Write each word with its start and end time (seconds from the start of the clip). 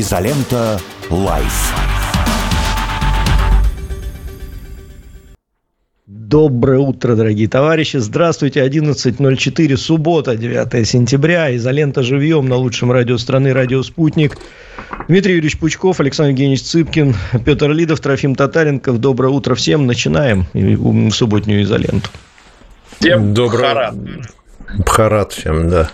Изолента. 0.00 0.80
Live. 1.08 1.72
Доброе 6.06 6.80
утро, 6.80 7.14
дорогие 7.14 7.46
товарищи. 7.46 7.98
Здравствуйте. 7.98 8.66
11.04, 8.66 9.76
суббота, 9.76 10.36
9 10.36 10.88
сентября. 10.88 11.54
Изолента 11.54 12.02
живьем 12.02 12.48
на 12.48 12.56
лучшем 12.56 12.90
радио 12.90 13.18
страны, 13.18 13.52
радио 13.52 13.84
«Спутник». 13.84 14.36
Дмитрий 15.06 15.34
Юрьевич 15.34 15.58
Пучков, 15.58 16.00
Александр 16.00 16.30
Евгеньевич 16.30 16.62
Цыпкин, 16.62 17.14
Петр 17.44 17.70
Лидов, 17.70 18.00
Трофим 18.00 18.34
Татаренков. 18.34 18.98
Доброе 18.98 19.28
утро 19.28 19.54
всем. 19.54 19.86
Начинаем 19.86 20.46
субботнюю 21.12 21.62
изоленту. 21.62 22.10
Всем 22.98 23.32
Доброе. 23.32 23.92
Бхарат 24.78 25.32
всем, 25.32 25.68
да. 25.68 25.90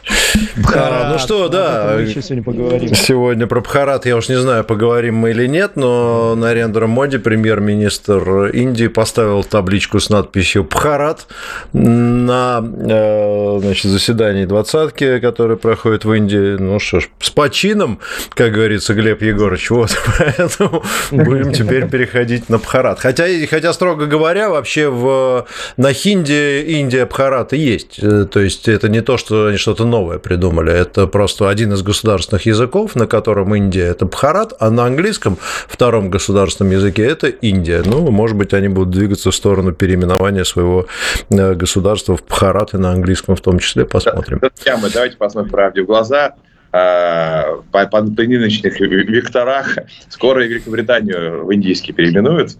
Бхарат. 0.56 1.02
А, 1.06 1.12
ну 1.12 1.18
что, 1.18 1.48
да. 1.48 1.94
Мы 1.96 2.02
еще 2.02 2.22
сегодня 2.22 2.42
поговорим. 2.42 2.94
Сегодня 2.94 3.46
про 3.46 3.60
Бхарат, 3.60 4.06
я 4.06 4.16
уж 4.16 4.28
не 4.28 4.38
знаю, 4.38 4.64
поговорим 4.64 5.16
мы 5.16 5.30
или 5.30 5.46
нет, 5.46 5.72
но 5.76 6.34
Нарендра 6.34 6.86
Моди, 6.86 7.18
премьер-министр 7.18 8.46
Индии, 8.46 8.86
поставил 8.86 9.44
табличку 9.44 10.00
с 10.00 10.08
надписью 10.08 10.64
Бхарат 10.64 11.26
на 11.72 12.62
э, 12.62 13.58
значит, 13.60 13.90
заседании 13.90 14.44
двадцатки, 14.44 15.18
которое 15.20 15.56
проходит 15.56 16.04
в 16.04 16.12
Индии. 16.12 16.56
Ну 16.58 16.78
что 16.78 17.00
ж, 17.00 17.08
с 17.20 17.30
почином, 17.30 17.98
как 18.34 18.52
говорится 18.52 18.94
Глеб 18.94 19.22
Егорович. 19.22 19.70
Вот, 19.70 19.96
поэтому 20.18 20.82
будем 21.10 21.52
теперь 21.52 21.88
переходить 21.88 22.48
на 22.48 22.58
Бхарат. 22.58 23.00
Хотя, 23.00 23.26
хотя 23.48 23.72
строго 23.72 24.06
говоря, 24.06 24.48
вообще 24.48 24.88
в, 24.88 25.46
на 25.76 25.92
хинди 25.92 26.62
Индия 26.62 27.04
Бхарат 27.06 27.52
и 27.52 27.58
есть. 27.58 27.98
Э, 28.02 28.24
то 28.24 28.40
есть 28.40 28.69
это 28.72 28.88
не 28.88 29.00
то, 29.00 29.16
что 29.16 29.46
они 29.46 29.56
что-то 29.56 29.84
новое 29.84 30.18
придумали, 30.18 30.72
это 30.72 31.06
просто 31.06 31.48
один 31.48 31.72
из 31.72 31.82
государственных 31.82 32.46
языков, 32.46 32.96
на 32.96 33.06
котором 33.06 33.54
Индия– 33.54 33.84
это 33.90 34.06
Бхарат, 34.06 34.52
а 34.58 34.70
на 34.70 34.84
английском 34.84 35.38
втором 35.68 36.10
государственном 36.10 36.72
языке– 36.72 37.06
это 37.06 37.28
Индия. 37.28 37.82
Ну, 37.84 38.10
может 38.10 38.36
быть, 38.36 38.54
они 38.54 38.68
будут 38.68 38.90
двигаться 38.90 39.30
в 39.30 39.34
сторону 39.34 39.72
переименования 39.72 40.44
своего 40.44 40.86
э, 41.30 41.54
государства 41.54 42.16
в 42.16 42.24
Бхарат 42.26 42.74
и 42.74 42.78
на 42.78 42.92
английском 42.92 43.36
в 43.36 43.40
том 43.40 43.58
числе, 43.58 43.84
посмотрим. 43.84 44.40
Мы 44.42 44.90
давайте 44.90 45.16
посмотрим 45.16 45.50
правде 45.50 45.82
в 45.82 45.86
глаза 45.86 46.34
э, 46.72 47.42
по, 47.70 47.86
по, 47.86 48.02
нынешних 48.02 48.80
векторах 48.80 49.76
скоро 50.08 50.42
Великобританию 50.44 51.44
в 51.44 51.54
индийский 51.54 51.92
переименуют. 51.92 52.56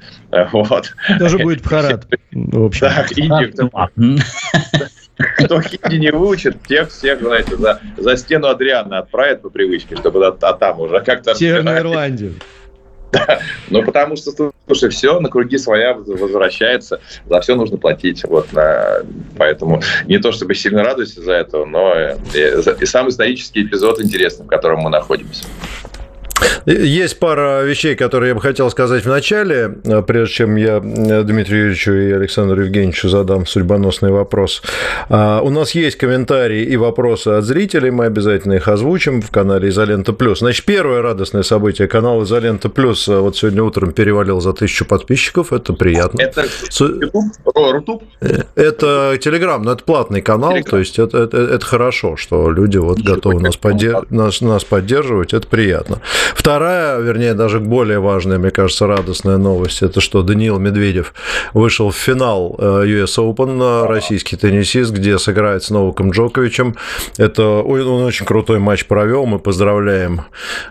Вот. 0.52 0.94
Тоже 1.18 1.38
будет 1.38 1.62
Бхарат. 1.62 2.06
В 2.32 2.64
общем. 2.64 2.86
Так, 2.88 3.12
Индию. 3.16 3.70
Кто 5.38 5.60
хинди 5.60 5.96
не 5.96 6.12
выучит, 6.12 6.62
тех 6.66 6.90
всех, 6.90 7.20
знаете, 7.20 7.56
за, 7.56 7.80
за 7.96 8.16
стену 8.16 8.48
Адриана 8.48 8.98
отправят 8.98 9.42
по 9.42 9.50
привычке, 9.50 9.96
чтобы 9.96 10.24
а, 10.26 10.36
а 10.40 10.52
там 10.54 10.80
уже 10.80 11.00
как-то... 11.00 11.34
Северную 11.34 11.78
Ирландию. 11.78 12.34
Да. 13.12 13.40
Ну, 13.70 13.82
потому 13.82 14.14
что, 14.14 14.52
слушай, 14.66 14.88
все 14.90 15.18
на 15.18 15.28
круги 15.28 15.58
своя 15.58 15.94
возвращается, 15.94 17.00
за 17.26 17.40
все 17.40 17.56
нужно 17.56 17.76
платить. 17.76 18.22
Вот, 18.22 18.52
на... 18.52 18.98
Поэтому 19.36 19.82
не 20.04 20.18
то 20.18 20.30
чтобы 20.30 20.54
сильно 20.54 20.84
радуюсь 20.84 21.18
из-за 21.18 21.32
этого, 21.32 21.64
но 21.64 21.92
и, 22.34 22.80
и 22.80 22.86
сам 22.86 23.08
исторический 23.08 23.64
эпизод 23.64 24.00
интересный, 24.00 24.46
в 24.46 24.48
котором 24.48 24.82
мы 24.82 24.90
находимся. 24.90 25.44
Есть 26.66 27.18
пара 27.18 27.62
вещей, 27.62 27.94
которые 27.94 28.30
я 28.30 28.34
бы 28.34 28.40
хотел 28.40 28.70
сказать 28.70 29.04
в 29.04 29.08
начале, 29.08 29.78
э, 29.84 30.02
прежде 30.02 30.34
чем 30.34 30.56
я 30.56 30.76
э, 30.76 31.22
Дмитрию 31.22 31.60
Юрьевичу 31.60 31.92
и 31.92 32.12
Александру 32.12 32.62
Евгеньевичу 32.62 33.08
задам 33.08 33.46
судьбоносный 33.46 34.10
вопрос. 34.10 34.62
А, 35.08 35.40
у 35.42 35.50
нас 35.50 35.74
есть 35.74 35.96
комментарии 35.96 36.62
и 36.62 36.76
вопросы 36.76 37.28
от 37.28 37.44
зрителей, 37.44 37.90
мы 37.90 38.06
обязательно 38.06 38.54
их 38.54 38.68
озвучим 38.68 39.22
в 39.22 39.30
канале 39.30 39.68
Изолента 39.68 40.12
Плюс. 40.12 40.40
Значит, 40.40 40.64
первое 40.64 41.02
радостное 41.02 41.42
событие, 41.42 41.88
канал 41.88 42.22
Изолента 42.24 42.68
Плюс 42.68 43.08
э, 43.08 43.18
вот 43.18 43.36
сегодня 43.36 43.62
утром 43.62 43.92
перевалил 43.92 44.40
за 44.40 44.52
тысячу 44.52 44.84
подписчиков, 44.84 45.52
это 45.52 45.72
приятно. 45.72 46.20
Это 46.20 46.44
YouTube? 47.74 48.04
Это 48.54 49.18
Телеграм, 49.20 49.62
но 49.62 49.72
это 49.72 49.84
платный 49.84 50.22
канал, 50.22 50.56
Telegram. 50.56 50.70
то 50.70 50.78
есть 50.78 50.98
это, 50.98 51.18
это, 51.18 51.38
это 51.38 51.64
хорошо, 51.64 52.16
что 52.16 52.50
люди 52.50 52.78
вот 52.78 53.00
готовы 53.00 53.40
нас, 53.40 53.56
поддерж... 53.56 54.06
нас, 54.10 54.40
нас 54.40 54.64
поддерживать, 54.64 55.34
это 55.34 55.46
приятно. 55.46 56.00
Вторая, 56.34 56.98
вернее, 57.00 57.34
даже 57.34 57.60
более 57.60 58.00
важная, 58.00 58.38
мне 58.38 58.50
кажется, 58.50 58.86
радостная 58.86 59.36
новость, 59.36 59.82
это 59.82 60.00
что 60.00 60.22
Даниил 60.22 60.58
Медведев 60.58 61.12
вышел 61.52 61.90
в 61.90 61.96
финал 61.96 62.56
э, 62.58 62.84
US 62.86 63.18
Open, 63.18 63.60
э, 63.60 63.86
российский 63.86 64.36
теннисист, 64.36 64.92
где 64.92 65.18
сыграет 65.18 65.62
с 65.62 65.70
Новаком 65.70 66.10
Джоковичем. 66.10 66.76
Это 67.18 67.44
он 67.44 68.04
очень 68.04 68.26
крутой 68.26 68.58
матч 68.58 68.86
провел, 68.86 69.26
мы 69.26 69.38
поздравляем 69.38 70.22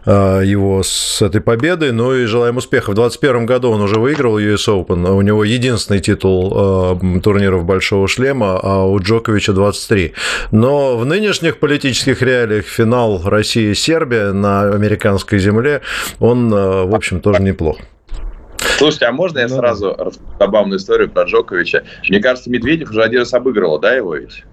э, 0.06 0.42
его 0.46 0.82
с 0.84 1.22
этой 1.22 1.42
победой, 1.42 1.92
ну 1.92 2.14
и 2.16 2.26
желаем 2.26 2.58
успеха. 2.58 2.92
В 2.92 2.96
2021 2.96 3.46
году 3.46 3.72
он 3.72 3.82
уже 3.82 4.00
выиграл 4.00 4.40
US 4.40 4.68
Open, 4.68 5.10
у 5.12 5.22
него 5.22 5.44
единственный 5.44 6.00
титул 6.00 7.00
турниров 7.22 7.66
Большого 7.66 8.08
Шлема, 8.08 8.60
а 8.62 8.86
у 8.86 9.00
Джоковича 9.00 9.54
23. 9.54 10.14
Но 10.52 10.98
в 10.98 11.06
нынешних 11.06 11.60
политических 11.60 12.22
реалиях 12.22 12.66
финал 12.66 13.22
России-Сербия 13.24 14.32
на 14.32 14.70
американской 14.70 15.40
земле 15.40 15.49
земле, 15.50 15.82
он, 16.20 16.54
э, 16.54 16.86
в 16.86 16.96
общем, 16.96 17.22
тоже 17.22 17.42
неплох. 17.42 17.78
Слушайте, 18.78 19.06
а 19.06 19.12
можно 19.12 19.40
я 19.40 19.48
ну, 19.48 19.56
сразу 19.56 19.96
расскажу 19.98 20.28
забавную 20.40 20.80
историю 20.80 21.10
про 21.10 21.24
Джоковича? 21.24 21.84
Мне 22.08 22.20
кажется, 22.20 22.50
Медведев 22.50 22.90
уже 22.90 23.04
один 23.04 23.20
раз 23.20 23.34
обыгрывал, 23.34 23.80
да, 23.80 23.94
его 23.94 24.16
ведь? 24.16 24.44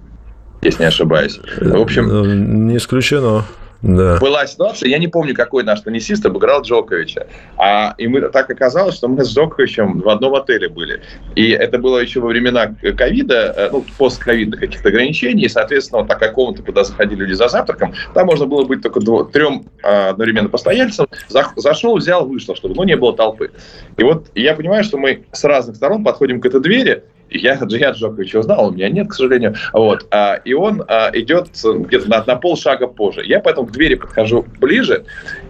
Если 0.62 0.82
не 0.82 0.88
ошибаюсь. 0.88 1.40
В 1.60 1.80
общем... 1.80 2.10
Э, 2.10 2.34
не 2.34 2.76
исключено. 2.76 3.44
Да. 3.82 4.18
Была 4.18 4.46
ситуация, 4.46 4.88
я 4.88 4.98
не 4.98 5.08
помню, 5.08 5.34
какой 5.34 5.62
наш 5.62 5.80
теннисист 5.80 6.24
обыграл 6.24 6.62
Джоковича. 6.62 7.26
А, 7.56 7.94
и 7.98 8.06
мы 8.08 8.22
так 8.22 8.50
оказалось, 8.50 8.96
что 8.96 9.08
мы 9.08 9.24
с 9.24 9.34
Джоковичем 9.34 10.00
в 10.00 10.08
одном 10.08 10.34
отеле 10.34 10.68
были. 10.68 11.02
И 11.34 11.50
это 11.50 11.78
было 11.78 11.98
еще 11.98 12.20
во 12.20 12.28
времена 12.28 12.74
ковида, 12.96 13.54
э, 13.56 13.68
ну, 13.72 13.84
постковидных 13.98 14.60
каких-то 14.60 14.88
ограничений. 14.88 15.44
И, 15.44 15.48
соответственно, 15.48 16.00
вот 16.00 16.08
так 16.08 16.18
как 16.18 16.32
комната, 16.32 16.62
куда 16.62 16.84
заходили 16.84 17.20
люди 17.20 17.34
за 17.34 17.48
завтраком, 17.48 17.94
там 18.14 18.26
можно 18.26 18.46
было 18.46 18.64
быть 18.64 18.82
только 18.82 19.00
дво, 19.00 19.24
трем 19.24 19.66
а, 19.82 20.10
одновременно 20.10 20.48
постояльцам. 20.48 21.06
За, 21.28 21.46
зашел, 21.56 21.96
взял, 21.96 22.26
вышел, 22.26 22.56
чтобы 22.56 22.74
ну, 22.74 22.84
не 22.84 22.96
было 22.96 23.14
толпы. 23.14 23.50
И 23.96 24.02
вот 24.02 24.28
я 24.34 24.54
понимаю, 24.54 24.84
что 24.84 24.96
мы 24.96 25.24
с 25.32 25.44
разных 25.44 25.76
сторон 25.76 26.02
подходим 26.02 26.40
к 26.40 26.46
этой 26.46 26.60
двери, 26.60 27.02
я 27.30 27.54
Джият 27.54 27.96
Джоковича 27.96 28.40
узнал, 28.40 28.68
у 28.68 28.72
меня 28.72 28.88
нет, 28.88 29.08
к 29.08 29.14
сожалению. 29.14 29.54
Вот. 29.72 30.06
А, 30.10 30.34
и 30.44 30.52
он 30.54 30.82
а, 30.88 31.10
идет 31.12 31.48
где-то 31.64 32.08
на, 32.08 32.24
на 32.24 32.36
полшага 32.36 32.86
позже. 32.86 33.22
Я 33.24 33.40
поэтому 33.40 33.66
к 33.66 33.72
двери 33.72 33.94
подхожу 33.94 34.44
ближе 34.60 35.04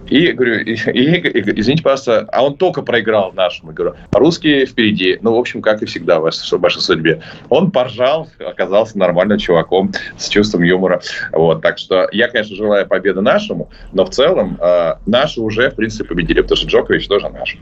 и 0.09 0.33
говорю, 0.33 0.61
и, 0.61 0.73
и, 0.73 1.61
извините, 1.61 1.83
пожалуйста, 1.83 2.29
а 2.33 2.45
он 2.45 2.57
только 2.57 2.83
проиграл 2.83 3.33
нашему. 3.33 3.71
Я 3.71 3.75
говорю, 3.75 3.97
русские 4.13 4.67
впереди. 4.67 5.19
Ну, 5.21 5.35
в 5.35 5.39
общем, 5.39 5.63
как 5.63 5.83
и 5.83 5.87
всегда 5.87 6.21
в 6.21 6.23
вашей, 6.23 6.57
в 6.57 6.61
вашей 6.61 6.81
судьбе. 6.81 7.23
Он 7.49 7.71
поржал, 7.71 8.29
оказался 8.39 8.99
нормальным 8.99 9.39
чуваком 9.39 9.93
с 10.17 10.29
чувством 10.29 10.63
юмора. 10.63 11.01
Вот. 11.33 11.63
Так 11.63 11.79
что 11.79 12.09
я, 12.13 12.29
конечно, 12.29 12.57
желаю 12.57 12.87
победы 12.87 13.21
нашему, 13.21 13.71
но 13.93 14.05
в 14.05 14.11
целом 14.11 14.59
э, 14.61 14.95
наши 15.07 15.41
уже, 15.41 15.71
в 15.71 15.75
принципе, 15.75 16.05
победили, 16.05 16.41
потому 16.41 16.57
что 16.57 16.69
Джокович 16.69 17.09
тоже 17.09 17.29
наш. 17.29 17.59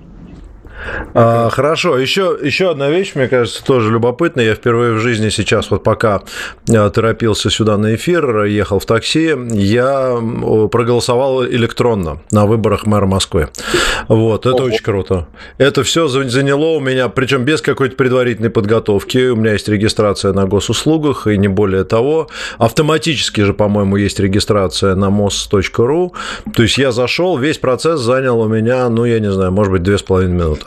А, 1.15 1.49
хорошо, 1.51 1.99
еще, 1.99 2.37
еще 2.43 2.71
одна 2.71 2.91
вещь, 2.91 3.13
мне 3.15 3.29
кажется, 3.29 3.65
тоже 3.65 3.91
любопытная. 3.91 4.45
Я 4.47 4.55
впервые 4.55 4.95
в 4.95 4.99
жизни 4.99 5.29
сейчас, 5.29 5.71
вот 5.71 5.83
пока 5.83 6.23
а, 6.69 6.91
торопился 6.91 7.51
сюда 7.51 7.77
на 7.77 7.95
эфир, 7.95 8.45
ехал 8.45 8.79
в 8.79 8.87
такси, 8.87 9.35
я 9.53 10.19
проголосовал 10.71 11.45
электронно 11.47 12.19
на 12.31 12.47
выборах 12.47 12.87
мэра 12.87 13.07
Москвы. 13.07 13.49
Вот, 14.09 14.47
это 14.47 14.57
Ого. 14.57 14.65
очень 14.67 14.83
круто. 14.83 15.27
Это 15.59 15.83
все 15.85 16.09
заняло 16.09 16.77
у 16.77 16.81
меня, 16.81 17.09
причем 17.09 17.45
без 17.45 17.63
какой-то 17.63 17.97
предварительной 17.97 18.51
подготовки. 18.51 19.29
У 19.29 19.37
меня 19.37 19.53
есть 19.53 19.69
регистрация 19.69 20.33
на 20.33 20.47
госуслугах, 20.47 21.27
и 21.27 21.39
не 21.39 21.49
более 21.49 21.85
того. 21.85 22.29
Автоматически 22.59 23.43
же, 23.43 23.55
по-моему, 23.55 23.97
есть 23.97 24.21
регистрация 24.21 24.95
на 24.95 25.07
mos.ru. 25.07 26.13
То 26.55 26.63
есть 26.63 26.79
я 26.79 26.93
зашел, 26.93 27.39
весь 27.39 27.59
процесс 27.59 28.01
занял 28.01 28.41
у 28.41 28.49
меня, 28.49 28.89
ну, 28.89 29.05
я 29.05 29.21
не 29.21 29.31
знаю, 29.31 29.53
может 29.53 29.73
быть, 29.73 29.83
две 29.83 29.99
с 29.99 30.03
половиной 30.03 30.35
минуты. 30.35 30.64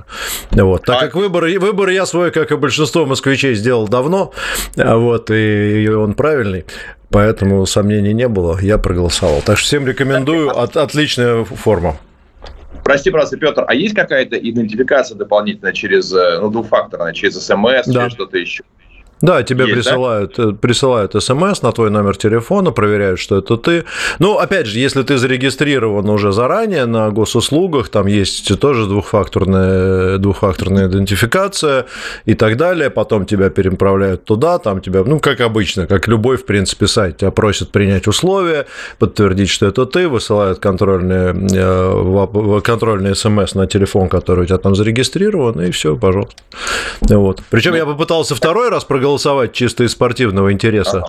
Вот. 0.52 0.84
Так 0.86 0.98
а... 0.98 1.06
как 1.06 1.16
выбор, 1.16 1.46
выбор 1.60 1.90
я 1.90 2.06
свой, 2.06 2.32
как 2.32 2.52
и 2.52 2.56
большинство 2.56 3.06
москвичей, 3.06 3.56
сделал 3.56 3.88
давно, 3.88 4.32
вот, 4.76 5.30
и 5.32 5.90
он 5.90 6.14
правильный. 6.14 6.66
Поэтому 7.10 7.66
сомнений 7.66 8.14
не 8.14 8.28
было, 8.28 8.60
я 8.60 8.78
проголосовал. 8.78 9.42
Так 9.42 9.58
что 9.58 9.68
всем 9.68 9.88
рекомендую, 9.88 10.50
от, 10.58 10.76
отличная 10.76 11.46
форма. 11.46 11.98
Прости, 12.84 13.12
пожалуйста, 13.12 13.38
Петр, 13.38 13.66
а 13.68 13.74
есть 13.74 13.96
какая-то 13.96 14.38
идентификация 14.38 15.18
дополнительная 15.18 15.74
через, 15.74 16.14
э, 16.14 16.40
ну, 16.40 16.50
двухфакторная, 16.50 17.14
через 17.14 17.34
СМС, 17.34 17.86
да. 17.88 18.04
через 18.04 18.14
что-то 18.14 18.38
еще? 18.38 18.64
Да, 19.22 19.42
тебе 19.44 19.66
Есть, 19.66 19.76
присылают, 19.76 20.34
да? 20.38 20.44
Э, 20.44 20.52
присылают 20.54 21.24
смс 21.24 21.62
на 21.62 21.72
твой 21.72 21.90
номер 21.90 22.16
телефона, 22.16 22.72
проверяют, 22.72 23.20
что 23.20 23.38
это 23.38 23.58
ты. 23.58 23.84
Ну, 24.20 24.38
опять 24.38 24.68
же, 24.68 24.78
если 24.80 25.02
ты 25.02 25.18
зарегистрирован 25.18 26.08
уже 26.10 26.32
заранее 26.32 26.86
на 26.86 27.10
госуслугах, 27.10 27.90
там 27.90 28.06
есть 28.06 28.60
тоже 28.60 28.86
двухфакторная, 28.86 30.20
двухфакторная 30.20 30.88
идентификация 30.88 31.86
и 32.26 32.36
так 32.36 32.58
далее, 32.58 32.90
потом 32.90 33.26
тебя 33.26 33.50
переправляют 33.50 34.24
туда, 34.24 34.60
там 34.60 34.82
тебя, 34.82 35.04
ну, 35.04 35.20
как 35.20 35.42
обычно, 35.42 35.88
как 35.88 36.08
любой, 36.08 36.38
в 36.38 36.46
принципе, 36.46 36.88
сайт, 36.88 37.18
тебя 37.18 37.32
просят 37.32 37.72
принять 37.72 38.08
условия, 38.08 38.68
подтвердить, 39.00 39.50
что 39.50 39.66
это 39.66 39.86
ты, 39.86 40.08
высылают 40.08 40.60
контрольные, 40.60 41.36
э, 41.54 42.62
контрольные 42.64 43.16
смс 43.16 43.56
на 43.56 43.66
телефон, 43.66 44.10
который 44.10 44.44
у 44.44 44.46
тебя 44.46 44.60
там 44.60 44.76
зарегистрирован, 44.76 45.60
и 45.62 45.72
все, 45.72 45.96
пожалуйста. 45.96 46.36
Вот. 47.02 47.42
Причем 47.50 47.74
я 47.74 47.86
попытался 47.86 48.36
второй 48.36 48.70
раз 48.70 48.84
проголосовать 48.84 49.07
проголосовать 49.08 49.54
чисто 49.54 49.86
из 49.86 49.92
спортивного 49.92 50.52
интереса. 50.52 51.04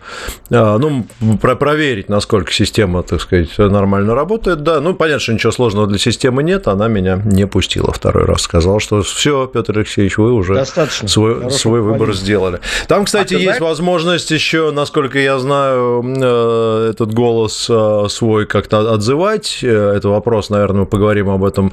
Ага. 0.50 0.78
Ну, 0.78 1.06
про 1.40 1.56
проверить, 1.56 2.08
насколько 2.08 2.52
система, 2.52 3.02
так 3.02 3.20
сказать, 3.20 3.58
нормально 3.58 4.14
работает. 4.14 4.62
Да, 4.62 4.80
ну, 4.80 4.94
понятно, 4.94 5.20
что 5.20 5.32
ничего 5.32 5.52
сложного 5.52 5.86
для 5.88 5.98
системы 5.98 6.42
нет, 6.44 6.68
она 6.68 6.86
меня 6.86 7.20
не 7.24 7.46
пустила 7.46 7.92
второй 7.92 8.24
раз. 8.24 8.42
Сказала, 8.42 8.78
что 8.78 9.02
все, 9.02 9.46
Петр 9.46 9.76
Алексеевич, 9.76 10.16
вы 10.18 10.32
уже 10.32 10.54
Достаточно. 10.54 11.08
свой, 11.08 11.50
свой 11.50 11.80
выбор 11.80 12.14
сделали. 12.14 12.60
Там, 12.86 13.04
кстати, 13.04 13.34
а 13.34 13.38
есть 13.38 13.44
знаешь? 13.58 13.60
возможность 13.60 14.30
еще, 14.30 14.70
насколько 14.70 15.18
я 15.18 15.38
знаю, 15.38 16.04
э, 16.04 16.90
этот 16.92 17.12
голос 17.12 17.66
э, 17.68 18.06
свой 18.08 18.46
как-то 18.46 18.92
отзывать. 18.92 19.58
Э, 19.62 19.94
это 19.96 20.08
вопрос, 20.08 20.50
наверное, 20.50 20.80
мы 20.80 20.86
поговорим 20.86 21.30
об 21.30 21.44
этом 21.44 21.72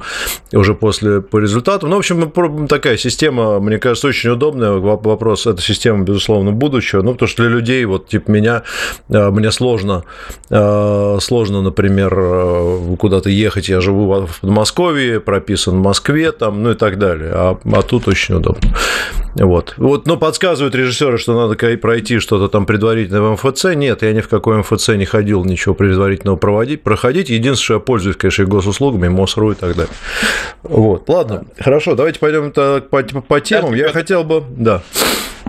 уже 0.52 0.74
после 0.74 1.20
по 1.20 1.38
результатам. 1.38 1.90
Ну, 1.90 1.96
в 1.96 1.98
общем, 2.00 2.66
такая 2.66 2.96
система, 2.96 3.60
мне 3.60 3.78
кажется, 3.78 4.08
очень 4.08 4.30
удобная. 4.30 4.72
Вопрос, 4.72 5.46
эта 5.46 5.62
система, 5.62 6.04
безусловно, 6.16 6.52
будущего. 6.52 7.02
Ну, 7.02 7.12
потому 7.12 7.28
что 7.28 7.42
для 7.42 7.52
людей, 7.52 7.84
вот, 7.84 8.08
типа 8.08 8.30
меня, 8.30 8.62
э, 9.10 9.30
мне 9.30 9.52
сложно, 9.52 10.04
э, 10.50 11.18
сложно, 11.20 11.62
например, 11.62 12.14
э, 12.16 12.96
куда-то 12.98 13.28
ехать. 13.28 13.68
Я 13.68 13.80
живу 13.80 14.26
в 14.26 14.40
Подмосковье, 14.40 15.20
прописан 15.20 15.74
в 15.74 15.82
Москве, 15.82 16.32
там, 16.32 16.62
ну 16.62 16.70
и 16.70 16.74
так 16.74 16.98
далее. 16.98 17.30
А, 17.34 17.58
а 17.64 17.82
тут 17.82 18.08
очень 18.08 18.36
удобно. 18.36 18.70
Вот. 19.34 19.74
вот. 19.76 20.06
Но 20.06 20.16
подсказывают 20.16 20.74
режиссеры, 20.74 21.18
что 21.18 21.34
надо 21.34 21.76
пройти 21.76 22.18
что-то 22.18 22.48
там 22.48 22.64
предварительно 22.64 23.20
в 23.20 23.32
МФЦ. 23.32 23.74
Нет, 23.74 24.02
я 24.02 24.12
ни 24.12 24.20
в 24.20 24.28
какой 24.28 24.58
МФЦ 24.58 24.88
не 24.90 25.04
ходил, 25.04 25.44
ничего 25.44 25.74
предварительного 25.74 26.36
проводить, 26.36 26.82
проходить. 26.82 27.28
Единственное, 27.28 27.64
что 27.64 27.74
я 27.74 27.80
пользуюсь, 27.80 28.16
конечно, 28.16 28.42
и 28.42 28.46
госуслугами, 28.46 29.08
МОСРУ 29.08 29.52
и 29.52 29.54
так 29.54 29.76
далее. 29.76 29.92
Вот. 30.62 31.08
Ладно, 31.08 31.44
хорошо, 31.58 31.94
давайте 31.94 32.18
пойдем 32.18 32.52
по, 32.52 32.80
по, 32.80 33.02
по 33.02 33.40
темам. 33.40 33.74
Я 33.74 33.90
хотел 33.90 34.24
бы... 34.24 34.42
Да 34.48 34.82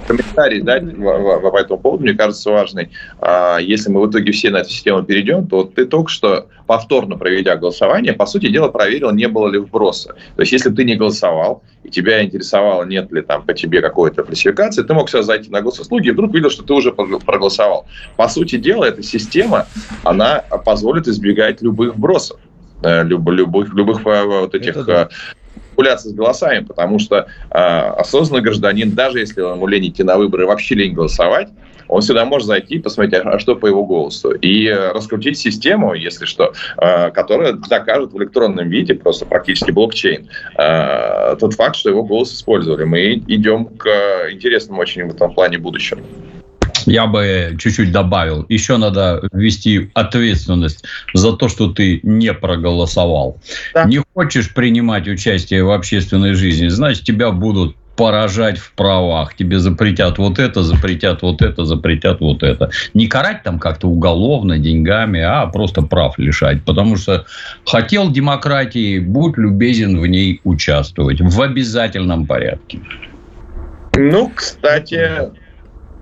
комментарий 0.07 0.62
дать 0.62 0.83
по 0.95 1.57
этому 1.59 1.80
поводу, 1.80 2.04
мне 2.04 2.13
кажется, 2.13 2.50
важный. 2.50 2.89
А, 3.19 3.57
если 3.57 3.89
мы 3.92 4.01
в 4.01 4.09
итоге 4.09 4.31
все 4.31 4.50
на 4.50 4.57
эту 4.57 4.69
систему 4.69 5.04
перейдем, 5.04 5.48
то 5.48 5.63
ты 5.63 5.86
только 5.86 6.09
что, 6.09 6.48
повторно 6.65 7.18
проведя 7.18 7.56
голосование, 7.56 8.13
по 8.13 8.25
сути 8.25 8.48
дела, 8.48 8.69
проверил, 8.69 9.12
не 9.12 9.27
было 9.27 9.50
ли 9.50 9.59
вброса. 9.59 10.15
То 10.36 10.42
есть, 10.42 10.54
если 10.54 10.69
ты 10.69 10.83
не 10.86 10.95
голосовал, 10.95 11.63
и 11.83 11.89
тебя 11.89 12.24
интересовало, 12.24 12.83
нет 12.83 13.12
ли 13.12 13.21
там 13.21 13.44
по 13.44 13.54
тебе 13.54 13.81
какой-то 13.81 14.24
фальсификации, 14.24 14.83
ты 14.83 14.94
мог 14.94 15.09
сейчас 15.09 15.25
зайти 15.25 15.50
на 15.50 15.62
госуслуги 15.62 16.07
и 16.07 16.12
вдруг 16.12 16.33
видел, 16.33 16.50
что 16.50 16.63
ты 16.63 16.74
уже 16.74 16.92
проголосовал. 16.92 17.86
По 18.15 18.27
сути 18.27 18.57
дела, 18.57 18.86
эта 18.86 19.03
система, 19.03 19.68
она 20.03 20.39
позволит 20.65 21.07
избегать 21.07 21.62
любых 21.62 21.95
вбросов 21.95 22.39
э, 22.83 23.03
любых, 23.03 23.74
любых 23.74 24.06
э, 24.06 24.24
вот 24.24 24.56
этих 24.56 24.86
да 24.86 25.10
манипуляции 25.77 26.09
с 26.09 26.13
голосами, 26.13 26.65
потому 26.65 27.00
что 27.00 27.27
э, 27.51 27.57
осознанный 27.57 28.44
гражданин, 28.44 28.91
даже 28.91 29.19
если 29.19 29.41
ему 29.41 29.68
лень 29.68 29.89
идти 29.89 30.03
на 30.03 30.18
выборы, 30.18 30.45
вообще 30.45 30.75
лень 30.75 30.94
голосовать, 30.94 31.50
он 31.88 32.01
всегда 32.01 32.25
может 32.25 32.47
зайти 32.47 32.75
и 32.75 32.79
посмотреть, 32.79 33.21
а 33.24 33.39
что 33.39 33.56
по 33.56 33.68
его 33.68 33.85
голосу, 33.85 34.31
и 34.31 34.65
э, 34.65 34.91
раскрутить 34.91 35.38
систему, 35.38 35.94
если 35.94 36.25
что, 36.25 36.53
э, 36.77 37.12
которая 37.12 37.53
докажет 37.53 38.12
в 38.12 38.18
электронном 38.18 38.69
виде, 38.69 38.94
просто 38.94 39.25
практически 39.25 39.71
блокчейн, 39.71 40.27
э, 40.57 41.35
тот 41.39 41.53
факт, 41.53 41.75
что 41.75 41.89
его 41.89 42.03
голос 42.03 42.33
использовали. 42.33 42.83
Мы 42.83 43.24
идем 43.27 43.65
к 43.65 43.88
интересному 44.31 44.81
очень 44.81 45.06
в 45.07 45.15
этом 45.15 45.33
плане 45.33 45.59
будущему 45.59 46.03
я 46.88 47.06
бы 47.06 47.56
чуть-чуть 47.60 47.92
добавил. 47.92 48.45
Еще 48.50 48.78
надо 48.78 49.28
ввести 49.31 49.92
ответственность 49.94 50.84
за 51.13 51.34
то, 51.34 51.50
что 51.50 51.68
ты 51.72 52.00
не 52.04 52.34
проголосовал. 52.34 53.39
Да. 53.74 53.86
Не 53.86 54.01
хочешь 54.13 54.54
принимать 54.54 55.07
участие 55.07 55.63
в 55.63 55.72
общественной 55.72 56.34
жизни, 56.34 56.68
значит, 56.68 57.04
тебя 57.04 57.31
будут 57.31 57.75
поражать 57.98 58.60
в 58.60 58.72
правах. 58.74 59.36
Тебе 59.36 59.60
запретят 59.60 60.19
вот 60.19 60.39
это, 60.39 60.63
запретят 60.63 61.24
вот 61.24 61.42
это, 61.42 61.66
запретят 61.66 62.22
вот 62.22 62.44
это. 62.44 62.69
Не 62.94 63.07
карать 63.07 63.44
там 63.44 63.60
как-то 63.60 63.88
уголовно, 63.88 64.60
деньгами, 64.60 65.19
а 65.19 65.48
просто 65.48 65.81
прав 65.81 66.18
лишать. 66.19 66.63
Потому 66.63 66.95
что 66.95 67.25
хотел 67.66 68.12
демократии, 68.12 69.00
будь 69.00 69.38
любезен 69.38 70.00
в 70.00 70.06
ней 70.06 70.39
участвовать 70.44 71.19
в 71.19 71.42
обязательном 71.42 72.28
порядке. 72.28 72.80
Ну, 73.95 74.31
кстати, 74.34 75.31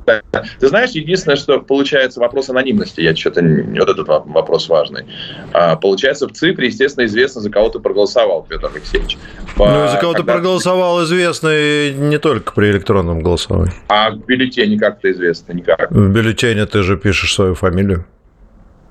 ты 0.06 0.68
знаешь, 0.68 0.92
единственное, 0.92 1.36
что 1.36 1.60
получается 1.60 2.19
вопрос 2.19 2.50
анонимности, 2.50 3.02
я 3.02 3.16
что-то, 3.16 3.42
вот 3.42 3.90
этот 3.90 4.07
вопрос 4.07 4.69
важный. 4.69 5.06
А, 5.54 5.75
получается, 5.75 6.28
в 6.28 6.34
цифре, 6.34 6.68
естественно, 6.68 7.06
известно, 7.06 7.42
за 7.42 7.50
кого 7.50 7.69
ты 7.69 7.80
проголосовал, 7.80 8.46
Петр 8.48 8.69
Алексеевич. 8.74 9.18
По, 9.56 9.68
ну, 9.68 9.88
за 9.88 9.98
кого 9.98 10.13
ты 10.13 10.24
проголосовал, 10.24 11.04
известно 11.04 11.50
и 11.52 11.94
не 11.94 12.19
только 12.19 12.54
при 12.54 12.72
электронном 12.72 13.22
голосовании. 13.22 13.74
А 13.88 14.12
в 14.12 14.25
бюллетене 14.25 14.78
как-то 14.78 15.12
известно? 15.12 15.54
Никак. 15.54 15.90
В 15.92 16.10
бюллетене 16.10 16.66
ты 16.66 16.84
же 16.84 16.98
пишешь 16.98 17.34
свою 17.34 17.56
фамилию. 17.56 18.06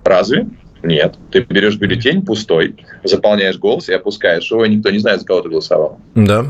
Разве? 0.04 0.46
Нет. 0.82 1.16
Ты 1.30 1.40
берешь 1.40 1.76
бюллетень 1.76 2.24
пустой, 2.24 2.76
заполняешь 3.04 3.58
голос 3.58 3.88
и 3.88 3.94
опускаешь 3.94 4.50
его, 4.50 4.64
и 4.64 4.68
никто 4.68 4.90
не 4.90 4.98
знает, 4.98 5.20
за 5.20 5.26
кого 5.26 5.40
ты 5.40 5.48
голосовал. 5.48 5.98
Да. 6.14 6.44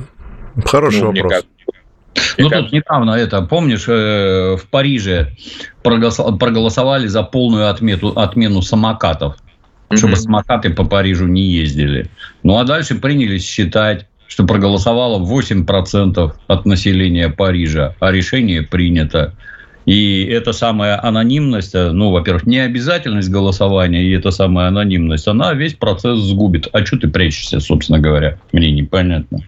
Хороший 0.64 1.00
ну, 1.00 1.06
вопрос. 1.08 1.32
Мне 1.32 1.42
ну, 2.38 2.50
тут 2.50 2.72
недавно 2.72 3.12
это, 3.12 3.42
помнишь, 3.42 3.84
э, 3.88 4.56
в 4.56 4.68
Париже 4.70 5.32
проголосовали 5.82 7.06
за 7.06 7.22
полную 7.22 7.68
отмету, 7.68 8.08
отмену 8.08 8.62
самокатов, 8.62 9.36
mm-hmm. 9.88 9.96
чтобы 9.96 10.16
самокаты 10.16 10.70
по 10.70 10.84
Парижу 10.84 11.26
не 11.26 11.42
ездили. 11.42 12.10
Ну, 12.42 12.58
а 12.58 12.64
дальше 12.64 12.96
принялись 12.96 13.44
считать, 13.46 14.06
что 14.26 14.44
проголосовало 14.44 15.24
8% 15.24 16.32
от 16.46 16.66
населения 16.66 17.28
Парижа, 17.28 17.94
а 18.00 18.10
решение 18.10 18.62
принято. 18.62 19.34
И 19.86 20.24
эта 20.24 20.52
самая 20.52 21.02
анонимность, 21.04 21.74
э, 21.74 21.90
ну, 21.90 22.10
во-первых, 22.10 22.46
необязательность 22.46 23.30
голосования 23.30 24.02
и 24.02 24.12
эта 24.12 24.30
самая 24.30 24.68
анонимность, 24.68 25.28
она 25.28 25.52
весь 25.52 25.74
процесс 25.74 26.18
сгубит. 26.20 26.68
А 26.72 26.84
что 26.86 26.98
ты 26.98 27.08
прячешься, 27.08 27.60
собственно 27.60 27.98
говоря? 27.98 28.38
Мне 28.52 28.70
непонятно. 28.70 29.40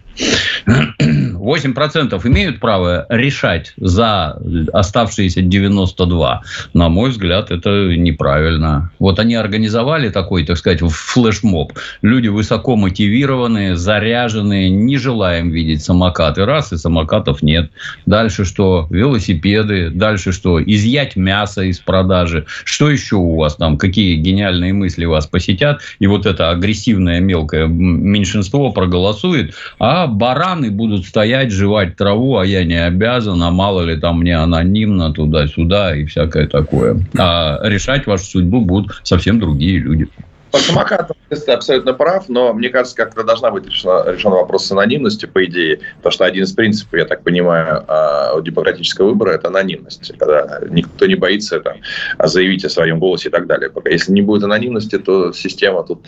8% 0.67 2.27
имеют 2.27 2.59
право 2.59 3.05
решать 3.09 3.73
за 3.77 4.39
оставшиеся 4.73 5.41
92. 5.41 6.41
На 6.73 6.89
мой 6.89 7.11
взгляд, 7.11 7.51
это 7.51 7.95
неправильно. 7.95 8.91
Вот 8.99 9.19
они 9.19 9.35
организовали 9.35 10.09
такой, 10.09 10.45
так 10.45 10.57
сказать, 10.57 10.81
флешмоб. 10.81 11.73
Люди 12.01 12.27
высоко 12.27 12.75
мотивированные, 12.75 13.75
заряженные, 13.75 14.69
не 14.69 14.97
желаем 14.97 15.49
видеть 15.49 15.83
самокаты. 15.83 16.45
Раз, 16.45 16.73
и 16.73 16.77
самокатов 16.77 17.41
нет. 17.41 17.71
Дальше 18.05 18.45
что? 18.45 18.87
Велосипеды. 18.89 19.89
Дальше 19.89 20.31
что? 20.31 20.61
Изъять 20.61 21.15
мясо 21.15 21.63
из 21.63 21.79
продажи. 21.79 22.45
Что 22.63 22.89
еще 22.89 23.15
у 23.15 23.35
вас 23.35 23.55
там? 23.55 23.77
Какие 23.77 24.15
гениальные 24.15 24.73
мысли 24.73 25.05
вас 25.05 25.27
посетят? 25.27 25.81
И 25.99 26.07
вот 26.07 26.25
это 26.25 26.49
агрессивное 26.49 27.19
мелкое 27.19 27.67
меньшинство 27.67 28.71
проголосует, 28.71 29.53
а 29.79 30.06
бараны 30.07 30.71
будут 30.71 31.05
стоять, 31.05 31.51
жевать 31.51 31.95
траву, 31.95 32.37
а 32.37 32.45
я 32.45 32.63
не 32.63 32.83
обязан, 32.83 33.41
а 33.43 33.51
мало 33.51 33.81
ли 33.81 33.97
там 33.97 34.19
мне 34.19 34.37
анонимно 34.37 35.13
туда-сюда 35.13 35.95
и 35.95 36.05
всякое 36.05 36.47
такое. 36.47 36.99
А 37.17 37.59
решать 37.63 38.07
вашу 38.07 38.25
судьбу 38.25 38.61
будут 38.61 39.01
совсем 39.03 39.39
другие 39.39 39.79
люди. 39.79 40.07
По 40.51 40.59
самокатам 40.59 41.15
ты 41.29 41.51
абсолютно 41.51 41.93
прав, 41.93 42.29
но 42.29 42.53
мне 42.53 42.69
кажется, 42.69 42.95
как-то 42.95 43.23
должна 43.23 43.51
быть 43.51 43.65
решена, 43.65 44.09
решен 44.09 44.31
вопрос 44.31 44.65
с 44.65 44.71
анонимностью, 44.71 45.29
по 45.29 45.43
идее, 45.45 45.79
потому 45.97 46.11
что 46.11 46.25
один 46.25 46.43
из 46.43 46.53
принципов, 46.53 46.99
я 46.99 47.05
так 47.05 47.23
понимаю, 47.23 47.83
а, 47.87 48.39
демократического 48.41 49.09
выбора– 49.09 49.31
это 49.33 49.49
анонимность, 49.49 50.13
когда 50.17 50.61
никто 50.69 51.05
не 51.05 51.15
боится 51.15 51.59
там, 51.59 51.77
заявить 52.23 52.63
о 52.65 52.69
своем 52.69 52.99
голосе 52.99 53.29
и 53.29 53.31
так 53.31 53.47
далее. 53.47 53.69
Пока 53.69 53.89
если 53.89 54.11
не 54.13 54.21
будет 54.21 54.43
анонимности, 54.43 54.97
то 54.97 55.33
система 55.33 55.83
тут 55.83 56.07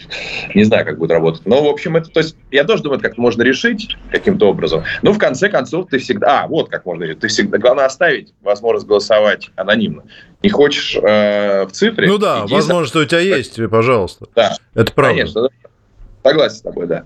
не 0.56 0.64
знаю, 0.64 0.86
как 0.86 0.98
будет 0.98 1.12
работать. 1.12 1.46
Но, 1.46 1.64
в 1.64 1.68
общем, 1.68 1.98
это, 1.98 2.10
то 2.10 2.20
есть, 2.20 2.36
я 2.52 2.64
тоже 2.64 2.84
думаю, 2.84 3.02
как 3.02 3.18
можно 3.18 3.44
решить 3.44 3.98
каким-то 4.12 4.50
образом. 4.50 4.84
Но, 5.02 5.12
в 5.12 5.18
конце 5.18 5.50
концов, 5.50 5.90
ты 5.90 5.98
всегда... 5.98 6.44
А, 6.44 6.48
вот 6.48 6.70
как 6.70 6.86
можно 6.86 7.04
решить. 7.04 7.20
Ты 7.20 7.28
всегда... 7.28 7.58
Главное 7.58 7.86
оставить 7.86 8.34
возможность 8.42 8.88
голосовать 8.88 9.50
анонимно. 9.56 10.04
Не 10.42 10.50
хочешь 10.50 10.96
э, 10.96 11.66
в 11.66 11.72
цифре? 11.72 12.08
Ну 12.08 12.18
да, 12.18 12.46
возможно, 12.48 12.88
что 12.88 13.00
у 13.00 13.06
тебя 13.06 13.20
есть, 13.20 13.60
пожалуйста. 13.70 14.28
Да. 14.36 14.56
Это 14.74 14.94
правда. 14.94 15.16
Конечно, 15.16 15.42
да. 15.44 15.50
Согласен 16.24 16.56
с 16.56 16.62
тобой, 16.62 16.88
да. 16.88 17.04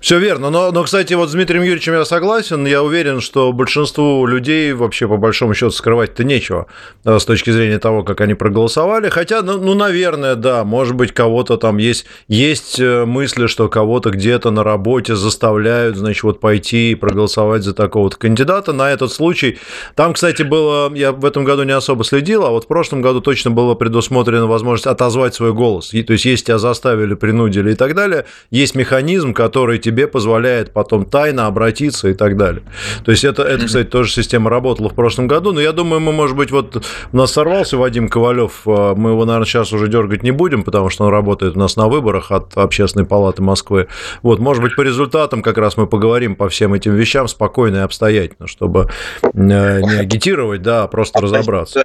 Все 0.00 0.18
верно. 0.18 0.50
Но, 0.50 0.72
но, 0.72 0.84
кстати, 0.84 1.12
вот 1.14 1.28
с 1.28 1.32
Дмитрием 1.32 1.62
Юрьевичем 1.62 1.92
я 1.94 2.04
согласен. 2.04 2.66
Я 2.66 2.82
уверен, 2.82 3.20
что 3.20 3.52
большинству 3.52 4.24
людей 4.26 4.72
вообще 4.72 5.06
по 5.06 5.16
большому 5.16 5.54
счету 5.54 5.70
скрывать-то 5.70 6.24
нечего 6.24 6.66
с 7.04 7.24
точки 7.24 7.50
зрения 7.50 7.78
того, 7.78 8.02
как 8.02 8.20
они 8.20 8.34
проголосовали. 8.34 9.08
Хотя, 9.10 9.42
ну, 9.42 9.58
ну 9.58 9.74
наверное, 9.74 10.34
да, 10.34 10.64
может 10.64 10.94
быть, 10.94 11.12
кого-то 11.12 11.56
там 11.56 11.76
есть, 11.76 12.06
есть 12.26 12.80
э, 12.80 13.04
мысли, 13.04 13.46
что 13.46 13.68
кого-то 13.68 14.10
где-то 14.10 14.50
на 14.50 14.64
работе 14.64 15.14
заставляют, 15.14 15.96
значит, 15.96 16.22
вот 16.22 16.40
пойти 16.40 16.92
и 16.92 16.94
проголосовать 16.94 17.62
за 17.62 17.74
такого-то 17.74 18.16
кандидата. 18.16 18.72
На 18.72 18.90
этот 18.90 19.12
случай, 19.12 19.58
там, 19.94 20.14
кстати, 20.14 20.42
было, 20.42 20.92
я 20.94 21.12
в 21.12 21.24
этом 21.24 21.44
году 21.44 21.64
не 21.64 21.72
особо 21.72 22.04
следил, 22.04 22.44
а 22.44 22.50
вот 22.50 22.64
в 22.64 22.68
прошлом 22.68 23.02
году 23.02 23.20
точно 23.20 23.50
было 23.50 23.74
предусмотрена 23.74 24.46
возможность 24.46 24.86
отозвать 24.86 25.34
свой 25.34 25.52
голос. 25.52 25.92
И, 25.92 26.02
то 26.02 26.14
есть, 26.14 26.24
если 26.24 26.46
тебя 26.46 26.58
заставили, 26.58 27.14
принудили 27.14 27.72
и 27.72 27.74
так 27.74 27.94
далее, 27.94 28.24
есть 28.50 28.74
механизм, 28.74 29.34
который 29.34 29.65
который 29.66 29.78
тебе 29.78 30.06
позволяет 30.06 30.72
потом 30.72 31.04
тайно 31.04 31.48
обратиться 31.48 32.08
и 32.08 32.14
так 32.14 32.36
далее. 32.36 32.62
То 33.04 33.10
есть 33.10 33.24
это, 33.24 33.42
это 33.42 33.66
кстати, 33.66 33.88
тоже 33.88 34.12
система 34.12 34.48
работала 34.48 34.88
в 34.88 34.94
прошлом 34.94 35.26
году, 35.26 35.52
но 35.52 35.60
я 35.60 35.72
думаю, 35.72 36.00
мы, 36.00 36.12
может 36.12 36.36
быть, 36.36 36.52
вот 36.52 36.84
у 37.12 37.16
нас 37.16 37.32
сорвался 37.32 37.76
Вадим 37.76 38.08
Ковалев, 38.08 38.62
а, 38.66 38.94
мы 38.94 39.10
его, 39.10 39.24
наверное, 39.24 39.44
сейчас 39.44 39.72
уже 39.72 39.88
дергать 39.88 40.22
не 40.22 40.30
будем, 40.30 40.62
потому 40.62 40.88
что 40.88 41.04
он 41.04 41.10
работает 41.10 41.56
у 41.56 41.58
нас 41.58 41.74
на 41.74 41.88
выборах 41.88 42.30
от 42.30 42.56
Общественной 42.56 43.06
палаты 43.06 43.42
Москвы. 43.42 43.88
Вот, 44.22 44.38
может 44.38 44.62
быть, 44.62 44.76
по 44.76 44.82
результатам 44.82 45.42
как 45.42 45.58
раз 45.58 45.76
мы 45.76 45.88
поговорим 45.88 46.36
по 46.36 46.48
всем 46.48 46.72
этим 46.72 46.94
вещам 46.94 47.26
спокойно 47.26 47.78
и 47.78 47.80
обстоятельно, 47.80 48.46
чтобы 48.46 48.88
э, 49.22 49.28
не 49.32 49.98
агитировать, 49.98 50.62
да, 50.62 50.84
а 50.84 50.86
просто 50.86 51.20
разобраться 51.20 51.82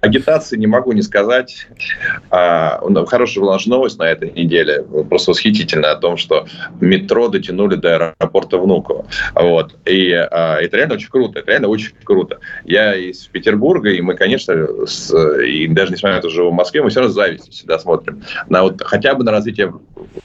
агитации 0.00 0.56
не 0.56 0.66
могу 0.66 0.92
не 0.92 1.02
сказать. 1.02 1.66
А, 2.30 2.80
хорошая 3.06 3.42
была 3.42 3.58
новость 3.66 3.98
на 3.98 4.04
этой 4.04 4.30
неделе, 4.30 4.84
просто 5.08 5.32
восхитительная, 5.32 5.92
о 5.92 5.96
том, 5.96 6.16
что 6.16 6.46
метро 6.80 7.28
дотянули 7.28 7.76
до 7.76 8.14
аэропорта 8.18 8.58
Внуково. 8.58 9.06
Вот. 9.34 9.74
И 9.86 10.12
а, 10.12 10.58
это 10.60 10.76
реально 10.76 10.94
очень 10.94 11.10
круто, 11.10 11.40
это 11.40 11.50
реально 11.50 11.68
очень 11.68 11.92
круто. 12.04 12.38
Я 12.64 12.94
из 12.94 13.26
Петербурга, 13.26 13.90
и 13.90 14.00
мы, 14.00 14.14
конечно, 14.14 14.86
с, 14.86 15.14
и 15.42 15.66
даже 15.68 15.92
несмотря 15.92 16.16
на 16.16 16.22
то, 16.22 16.28
что 16.28 16.36
живу 16.36 16.50
в 16.50 16.54
Москве, 16.54 16.82
мы 16.82 16.90
все 16.90 17.00
равно 17.00 17.12
с 17.12 17.16
завистью 17.16 17.52
всегда 17.52 17.78
смотрим 17.78 18.22
на 18.48 18.62
вот 18.62 18.82
хотя 18.82 19.14
бы 19.14 19.24
на 19.24 19.32
развитие 19.32 19.72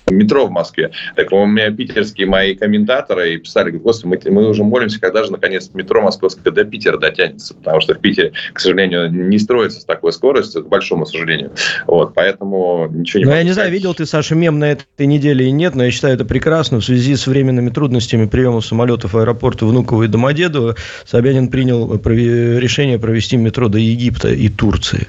метро 0.09 0.47
в 0.47 0.51
Москве. 0.51 0.91
Так 1.15 1.31
у 1.31 1.45
меня 1.45 1.71
питерские 1.71 2.27
мои 2.27 2.55
комментаторы 2.55 3.33
и 3.33 3.37
писали, 3.37 3.69
говорят, 3.69 3.83
господи, 3.83 4.27
мы, 4.27 4.31
мы 4.31 4.49
уже 4.49 4.63
молимся, 4.63 4.99
когда 4.99 5.23
же 5.23 5.31
наконец 5.31 5.69
метро 5.73 6.01
московское 6.01 6.53
до 6.53 6.63
Питера 6.65 6.97
дотянется, 6.97 7.53
потому 7.53 7.81
что 7.81 7.95
в 7.95 7.99
Питере, 7.99 8.33
к 8.53 8.59
сожалению, 8.59 9.11
не 9.11 9.39
строится 9.39 9.81
с 9.81 9.85
такой 9.85 10.13
скоростью, 10.13 10.63
к 10.63 10.67
большому 10.67 11.05
сожалению. 11.05 11.51
Вот, 11.87 12.13
поэтому 12.13 12.87
ничего 12.91 13.19
не 13.19 13.25
Ну, 13.25 13.31
я 13.31 13.43
не 13.43 13.51
знаю, 13.51 13.71
видел 13.71 13.93
ты, 13.93 14.05
Саша, 14.05 14.35
мем 14.35 14.59
на 14.59 14.71
этой 14.71 15.05
неделе 15.05 15.47
и 15.47 15.51
нет, 15.51 15.75
но 15.75 15.85
я 15.85 15.91
считаю 15.91 16.15
это 16.15 16.25
прекрасно. 16.25 16.79
В 16.79 16.85
связи 16.85 17.15
с 17.15 17.27
временными 17.27 17.69
трудностями 17.69 18.25
приема 18.25 18.61
самолетов 18.61 19.13
в 19.13 19.17
аэропорты 19.17 19.65
Внуково 19.65 20.03
и 20.03 20.07
Домодедово 20.07 20.75
Собянин 21.05 21.49
принял 21.49 21.95
решение 21.95 22.99
провести 22.99 23.37
метро 23.37 23.67
до 23.67 23.77
Египта 23.77 24.29
и 24.29 24.49
Турции. 24.49 25.05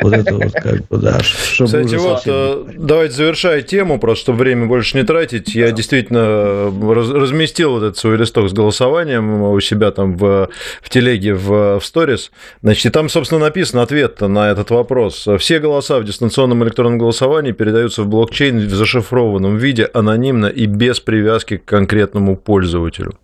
Вот 0.00 0.12
это 0.12 0.34
вот 0.34 0.52
как 0.52 0.86
бы, 0.88 0.98
да. 0.98 1.18
Кстати, 1.20 1.94
вот 1.94 2.22
э, 2.26 2.64
давайте 2.76 3.14
завершая 3.14 3.62
тему, 3.62 3.93
просто 3.98 4.24
чтобы 4.24 4.38
время 4.38 4.66
больше 4.66 4.96
не 4.96 5.04
тратить. 5.04 5.54
Я 5.54 5.70
действительно 5.70 6.18
э, 6.18 6.92
разместил 6.92 7.72
вот 7.72 7.82
этот 7.82 7.98
свой 7.98 8.16
листок 8.16 8.48
с 8.48 8.52
голосованием 8.52 9.42
у 9.42 9.60
себя 9.60 9.90
там 9.90 10.16
в, 10.16 10.48
в 10.80 10.88
телеге 10.88 11.34
в, 11.34 11.78
в 11.78 11.84
сторис. 11.84 12.30
Значит, 12.62 12.86
и 12.86 12.90
там, 12.90 13.08
собственно, 13.08 13.40
написано 13.40 13.82
ответ 13.82 14.20
на 14.20 14.50
этот 14.50 14.70
вопрос. 14.70 15.28
Все 15.38 15.58
голоса 15.58 15.98
в 15.98 16.04
дистанционном 16.04 16.64
электронном 16.64 16.98
голосовании 16.98 17.52
передаются 17.52 18.02
в 18.02 18.08
блокчейн 18.08 18.58
в 18.58 18.74
зашифрованном 18.74 19.56
виде, 19.56 19.88
анонимно 19.92 20.46
и 20.46 20.66
без 20.66 21.00
привязки 21.00 21.58
к 21.58 21.64
конкретному 21.64 22.36
пользователю. 22.36 23.14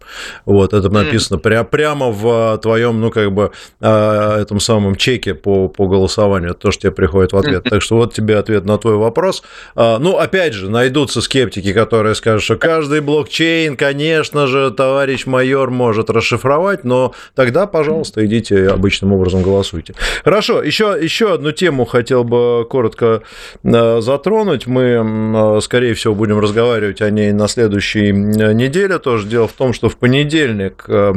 Вот, 0.44 0.72
это 0.72 0.88
написано 0.88 1.38
пря- 1.38 1.64
прямо 1.64 2.10
в 2.10 2.58
твоем, 2.58 3.00
ну, 3.00 3.10
как 3.10 3.32
бы, 3.32 3.52
а, 3.80 4.40
этом 4.40 4.60
самом 4.60 4.96
чеке 4.96 5.34
по, 5.34 5.68
по 5.68 5.86
голосованию. 5.86 6.54
То, 6.54 6.70
что 6.70 6.82
тебе 6.82 6.92
приходит 6.92 7.32
в 7.32 7.36
ответ. 7.36 7.64
Так 7.64 7.82
что 7.82 7.96
вот 7.96 8.12
тебе 8.14 8.36
ответ 8.38 8.64
на 8.64 8.78
твой 8.78 8.96
вопрос. 8.96 9.42
А, 9.74 9.98
ну, 9.98 10.18
опять 10.18 10.54
же, 10.54 10.59
найдутся 10.68 11.20
скептики, 11.20 11.72
которые 11.72 12.14
скажут, 12.14 12.42
что 12.42 12.56
каждый 12.56 13.00
блокчейн, 13.00 13.76
конечно 13.76 14.46
же, 14.46 14.70
товарищ 14.70 15.26
майор 15.26 15.70
может 15.70 16.10
расшифровать, 16.10 16.84
но 16.84 17.14
тогда, 17.34 17.66
пожалуйста, 17.66 18.24
идите 18.26 18.68
обычным 18.68 19.12
образом 19.12 19.42
голосуйте. 19.42 19.94
Хорошо, 20.24 20.50
Хорошо, 20.50 20.62
еще, 20.62 20.98
еще 21.00 21.34
одну 21.34 21.52
тему 21.52 21.84
хотел 21.84 22.24
бы 22.24 22.66
коротко 22.68 23.22
э, 23.62 24.00
затронуть. 24.00 24.66
Мы, 24.66 24.82
э, 24.82 25.60
скорее 25.60 25.94
всего, 25.94 26.14
будем 26.14 26.40
разговаривать 26.40 27.00
о 27.02 27.10
ней 27.10 27.32
на 27.32 27.46
следующей 27.46 28.10
неделе. 28.10 28.98
Тоже 28.98 29.28
дело 29.28 29.46
в 29.46 29.52
том, 29.52 29.72
что 29.72 29.88
в 29.88 29.96
понедельник 29.96 30.84
э, 30.88 31.12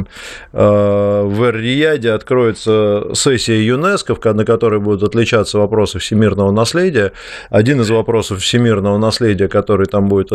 в 0.52 1.42
Эр-Рияде 1.42 2.12
откроется 2.12 3.14
сессия 3.14 3.60
ЮНЕСКО, 3.66 4.34
на 4.34 4.44
которой 4.44 4.78
будут 4.78 5.02
отличаться 5.02 5.58
вопросы 5.58 5.98
всемирного 5.98 6.52
наследия. 6.52 7.12
Один 7.50 7.80
из 7.80 7.90
вопросов 7.90 8.40
всемирного 8.40 8.98
наследия, 8.98 9.33
который 9.48 9.86
там 9.86 10.08
будет, 10.08 10.30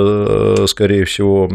скорее 0.69 1.05
всего, 1.05 1.49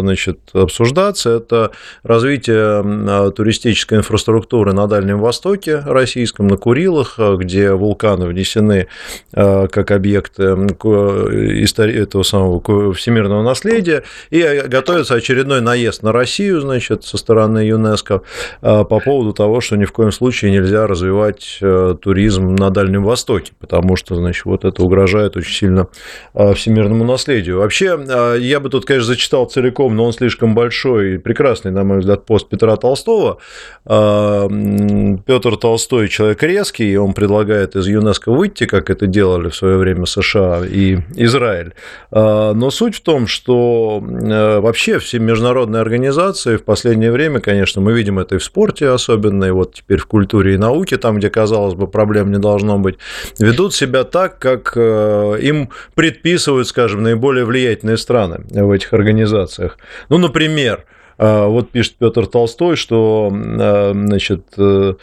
значит, 0.00 0.38
обсуждаться, 0.52 1.30
это 1.30 1.70
развитие 2.02 3.32
туристической 3.32 3.98
инфраструктуры 3.98 4.72
на 4.72 4.86
Дальнем 4.86 5.20
Востоке 5.20 5.82
российском, 5.84 6.48
на 6.48 6.56
Курилах, 6.56 7.14
э, 7.18 7.36
где 7.36 7.72
вулканы 7.72 8.26
внесены 8.26 8.88
э, 9.32 9.68
как 9.68 9.90
объекты 9.90 10.44
этого 10.44 12.22
самого 12.22 12.92
всемирного 12.94 13.42
наследия, 13.42 14.02
и 14.30 14.62
готовится 14.66 15.14
очередной 15.14 15.60
наезд 15.60 16.02
на 16.02 16.12
Россию, 16.12 16.60
значит, 16.60 17.04
со 17.04 17.16
стороны 17.16 17.58
ЮНЕСКО 17.58 18.22
э, 18.62 18.84
по 18.84 19.00
поводу 19.00 19.32
того, 19.32 19.60
что 19.60 19.76
ни 19.76 19.84
в 19.84 19.92
коем 19.92 20.12
случае 20.12 20.52
нельзя 20.52 20.86
развивать 20.86 21.60
туризм 22.00 22.54
на 22.54 22.70
Дальнем 22.70 23.04
Востоке, 23.04 23.52
потому 23.58 23.96
что, 23.96 24.14
значит, 24.16 24.44
вот 24.44 24.64
это 24.64 24.82
угрожает 24.82 25.36
очень 25.36 25.54
сильно 25.54 25.88
всемирному 26.34 26.73
наследию. 26.82 27.58
Вообще, 27.58 27.98
я 28.40 28.60
бы 28.60 28.68
тут, 28.68 28.84
конечно, 28.84 29.08
зачитал 29.08 29.46
целиком, 29.46 29.94
но 29.96 30.04
он 30.04 30.12
слишком 30.12 30.54
большой 30.54 31.14
и 31.14 31.18
прекрасный, 31.18 31.70
на 31.70 31.84
мой 31.84 31.98
взгляд, 32.00 32.26
пост 32.26 32.48
Петра 32.48 32.76
Толстого. 32.76 33.38
Петр 33.84 35.56
Толстой, 35.56 36.08
человек 36.08 36.42
резкий, 36.42 36.96
он 36.96 37.12
предлагает 37.14 37.76
из 37.76 37.86
ЮНЕСКО 37.86 38.32
выйти, 38.32 38.66
как 38.66 38.90
это 38.90 39.06
делали 39.06 39.48
в 39.48 39.54
свое 39.54 39.76
время 39.76 40.06
США 40.06 40.62
и 40.64 40.98
Израиль. 41.16 41.74
А, 42.10 42.52
но 42.54 42.70
суть 42.70 42.96
в 42.96 43.02
том, 43.02 43.26
что 43.26 44.00
вообще 44.00 44.98
все 44.98 45.18
международные 45.18 45.80
организации 45.80 46.56
в 46.56 46.64
последнее 46.64 47.12
время, 47.12 47.40
конечно, 47.40 47.80
мы 47.80 47.92
видим 47.92 48.18
это 48.18 48.36
и 48.36 48.38
в 48.38 48.44
спорте 48.44 48.88
особенно, 48.88 49.44
и 49.44 49.50
вот 49.50 49.74
теперь 49.74 49.98
в 49.98 50.06
культуре 50.06 50.54
и 50.54 50.56
науке, 50.56 50.96
там, 50.96 51.18
где, 51.18 51.30
казалось 51.30 51.74
бы, 51.74 51.86
проблем 51.86 52.32
не 52.32 52.38
должно 52.38 52.78
быть, 52.78 52.96
ведут 53.38 53.74
себя 53.74 54.04
так, 54.04 54.38
как 54.38 54.76
им 54.76 55.70
предписывают, 55.94 56.63
скажем, 56.64 57.02
наиболее 57.02 57.44
влиятельные 57.44 57.96
страны 57.96 58.40
в 58.50 58.70
этих 58.70 58.92
организациях. 58.92 59.78
Ну, 60.08 60.18
например, 60.18 60.84
э, 61.18 61.46
вот 61.46 61.70
пишет 61.70 61.96
Петр 61.98 62.26
Толстой, 62.26 62.76
что 62.76 63.30
значит, 63.30 64.44
Э, 64.56 64.94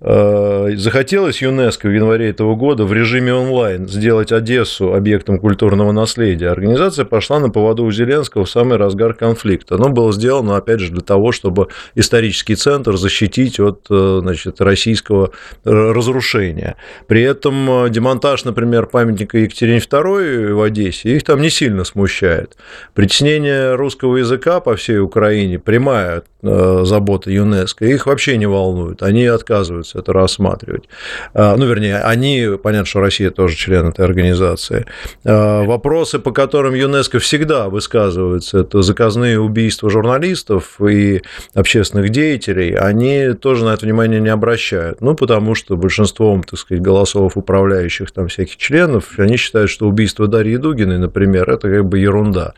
захотелось 0.00 1.40
ЮНЕСКО 1.40 1.88
в 1.88 1.94
январе 1.94 2.28
этого 2.28 2.54
года 2.56 2.84
в 2.84 2.92
режиме 2.92 3.32
онлайн 3.32 3.88
сделать 3.88 4.32
Одессу 4.32 4.92
объектом 4.92 5.38
культурного 5.38 5.92
наследия. 5.92 6.48
Организация 6.50 7.04
пошла 7.04 7.38
на 7.38 7.48
поводу 7.48 7.84
у 7.84 7.90
Зеленского 7.90 8.44
в 8.44 8.50
самый 8.50 8.76
разгар 8.76 9.14
конфликта. 9.14 9.76
Оно 9.76 9.88
было 9.88 10.12
сделано, 10.12 10.56
опять 10.56 10.80
же, 10.80 10.92
для 10.92 11.00
того, 11.00 11.32
чтобы 11.32 11.68
исторический 11.94 12.54
центр 12.54 12.96
защитить 12.96 13.58
от 13.60 13.86
э, 13.88 14.18
значит, 14.20 14.60
российского 14.60 15.30
разрушения. 15.64 16.76
При 17.06 17.22
этом 17.22 17.86
э, 17.86 17.90
демонтаж, 17.90 18.44
например, 18.44 18.86
памятника 18.86 19.38
Екатерине 19.38 19.78
II 19.78 20.52
в 20.52 20.62
Одессе, 20.62 21.16
их 21.16 21.24
там 21.24 21.40
не 21.40 21.50
сильно 21.50 21.84
смущает. 21.84 22.56
Притеснение 22.94 23.74
русского 23.74 24.16
языка 24.16 24.60
по 24.60 24.76
всей 24.76 24.98
Украине 24.98 25.58
прямая 25.58 26.24
забота 26.44 27.30
ЮНЕСКО, 27.30 27.86
их 27.86 28.06
вообще 28.06 28.36
не 28.36 28.46
волнует. 28.46 29.02
Они 29.02 29.24
отказываются 29.26 29.98
это 29.98 30.12
рассматривать. 30.12 30.84
А, 31.32 31.56
ну, 31.56 31.66
вернее, 31.66 31.98
они, 31.98 32.58
понятно, 32.62 32.86
что 32.86 33.00
Россия 33.00 33.30
тоже 33.30 33.56
член 33.56 33.88
этой 33.88 34.04
организации. 34.04 34.86
А, 35.24 35.64
вопросы, 35.64 36.18
по 36.18 36.32
которым 36.32 36.74
ЮНЕСКО 36.74 37.18
всегда 37.18 37.68
высказываются, 37.68 38.58
это 38.58 38.82
заказные 38.82 39.40
убийства 39.40 39.88
журналистов 39.90 40.80
и 40.80 41.22
общественных 41.54 42.10
деятелей, 42.10 42.74
они 42.74 43.32
тоже 43.32 43.64
на 43.64 43.74
это 43.74 43.86
внимание 43.86 44.20
не 44.20 44.28
обращают. 44.28 45.00
Ну, 45.00 45.14
потому 45.14 45.54
что 45.54 45.76
большинством, 45.76 46.42
так 46.42 46.58
сказать, 46.58 46.82
голосов 46.82 47.36
управляющих 47.36 48.10
там 48.10 48.28
всяких 48.28 48.56
членов, 48.56 49.18
они 49.18 49.36
считают, 49.36 49.70
что 49.70 49.88
убийство 49.88 50.26
Дарьи 50.26 50.56
Дугиной, 50.56 50.98
например, 50.98 51.48
это 51.50 51.70
как 51.70 51.84
бы 51.86 51.98
ерунда. 51.98 52.52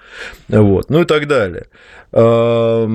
Вот. 0.49 0.91
Ну 0.91 1.03
и 1.03 1.05
так 1.05 1.27
далее. 1.29 1.67
Про 2.11 2.87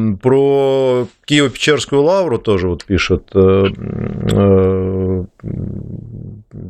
Киево-Печерскую 1.26 2.02
лавру 2.02 2.38
тоже 2.38 2.68
вот 2.68 2.86
пишет 2.86 3.30
э, 3.34 3.66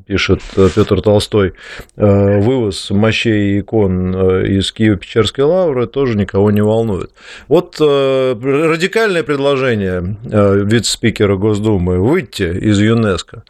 пишет 0.06 0.42
Петр 0.56 1.02
Толстой, 1.02 1.54
вывоз 1.96 2.90
мощей 2.92 3.58
и 3.58 3.60
икон 3.62 4.14
из 4.46 4.74
Киево-Печерской 4.74 5.44
лавры 5.44 5.88
тоже 5.88 6.18
никого 6.18 6.52
не 6.52 6.62
волнует. 6.62 7.12
Вот 7.48 7.80
радикальное 7.80 9.24
предложение 9.24 10.18
вице-спикера 10.24 11.36
Госдумы 11.36 12.00
выйти 12.00 12.44
из 12.44 12.80
ЮНЕСКО. 12.80 13.44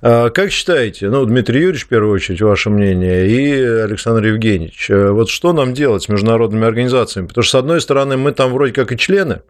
Как 0.00 0.50
считаете, 0.50 1.08
ну, 1.10 1.24
Дмитрий 1.24 1.60
Юрьевич, 1.60 1.86
в 1.86 1.88
первую 1.88 2.14
очередь, 2.14 2.40
ваше 2.40 2.70
мнение, 2.70 3.28
и 3.28 3.60
Александр 3.60 4.26
Евгеньевич, 4.26 4.90
вот 4.90 5.28
что 5.28 5.52
нам 5.52 5.74
делать 5.74 6.04
с 6.04 6.08
международными 6.08 6.66
организациями? 6.66 7.26
Потому 7.26 7.42
что, 7.42 7.58
с 7.58 7.60
одной 7.60 7.80
стороны, 7.80 8.16
мы 8.16 8.32
там 8.32 8.52
вроде 8.52 8.72
как 8.72 8.92
и 8.92 8.96
члены, 8.96 9.40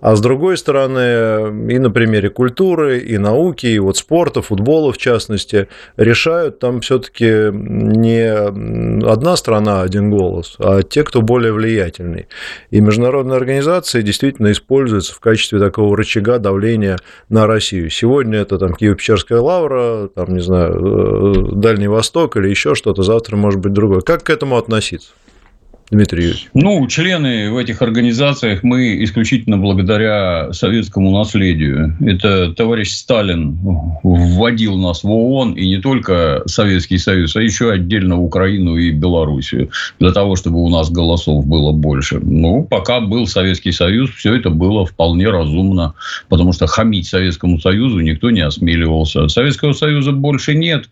а 0.00 0.14
с 0.14 0.20
другой 0.20 0.56
стороны, 0.56 1.72
и 1.72 1.78
на 1.78 1.90
примере 1.90 2.30
культуры, 2.30 2.98
и 2.98 3.18
науки, 3.18 3.66
и 3.66 3.78
вот 3.80 3.96
спорта, 3.96 4.40
футбола 4.40 4.92
в 4.92 4.98
частности, 4.98 5.66
решают 5.96 6.58
там 6.58 6.80
все-таки 6.80 7.50
не 7.52 8.28
одна 9.06 9.36
страна, 9.36 9.82
один 9.82 10.10
голос, 10.10 10.56
а 10.58 10.82
те, 10.82 11.04
кто 11.04 11.22
более 11.22 11.52
влиятельный. 11.52 12.28
И 12.70 12.80
международные 12.80 13.36
организации 13.36 14.02
действительно 14.02 14.52
используются 14.52 15.14
в 15.14 15.20
качестве 15.20 15.58
такого 15.58 15.96
рычага 15.96 16.38
давления 16.38 16.98
на 17.28 17.46
Россию. 17.46 17.90
Сегодня 17.90 18.38
это 18.38 18.58
там 18.58 18.72
Киево-Печерская 18.72 19.40
лавра, 19.40 20.08
там, 20.08 20.34
не 20.34 20.40
знаю, 20.40 20.72
э, 20.74 21.52
Дальний 21.54 21.88
Восток 21.88 22.36
или 22.36 22.48
еще 22.48 22.74
что-то, 22.74 23.02
завтра 23.02 23.36
может 23.36 23.60
быть 23.60 23.72
другое. 23.72 24.00
Как 24.00 24.22
к 24.22 24.30
этому 24.30 24.56
относиться? 24.56 25.10
Дмитрий 25.90 26.24
Юрьевич? 26.24 26.48
Ну, 26.52 26.86
члены 26.86 27.50
в 27.50 27.56
этих 27.56 27.80
организациях 27.80 28.62
мы 28.62 29.02
исключительно 29.02 29.56
благодаря 29.56 30.52
советскому 30.52 31.16
наследию. 31.16 31.96
Это 32.00 32.52
товарищ 32.52 32.90
Сталин 32.90 33.58
вводил 34.02 34.76
нас 34.76 35.02
в 35.02 35.10
ООН, 35.10 35.54
и 35.54 35.66
не 35.66 35.78
только 35.78 36.42
Советский 36.44 36.98
Союз, 36.98 37.36
а 37.36 37.42
еще 37.42 37.72
отдельно 37.72 38.18
Украину 38.18 38.76
и 38.76 38.90
Белоруссию, 38.90 39.70
для 39.98 40.12
того, 40.12 40.36
чтобы 40.36 40.62
у 40.62 40.68
нас 40.68 40.90
голосов 40.90 41.46
было 41.46 41.72
больше. 41.72 42.20
Ну, 42.20 42.64
пока 42.64 43.00
был 43.00 43.26
Советский 43.26 43.72
Союз, 43.72 44.10
все 44.10 44.34
это 44.34 44.50
было 44.50 44.84
вполне 44.84 45.30
разумно, 45.30 45.94
потому 46.28 46.52
что 46.52 46.66
хамить 46.66 47.06
Советскому 47.06 47.58
Союзу 47.60 48.00
никто 48.00 48.30
не 48.30 48.40
осмеливался. 48.40 49.28
Советского 49.28 49.72
Союза 49.72 50.12
больше 50.12 50.54
нет, 50.54 50.90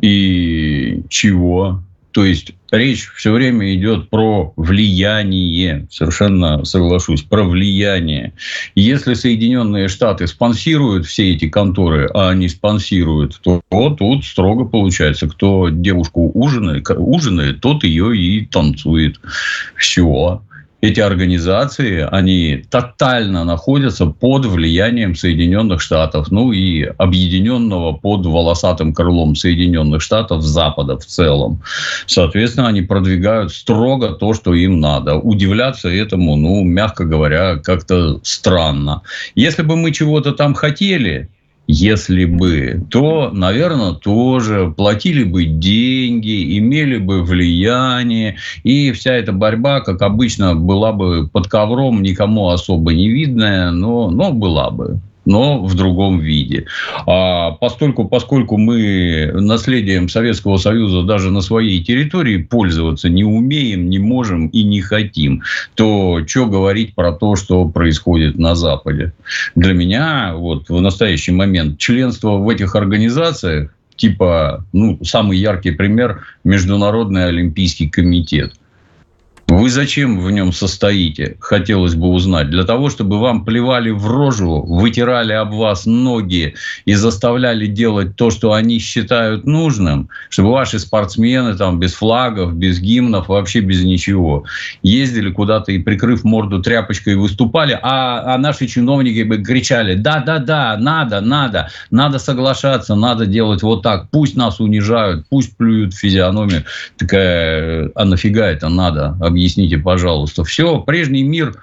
и 0.00 1.02
чего? 1.08 1.82
То 2.12 2.24
есть 2.24 2.52
речь 2.70 3.08
все 3.14 3.32
время 3.32 3.74
идет 3.74 4.10
про 4.10 4.52
влияние, 4.56 5.86
совершенно 5.90 6.64
соглашусь, 6.64 7.22
про 7.22 7.44
влияние. 7.44 8.32
Если 8.74 9.14
Соединенные 9.14 9.88
Штаты 9.88 10.26
спонсируют 10.26 11.06
все 11.06 11.32
эти 11.32 11.48
конторы, 11.48 12.08
а 12.12 12.30
они 12.30 12.48
спонсируют, 12.48 13.40
то 13.42 13.60
вот 13.70 13.98
тут 13.98 14.24
строго 14.24 14.64
получается, 14.64 15.28
кто 15.28 15.68
девушку 15.68 16.30
ужинает, 16.34 16.86
ужинает 16.90 17.60
тот 17.60 17.84
ее 17.84 18.16
и 18.16 18.44
танцует. 18.46 19.20
Все 19.76 20.42
эти 20.80 21.00
организации, 21.00 22.08
они 22.10 22.64
тотально 22.70 23.44
находятся 23.44 24.06
под 24.06 24.46
влиянием 24.46 25.14
Соединенных 25.14 25.80
Штатов, 25.80 26.30
ну 26.30 26.52
и 26.52 26.84
объединенного 26.98 27.92
под 27.92 28.24
волосатым 28.24 28.94
крылом 28.94 29.34
Соединенных 29.34 30.00
Штатов 30.00 30.42
Запада 30.42 30.98
в 30.98 31.04
целом. 31.04 31.62
Соответственно, 32.06 32.68
они 32.68 32.82
продвигают 32.82 33.52
строго 33.52 34.10
то, 34.10 34.32
что 34.32 34.54
им 34.54 34.80
надо. 34.80 35.16
Удивляться 35.16 35.88
этому, 35.88 36.36
ну, 36.36 36.64
мягко 36.64 37.04
говоря, 37.04 37.56
как-то 37.56 38.20
странно. 38.22 39.02
Если 39.34 39.62
бы 39.62 39.76
мы 39.76 39.92
чего-то 39.92 40.32
там 40.32 40.54
хотели, 40.54 41.28
если 41.70 42.24
бы, 42.24 42.84
то, 42.90 43.30
наверное, 43.32 43.92
тоже 43.92 44.74
платили 44.76 45.24
бы 45.24 45.44
деньги, 45.44 46.58
имели 46.58 46.98
бы 46.98 47.22
влияние, 47.22 48.36
и 48.64 48.92
вся 48.92 49.14
эта 49.14 49.32
борьба, 49.32 49.80
как 49.80 50.02
обычно, 50.02 50.54
была 50.54 50.92
бы 50.92 51.28
под 51.28 51.46
ковром, 51.46 52.02
никому 52.02 52.48
особо 52.48 52.92
не 52.92 53.08
видная, 53.08 53.70
но, 53.70 54.10
но 54.10 54.32
была 54.32 54.70
бы 54.70 55.00
но 55.24 55.62
в 55.64 55.74
другом 55.74 56.18
виде. 56.18 56.66
А 57.06 57.52
поскольку, 57.52 58.06
поскольку 58.06 58.56
мы 58.56 59.30
наследием 59.34 60.08
Советского 60.08 60.56
Союза 60.56 61.02
даже 61.02 61.30
на 61.30 61.40
своей 61.40 61.82
территории 61.82 62.38
пользоваться 62.38 63.08
не 63.08 63.24
умеем, 63.24 63.88
не 63.90 63.98
можем 63.98 64.48
и 64.48 64.62
не 64.62 64.80
хотим, 64.80 65.42
то 65.74 66.20
что 66.26 66.46
говорить 66.46 66.94
про 66.94 67.12
то, 67.12 67.36
что 67.36 67.66
происходит 67.66 68.38
на 68.38 68.54
Западе? 68.54 69.12
Для 69.54 69.74
меня 69.74 70.34
вот 70.34 70.68
в 70.68 70.80
настоящий 70.80 71.32
момент 71.32 71.78
членство 71.78 72.36
в 72.36 72.48
этих 72.48 72.74
организациях 72.74 73.70
типа, 74.00 74.64
ну, 74.72 74.98
самый 75.04 75.36
яркий 75.36 75.72
пример– 75.72 76.22
Международный 76.44 77.26
Олимпийский 77.26 77.88
комитет. 77.88 78.54
Вы 79.50 79.68
зачем 79.68 80.20
в 80.20 80.30
нем 80.30 80.52
состоите, 80.52 81.36
хотелось 81.40 81.96
бы 81.96 82.06
узнать. 82.06 82.50
Для 82.50 82.62
того, 82.62 82.88
чтобы 82.88 83.18
вам 83.18 83.44
плевали 83.44 83.90
в 83.90 84.06
рожу, 84.06 84.62
вытирали 84.62 85.32
об 85.32 85.54
вас 85.54 85.86
ноги 85.86 86.54
и 86.84 86.94
заставляли 86.94 87.66
делать 87.66 88.14
то, 88.14 88.30
что 88.30 88.52
они 88.52 88.78
считают 88.78 89.46
нужным, 89.46 90.08
чтобы 90.28 90.52
ваши 90.52 90.78
спортсмены 90.78 91.56
там 91.56 91.80
без 91.80 91.94
флагов, 91.94 92.54
без 92.54 92.78
гимнов, 92.78 93.26
вообще 93.26 93.58
без 93.58 93.82
ничего, 93.82 94.44
ездили 94.84 95.32
куда-то 95.32 95.72
и, 95.72 95.80
прикрыв 95.80 96.22
морду 96.22 96.62
тряпочкой, 96.62 97.16
выступали, 97.16 97.76
а, 97.82 98.34
а 98.34 98.38
наши 98.38 98.68
чиновники 98.68 99.24
бы 99.24 99.38
кричали, 99.38 99.94
да-да-да, 99.96 100.76
надо, 100.78 101.20
надо, 101.20 101.70
надо 101.90 102.20
соглашаться, 102.20 102.94
надо 102.94 103.26
делать 103.26 103.64
вот 103.64 103.82
так, 103.82 104.10
пусть 104.12 104.36
нас 104.36 104.60
унижают, 104.60 105.26
пусть 105.28 105.56
плюют 105.56 105.92
в 105.92 105.98
физиономию. 105.98 106.62
Такая, 106.96 107.90
а 107.96 108.04
нафига 108.04 108.46
это 108.46 108.68
надо? 108.68 109.16
Пожалуйста. 109.76 110.44
Все, 110.44 110.80
прежний 110.80 111.22
мир 111.22 111.56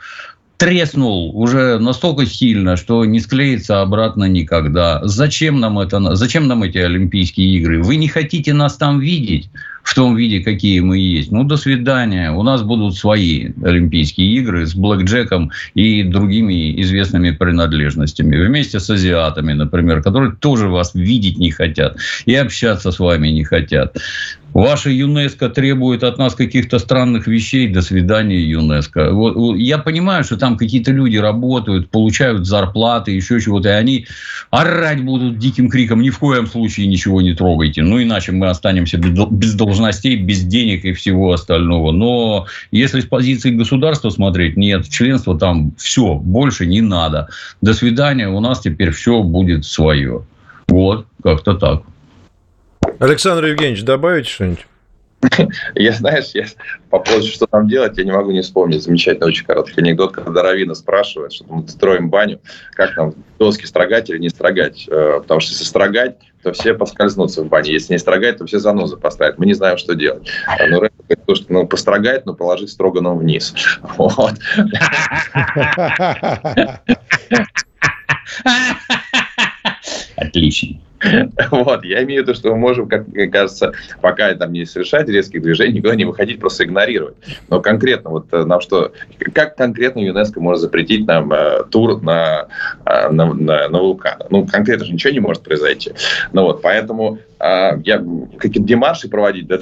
треснул 0.57 1.31
уже 1.39 1.77
настолько 1.77 2.25
сильно, 2.25 2.77
что 2.77 3.05
не 3.05 3.19
склеится 3.19 3.81
обратно 3.81 4.25
никогда. 4.25 5.01
Зачем 5.03 5.59
нам 5.59 5.79
это? 5.79 6.15
Зачем 6.15 6.47
нам 6.47 6.63
эти 6.63 6.79
Олимпийские 6.79 7.57
игры? 7.57 7.83
Вы 7.83 7.95
не 7.97 8.07
хотите 8.07 8.53
нас 8.53 8.75
там 8.75 8.99
видеть 8.99 9.49
в 9.83 9.93
том 9.93 10.15
виде, 10.17 10.41
какие 10.41 10.79
мы 10.81 10.97
есть? 10.97 11.31
Ну, 11.31 11.43
до 11.43 11.55
свидания. 11.57 12.31
У 12.31 12.43
нас 12.43 12.63
будут 12.63 12.95
свои 12.95 13.51
Олимпийские 13.63 14.33
игры 14.33 14.65
с 14.65 14.75
блэкджеком 14.75 15.51
и 15.75 16.03
другими 16.03 16.81
известными 16.81 17.31
принадлежностями. 17.31 18.35
Вместе 18.35 18.79
с 18.79 18.89
азиатами, 18.89 19.53
например, 19.53 20.01
которые 20.01 20.33
тоже 20.33 20.67
вас 20.67 20.93
видеть 20.95 21.37
не 21.37 21.51
хотят 21.51 21.97
и 22.25 22.33
общаться 22.33 22.91
с 22.91 22.99
вами 22.99 23.29
не 23.29 23.43
хотят. 23.43 23.95
Ваша 24.57 24.89
ЮНЕСКО 24.89 25.49
требует 25.49 26.03
от 26.03 26.17
нас 26.17 26.33
каких-то 26.33 26.79
странных 26.79 27.27
вещей. 27.27 27.67
До 27.67 27.83
свидания, 27.83 28.39
ЮНЕСКО. 28.39 29.11
Вот, 29.11 29.55
я 29.55 29.77
понимаю, 29.77 30.23
что 30.23 30.35
там 30.35 30.57
какие-то 30.57 30.91
люди 30.91 31.15
работают, 31.15 31.91
получают 31.91 32.47
зарплаты, 32.47 33.11
еще 33.11 33.39
чего-то, 33.39 33.69
и 33.69 33.73
они 33.73 34.07
орать 34.49 35.03
будут 35.03 35.37
диким 35.37 35.69
криком. 35.69 36.01
Ни 36.01 36.09
в 36.09 36.17
коем 36.17 36.47
случае 36.47 36.87
ничего 36.87 37.21
не 37.21 37.35
трогайте. 37.35 37.83
Ну, 37.83 38.01
иначе 38.01 38.31
мы 38.31 38.49
останемся 38.49 38.97
без 38.97 39.53
должностей, 39.53 40.15
без 40.15 40.41
денег 40.41 40.85
и 40.85 40.93
всего 40.93 41.33
остального. 41.33 41.91
Но 41.91 42.47
если 42.71 43.01
с 43.01 43.05
позиции 43.05 43.51
государства 43.51 44.09
смотреть, 44.09 44.57
нет, 44.57 44.89
членство 44.89 45.37
там 45.37 45.73
все, 45.77 46.15
больше 46.15 46.65
не 46.65 46.81
надо. 46.81 47.27
До 47.61 47.75
свидания, 47.75 48.27
у 48.27 48.39
нас 48.39 48.61
теперь 48.61 48.89
все 48.89 49.21
будет 49.21 49.65
свое. 49.65 50.25
Вот, 50.67 51.05
как-то 51.21 51.53
так. 51.53 51.83
Александр 52.99 53.45
Евгеньевич, 53.45 53.83
добавите 53.83 54.29
что-нибудь? 54.29 54.65
Я, 55.75 55.93
знаешь, 55.93 56.29
я 56.35 56.45
по 56.89 56.99
поводу, 56.99 57.25
что 57.25 57.47
там 57.47 57.67
делать, 57.67 57.97
я 57.97 58.03
не 58.03 58.11
могу 58.11 58.29
не 58.31 58.41
вспомнить. 58.41 58.83
Замечательный, 58.83 59.27
очень 59.27 59.45
короткий 59.45 59.81
анекдот, 59.81 60.13
когда 60.13 60.43
Равина 60.43 60.75
спрашивает, 60.75 61.33
что 61.33 61.45
мы 61.49 61.67
строим 61.67 62.09
баню, 62.09 62.39
как 62.73 62.95
нам 62.95 63.15
доски 63.39 63.65
строгать 63.65 64.11
или 64.11 64.19
не 64.19 64.29
строгать. 64.29 64.87
Э, 64.89 65.19
потому 65.21 65.39
что 65.39 65.53
если 65.53 65.63
строгать, 65.63 66.17
то 66.43 66.53
все 66.53 66.75
поскользнутся 66.75 67.41
в 67.41 67.47
бане. 67.47 67.73
Если 67.73 67.93
не 67.93 67.99
строгать, 67.99 68.37
то 68.37 68.45
все 68.45 68.59
занозы 68.59 68.95
поставят. 68.95 69.39
Мы 69.39 69.47
не 69.47 69.53
знаем, 69.53 69.77
что 69.77 69.95
делать. 69.95 70.29
А, 70.45 70.67
ну, 70.67 70.79
Рэп 70.79 70.93
говорит, 70.97 71.19
что 71.35 71.53
ну, 71.53 71.67
построгать, 71.67 72.25
но 72.25 72.35
положить 72.35 72.69
строго 72.69 73.01
нам 73.01 73.17
вниз. 73.17 73.55
Вот. 73.97 74.35
Отлично. 80.15 80.79
Вот, 81.51 81.83
я 81.83 82.03
имею 82.03 82.23
в 82.23 82.27
виду, 82.27 82.37
что 82.37 82.49
мы 82.51 82.57
можем, 82.57 82.87
как 82.87 83.07
мне 83.07 83.27
кажется, 83.27 83.73
пока 84.01 84.33
там 84.35 84.51
не 84.51 84.65
совершать 84.65 85.07
резких 85.09 85.41
движений, 85.41 85.73
никуда 85.73 85.95
не 85.95 86.05
выходить, 86.05 86.39
просто 86.39 86.63
игнорировать. 86.63 87.15
Но 87.49 87.61
конкретно, 87.61 88.09
вот 88.09 88.27
э, 88.31 88.43
нам 88.43 88.61
что, 88.61 88.91
как 89.33 89.55
конкретно 89.55 89.99
ЮНЕСКО 89.99 90.39
может 90.39 90.61
запретить 90.61 91.05
нам 91.07 91.31
э, 91.31 91.63
тур 91.69 92.01
на, 92.01 92.47
э, 92.85 93.09
на, 93.09 93.33
на, 93.33 93.69
на 93.69 93.79
вулкан? 93.79 94.23
Ну, 94.29 94.45
конкретно 94.47 94.85
же 94.85 94.93
ничего 94.93 95.13
не 95.13 95.19
может 95.19 95.43
произойти. 95.43 95.91
Ну 96.33 96.43
вот, 96.43 96.61
поэтому 96.61 97.19
я 97.39 98.03
какие-то 98.39 98.67
демарши 98.67 99.09
проводить, 99.09 99.47
да, 99.47 99.57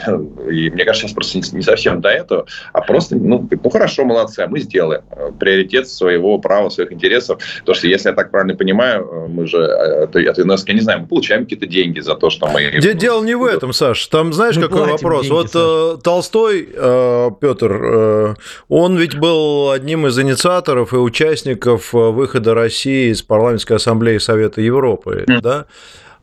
и 0.49 0.69
мне 0.69 0.85
кажется, 0.85 1.07
сейчас 1.07 1.13
просто 1.13 1.37
не, 1.37 1.43
не 1.57 1.61
совсем 1.61 2.01
до 2.01 2.09
этого, 2.09 2.45
а 2.73 2.81
просто, 2.81 3.15
ну, 3.15 3.47
ну 3.49 3.69
хорошо, 3.69 4.05
молодцы, 4.05 4.39
а 4.41 4.47
мы 4.47 4.59
сделаем 4.59 5.01
приоритет 5.39 5.89
своего 5.89 6.37
права, 6.37 6.69
своих 6.69 6.91
интересов, 6.91 7.39
потому 7.59 7.75
что, 7.75 7.87
если 7.87 8.09
я 8.09 8.15
так 8.15 8.31
правильно 8.31 8.55
понимаю, 8.55 9.27
мы 9.29 9.47
же 9.47 9.65
от 9.65 10.15
ЮНЕСКО, 10.15 10.71
я 10.71 10.75
не 10.75 10.81
знаю, 10.81 11.01
мы 11.01 11.07
получаем 11.07 11.43
какие-то 11.43 11.67
деньги 11.67 11.99
за 11.99 12.15
то, 12.15 12.29
что 12.29 12.47
мы... 12.47 12.71
Дело 12.95 13.23
не 13.23 13.35
в 13.35 13.43
этом, 13.43 13.73
Саш, 13.73 14.07
там 14.07 14.33
знаешь, 14.33 14.55
мы 14.55 14.63
какой 14.63 14.89
вопрос? 14.91 15.23
Деньги, 15.23 15.33
вот 15.33 15.51
Саша. 15.51 16.01
Толстой, 16.01 16.69
э, 16.73 17.31
Петр, 17.41 17.81
э, 17.83 18.33
он 18.69 18.97
ведь 18.97 19.17
был 19.17 19.71
одним 19.71 20.07
из 20.07 20.17
инициаторов 20.17 20.93
и 20.93 20.97
участников 20.97 21.93
выхода 21.93 22.53
России 22.53 23.11
из 23.11 23.21
парламентской 23.21 23.73
ассамблеи 23.73 24.17
Совета 24.17 24.61
Европы, 24.61 25.25
mm. 25.27 25.41
да? 25.41 25.65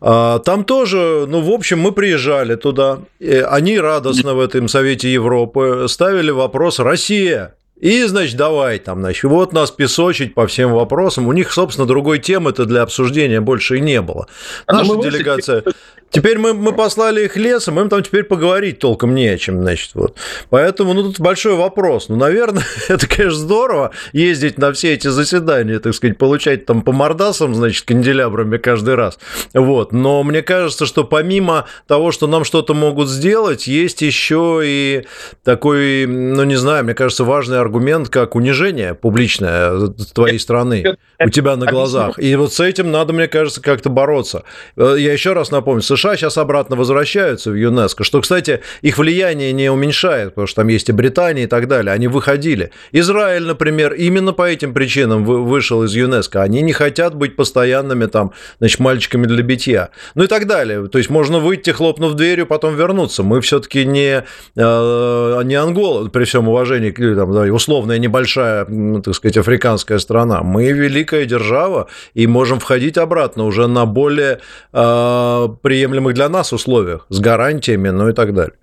А, 0.05 0.41
там 0.41 0.65
тоже, 0.65 1.27
ну, 1.29 1.41
в 1.41 1.51
общем, 1.51 1.79
мы 1.79 1.93
приезжали 1.93 2.57
туда, 2.57 2.99
они 3.21 3.79
радостно 3.79 4.35
в 4.35 4.41
этом 4.41 4.67
Совете 4.67 5.13
Европы 5.13 5.87
ставили 5.89 6.33
вопрос 6.33 6.81
«Россия, 6.81 7.55
и, 7.81 8.05
значит, 8.05 8.37
давай 8.37 8.79
там, 8.79 9.01
значит, 9.01 9.25
вот 9.25 9.53
нас 9.53 9.71
песочить 9.71 10.35
по 10.35 10.47
всем 10.47 10.73
вопросам. 10.73 11.27
У 11.27 11.33
них, 11.33 11.53
собственно, 11.53 11.87
другой 11.87 12.21
темы-то 12.21 12.65
для 12.65 12.83
обсуждения 12.83 13.41
больше 13.41 13.79
и 13.79 13.81
не 13.81 14.01
было. 14.01 14.29
А 14.67 14.75
Наша 14.75 14.97
делегация... 14.97 15.65
Теперь 16.13 16.37
мы, 16.37 16.53
мы 16.53 16.73
послали 16.75 17.25
их 17.25 17.37
лесом, 17.37 17.81
им 17.81 17.89
там 17.89 18.03
теперь 18.03 18.25
поговорить 18.25 18.79
толком 18.79 19.15
не 19.15 19.29
о 19.29 19.39
чем, 19.39 19.63
значит, 19.63 19.93
вот. 19.95 20.19
Поэтому, 20.51 20.93
ну, 20.93 21.05
тут 21.05 21.21
большой 21.21 21.55
вопрос. 21.55 22.11
Ну, 22.11 22.17
наверное, 22.17 22.65
это, 22.89 23.07
конечно, 23.09 23.39
здорово 23.39 23.93
ездить 24.13 24.59
на 24.59 24.75
все 24.75 24.93
эти 24.93 25.09
заседания, 25.09 25.79
так 25.79 25.95
сказать, 25.95 26.19
получать 26.19 26.67
там 26.67 26.83
по 26.83 26.93
мордасам, 26.93 27.55
значит, 27.55 27.87
канделябрами 27.87 28.59
каждый 28.59 28.95
раз. 28.95 29.19
Вот. 29.55 29.93
Но 29.93 30.23
мне 30.23 30.43
кажется, 30.43 30.85
что 30.85 31.05
помимо 31.05 31.65
того, 31.87 32.13
что 32.13 32.27
нам 32.27 32.45
что-то 32.45 32.75
могут 32.75 33.09
сделать, 33.09 33.67
есть 33.67 34.03
еще 34.03 34.61
и 34.63 35.07
такой, 35.45 36.05
ну, 36.07 36.45
не 36.45 36.57
знаю, 36.57 36.85
мне 36.85 36.95
кажется, 36.95 37.25
важный 37.25 37.59
аргумент, 37.59 38.11
как 38.11 38.35
унижение 38.35 38.95
публичное 38.95 39.89
твоей 40.13 40.39
страны 40.39 40.99
у 41.19 41.31
тебя 41.31 41.57
на 41.57 41.65
глазах. 41.65 42.19
И 42.19 42.37
вот 42.37 42.53
с 42.53 42.61
этим 42.61 42.91
надо, 42.91 43.15
мне 43.15 43.29
кажется, 43.29 43.63
как-то 43.63 43.89
бороться. 43.89 44.45
Э, 44.77 44.97
я 44.99 45.15
еще 45.15 45.33
раз 45.33 45.51
напомню, 45.51 45.81
США 45.81 46.02
сейчас 46.11 46.37
обратно 46.39 46.77
возвращаются 46.77 47.51
в 47.51 47.55
ЮНЕСКО, 47.55 48.05
что, 48.05 48.21
кстати, 48.21 48.61
их 48.83 48.99
влияние 48.99 49.53
не 49.53 49.71
уменьшает, 49.71 50.31
потому 50.31 50.47
что 50.47 50.63
там 50.63 50.69
есть 50.69 50.89
и 50.89 50.93
Британия 50.93 51.45
и 51.45 51.47
так 51.47 51.69
далее, 51.69 51.93
они 51.93 52.09
выходили. 52.09 52.71
Израиль, 52.93 53.45
например, 53.45 53.93
именно 53.95 54.33
по 54.33 54.43
этим 54.43 54.75
причинам 54.75 55.25
вышел 55.25 55.85
из 55.85 55.95
ЮНЕСКО, 55.95 56.43
они 56.43 56.63
не 56.63 56.73
хотят 56.73 57.15
быть 57.15 57.37
постоянными 57.37 58.07
там, 58.07 58.33
значит, 58.59 58.81
мальчиками 58.81 59.27
для 59.27 59.43
битья, 59.43 59.91
ну 60.15 60.25
и 60.25 60.27
так 60.27 60.47
далее. 60.47 60.89
То 60.89 60.99
есть 60.99 61.11
можно 61.11 61.39
выйти, 61.39 61.71
хлопнув 61.71 62.15
дверью, 62.15 62.47
потом 62.47 62.77
вернуться. 62.77 63.23
Мы 63.23 63.41
все-таки 63.41 63.85
не, 63.85 64.25
э, 64.57 65.43
не 65.45 65.55
Ангола, 65.55 66.09
при 66.09 66.25
всем 66.25 66.49
уважении, 66.49 66.91
там, 66.91 67.33
да, 67.33 67.43
условная 67.53 67.99
небольшая, 67.99 68.67
так 69.03 69.15
сказать, 69.15 69.37
африканская 69.37 69.99
страна. 69.99 70.43
Мы 70.43 70.73
великая 70.73 71.25
держава 71.25 71.89
и 72.15 72.27
можем 72.27 72.59
входить 72.59 72.99
обратно 72.99 73.45
уже 73.45 73.67
на 73.67 73.87
более 73.87 74.41
э, 74.73 75.49
приемлемые 75.63 75.92
приемлемых 75.93 76.15
для 76.15 76.29
нас 76.29 76.53
условиях, 76.53 77.07
с 77.11 77.21
гарантиями, 77.21 77.91
ну 77.91 78.09
и 78.09 78.13
так 78.13 78.35
далее. 78.35 78.55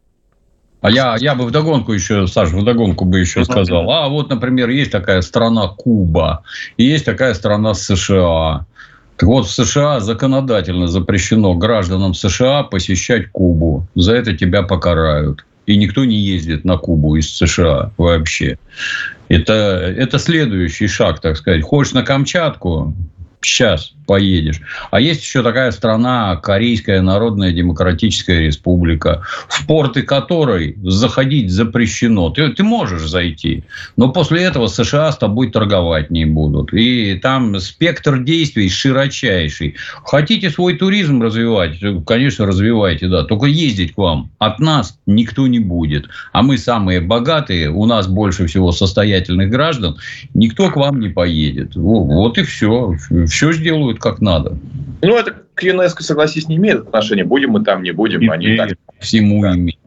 А 0.82 0.90
я, 0.90 1.16
я 1.20 1.36
бы 1.36 1.46
вдогонку 1.46 1.94
еще, 1.94 2.26
Саша, 2.28 2.56
вдогонку 2.56 3.06
бы 3.06 3.20
еще 3.20 3.44
сказал. 3.44 3.90
А 3.92 4.08
вот, 4.08 4.30
например, 4.30 4.70
есть 4.70 4.92
такая 4.92 5.22
страна 5.22 5.68
Куба, 5.68 6.44
и 6.78 6.86
есть 6.86 7.06
такая 7.06 7.34
страна 7.34 7.74
США. 7.74 8.66
Так 9.18 9.28
вот, 9.28 9.46
в 9.46 9.52
США 9.52 10.00
законодательно 10.00 10.88
запрещено 10.88 11.54
гражданам 11.54 12.14
США 12.14 12.64
посещать 12.64 13.30
Кубу. 13.32 13.86
За 13.96 14.14
это 14.14 14.34
тебя 14.38 14.64
покарают. 14.64 15.46
И 15.66 15.76
никто 15.76 16.06
не 16.06 16.16
ездит 16.16 16.64
на 16.66 16.78
Кубу 16.78 17.18
из 17.18 17.30
США 17.30 17.92
вообще. 17.98 18.58
Это, 19.28 19.54
это 19.54 20.18
следующий 20.18 20.88
шаг, 20.88 21.20
так 21.20 21.36
сказать. 21.38 21.62
Хочешь 21.62 21.94
на 21.94 22.04
Камчатку? 22.04 22.96
Сейчас 23.42 23.94
поедешь. 24.10 24.60
А 24.90 25.00
есть 25.00 25.22
еще 25.22 25.44
такая 25.44 25.70
страна, 25.70 26.36
Корейская 26.38 27.00
Народная 27.00 27.52
Демократическая 27.52 28.40
Республика, 28.40 29.22
в 29.48 29.68
порты 29.68 30.02
которой 30.02 30.76
заходить 30.84 31.52
запрещено. 31.52 32.32
Ты, 32.32 32.50
ты 32.50 32.64
можешь 32.64 33.08
зайти, 33.08 33.64
но 33.98 34.10
после 34.10 34.42
этого 34.42 34.66
США 34.66 35.12
с 35.12 35.18
тобой 35.20 35.52
торговать 35.52 36.10
не 36.10 36.26
будут. 36.26 36.74
И 36.74 37.20
там 37.22 37.60
спектр 37.60 38.24
действий 38.24 38.68
широчайший. 38.68 39.76
Хотите 40.04 40.50
свой 40.50 40.76
туризм 40.76 41.22
развивать? 41.22 41.80
Конечно, 42.08 42.48
развивайте, 42.48 43.08
да. 43.08 43.24
Только 43.26 43.46
ездить 43.46 43.94
к 43.94 43.98
вам 44.00 44.32
от 44.40 44.60
нас 44.60 44.98
никто 45.06 45.46
не 45.46 45.60
будет. 45.60 46.10
А 46.34 46.42
мы 46.42 46.58
самые 46.58 47.00
богатые, 47.00 47.70
у 47.70 47.86
нас 47.86 48.08
больше 48.08 48.48
всего 48.48 48.72
состоятельных 48.72 49.52
граждан, 49.52 49.98
никто 50.34 50.72
к 50.72 50.78
вам 50.78 51.00
не 51.00 51.10
поедет. 51.10 51.76
Вот 51.76 52.40
и 52.40 52.42
все. 52.42 52.96
Все 53.30 53.52
сделают 53.54 54.00
как 54.00 54.20
надо. 54.22 54.58
Ну, 55.02 55.16
это 55.16 55.36
к 55.54 55.64
ЮНЕСКО, 55.64 56.04
согласись, 56.04 56.48
не 56.48 56.58
имеет 56.58 56.82
отношения. 56.82 57.24
Будем 57.24 57.52
мы 57.52 57.64
там, 57.64 57.84
не 57.84 57.92
будем. 57.92 58.22
И 58.22 58.28
они 58.28 58.58
так... 58.58 58.72
Всему 59.00 59.42
да. 59.42 59.56
имеют. 59.56 59.80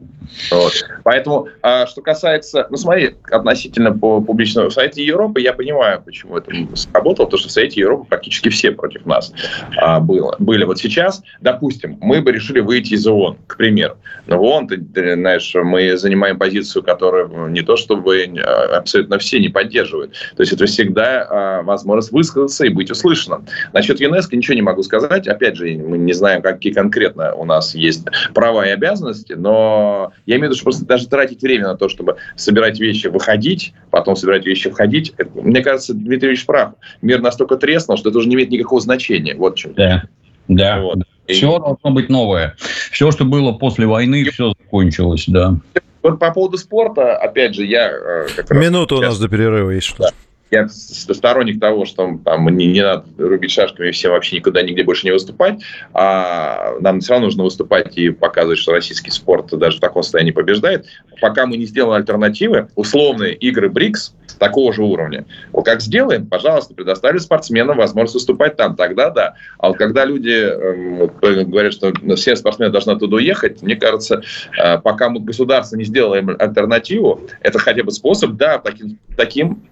Вот. 0.51 0.73
Поэтому, 1.03 1.47
а, 1.61 1.85
что 1.85 2.01
касается, 2.01 2.67
ну 2.69 2.77
смотри, 2.77 3.15
относительно 3.31 3.91
по 3.97 4.21
публичного 4.21 4.69
Совете 4.69 5.03
Европы, 5.03 5.41
я 5.41 5.53
понимаю, 5.53 6.01
почему 6.03 6.37
это 6.37 6.51
сработало, 6.75 7.25
потому 7.25 7.39
что 7.39 7.49
в 7.49 7.51
Совете 7.51 7.81
Европы 7.81 8.05
практически 8.09 8.49
все 8.49 8.71
против 8.71 9.05
нас 9.05 9.33
а, 9.77 9.99
было, 9.99 10.35
были. 10.39 10.63
Вот 10.63 10.79
сейчас, 10.79 11.21
допустим, 11.41 11.97
мы 12.01 12.21
бы 12.21 12.31
решили 12.31 12.59
выйти 12.59 12.93
из 12.93 13.05
ООН, 13.05 13.37
к 13.47 13.57
примеру. 13.57 13.97
Но 14.27 14.37
в 14.37 14.43
ООН, 14.43 14.67
ты, 14.67 14.77
ты 14.77 15.15
знаешь, 15.15 15.53
мы 15.55 15.97
занимаем 15.97 16.37
позицию, 16.37 16.83
которую 16.83 17.49
не 17.49 17.61
то 17.61 17.75
чтобы 17.77 18.23
а, 18.23 18.77
абсолютно 18.77 19.17
все 19.19 19.39
не 19.39 19.49
поддерживают. 19.49 20.13
То 20.35 20.41
есть 20.41 20.53
это 20.53 20.65
всегда 20.65 21.27
а, 21.29 21.61
возможность 21.63 22.11
высказаться 22.11 22.65
и 22.65 22.69
быть 22.69 22.91
услышанным. 22.91 23.45
Насчет 23.73 23.99
ЮНЕСКО 23.99 24.35
ничего 24.35 24.55
не 24.55 24.61
могу 24.61 24.83
сказать. 24.83 25.27
Опять 25.27 25.57
же, 25.57 25.65
мы 25.77 25.97
не 25.97 26.13
знаем, 26.13 26.41
какие 26.41 26.73
конкретно 26.73 27.33
у 27.35 27.45
нас 27.45 27.75
есть 27.75 28.05
права 28.33 28.65
и 28.67 28.69
обязанности, 28.69 29.33
но 29.33 30.12
я 30.25 30.35
имею 30.35 30.47
в 30.47 30.51
виду, 30.51 30.55
что 30.55 30.63
просто 30.65 30.85
даже 30.85 31.07
тратить 31.07 31.41
время 31.41 31.67
на 31.67 31.77
то, 31.77 31.89
чтобы 31.89 32.17
собирать 32.35 32.79
вещи, 32.79 33.07
выходить, 33.07 33.73
потом 33.91 34.15
собирать 34.15 34.45
вещи, 34.45 34.69
входить. 34.69 35.13
Это, 35.17 35.29
мне 35.41 35.61
кажется, 35.61 35.93
Дмитрий 35.93 36.29
Ильич 36.29 36.45
прав. 36.45 36.73
Мир 37.01 37.21
настолько 37.21 37.57
треснул, 37.57 37.97
что 37.97 38.09
это 38.09 38.19
уже 38.19 38.27
не 38.27 38.35
имеет 38.35 38.49
никакого 38.49 38.81
значения. 38.81 39.35
Вот 39.35 39.55
в 39.55 39.57
чем. 39.57 39.73
Да. 39.73 40.03
Да. 40.47 40.81
Вот. 40.81 40.99
Все 41.27 41.57
должно 41.59 41.91
быть 41.91 42.09
новое. 42.09 42.55
Все, 42.91 43.11
что 43.11 43.25
было 43.25 43.53
после 43.53 43.85
войны, 43.85 44.23
все 44.25 44.53
закончилось, 44.59 45.25
да. 45.27 45.55
Вот 46.01 46.19
по 46.19 46.31
поводу 46.33 46.57
спорта, 46.57 47.15
опять 47.15 47.55
же, 47.55 47.65
я... 47.65 47.89
Э, 47.89 48.27
как 48.35 48.51
Минута 48.51 48.95
у 48.95 49.01
нас 49.01 49.17
до 49.17 49.29
перерыва 49.29 49.69
есть 49.69 49.87
что-то. 49.87 50.09
Да 50.09 50.15
я 50.53 50.69
сторонник 50.69 51.59
того, 51.59 51.85
что 51.85 52.19
там 52.23 52.47
не, 52.55 52.67
не 52.67 52.81
надо 52.81 53.05
рубить 53.17 53.51
шашками 53.51 53.91
всем 53.91 54.11
вообще 54.11 54.37
никуда, 54.37 54.61
нигде 54.61 54.83
больше 54.83 55.05
не 55.05 55.11
выступать. 55.11 55.61
А 55.93 56.73
нам 56.79 56.99
все 56.99 57.13
равно 57.13 57.27
нужно 57.27 57.43
выступать 57.43 57.97
и 57.97 58.11
показывать, 58.11 58.59
что 58.59 58.71
российский 58.71 59.11
спорт 59.11 59.47
даже 59.51 59.77
в 59.77 59.81
таком 59.81 60.03
состоянии 60.03 60.31
побеждает. 60.31 60.85
Пока 61.21 61.45
мы 61.45 61.57
не 61.57 61.65
сделаем 61.65 61.99
альтернативы, 61.99 62.67
условные 62.75 63.33
игры 63.33 63.69
БРИКС 63.69 64.13
такого 64.39 64.73
же 64.73 64.83
уровня. 64.83 65.25
Вот 65.51 65.65
как 65.65 65.81
сделаем, 65.81 66.27
пожалуйста, 66.27 66.73
предоставили 66.73 67.19
спортсменам 67.19 67.77
возможность 67.77 68.15
выступать 68.15 68.57
там, 68.57 68.75
тогда 68.75 69.09
да. 69.09 69.35
А 69.57 69.69
вот 69.69 69.77
когда 69.77 70.05
люди 70.05 70.31
э, 70.31 71.43
говорят, 71.45 71.73
что 71.73 71.93
все 72.15 72.35
спортсмены 72.35 72.71
должны 72.71 72.97
туда 72.97 73.15
уехать, 73.15 73.61
мне 73.61 73.75
кажется, 73.75 74.21
э, 74.57 74.79
пока 74.79 75.09
мы 75.09 75.21
государство 75.21 75.77
не 75.77 75.85
сделаем 75.85 76.35
альтернативу, 76.37 77.21
это 77.41 77.59
хотя 77.59 77.83
бы 77.83 77.91
способ, 77.91 78.31
да, 78.31 78.59
таким, 78.59 78.99
таким 79.15 79.63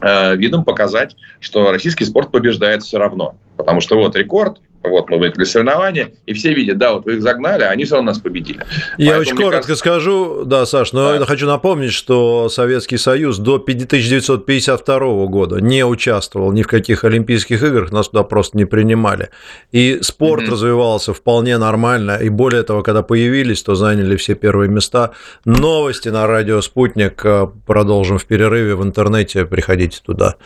видом 0.00 0.64
показать, 0.64 1.16
что 1.40 1.72
российский 1.72 2.04
спорт 2.04 2.30
побеждает 2.30 2.82
все 2.82 2.98
равно. 2.98 3.36
Потому 3.56 3.80
что 3.80 3.96
вот 3.96 4.14
рекорд, 4.16 4.60
вот 4.88 5.08
мы 5.10 5.18
выиграли 5.18 5.44
соревнования, 5.44 6.10
и 6.26 6.32
все 6.32 6.52
видят, 6.54 6.78
да, 6.78 6.94
вот 6.94 7.04
вы 7.04 7.14
их 7.14 7.22
загнали, 7.22 7.62
а 7.62 7.70
они 7.70 7.84
все 7.84 7.96
равно 7.96 8.12
нас 8.12 8.18
победили. 8.18 8.60
Я 8.96 9.12
Поэтому, 9.12 9.20
очень 9.20 9.36
коротко 9.36 9.60
кажется... 9.60 9.76
скажу, 9.76 10.44
да, 10.44 10.66
Саш, 10.66 10.92
но 10.92 11.08
да. 11.10 11.16
я 11.16 11.26
хочу 11.26 11.46
напомнить, 11.46 11.92
что 11.92 12.48
Советский 12.48 12.98
Союз 12.98 13.38
до 13.38 13.56
1952 13.56 15.26
года 15.26 15.60
не 15.60 15.84
участвовал 15.84 16.52
ни 16.52 16.62
в 16.62 16.66
каких 16.66 17.04
Олимпийских 17.04 17.62
играх, 17.62 17.92
нас 17.92 18.08
туда 18.08 18.22
просто 18.22 18.56
не 18.56 18.64
принимали. 18.64 19.30
И 19.72 19.98
спорт 20.02 20.44
mm-hmm. 20.44 20.50
развивался 20.50 21.14
вполне 21.14 21.58
нормально, 21.58 22.16
и 22.16 22.28
более 22.28 22.62
того, 22.62 22.82
когда 22.82 23.02
появились, 23.02 23.62
то 23.62 23.74
заняли 23.74 24.16
все 24.16 24.34
первые 24.34 24.68
места. 24.68 25.12
Новости 25.44 26.08
на 26.08 26.26
радио 26.26 26.60
«Спутник» 26.60 27.24
э, 27.24 27.48
продолжим 27.66 28.18
в 28.18 28.24
перерыве 28.24 28.74
в 28.74 28.82
интернете, 28.82 29.44
приходите 29.44 30.00
туда. 30.04 30.36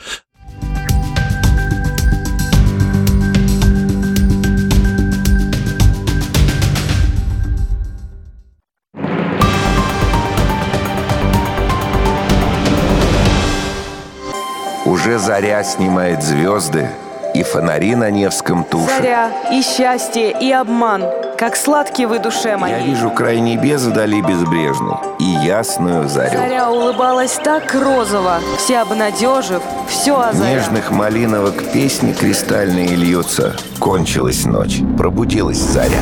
Уже 15.03 15.19
заря 15.19 15.65
снимает 15.65 16.23
звезды, 16.23 16.89
и 17.35 17.43
фонари 17.43 17.97
на 17.97 18.09
Невском 18.09 18.63
тушат. 18.63 18.99
Заря, 18.99 19.31
и 19.51 19.61
счастье, 19.61 20.31
и 20.31 20.53
обман— 20.53 21.03
как 21.37 21.57
сладкий 21.57 22.07
вы 22.07 22.21
душе 22.21 22.57
моей. 22.57 22.77
Я 22.77 22.87
вижу 22.87 23.11
край 23.11 23.41
небес 23.41 23.83
вдали 23.83 24.23
безбрежный 24.23 24.95
и 25.19 25.25
ясную 25.25 26.09
зарю. 26.09 26.39
Заря 26.39 26.71
улыбалась 26.71 27.33
так 27.33 27.75
розово, 27.75 28.39
все 28.59 28.79
обнадежив, 28.79 29.61
все 29.89 30.21
озаря. 30.21 30.55
Нежных 30.55 30.93
малиновок 30.93 31.73
песни 31.73 32.13
кристальные 32.13 32.95
льются. 32.95 33.57
Кончилась 33.81 34.45
ночь, 34.45 34.83
пробудилась 34.97 35.59
заря. 35.59 35.99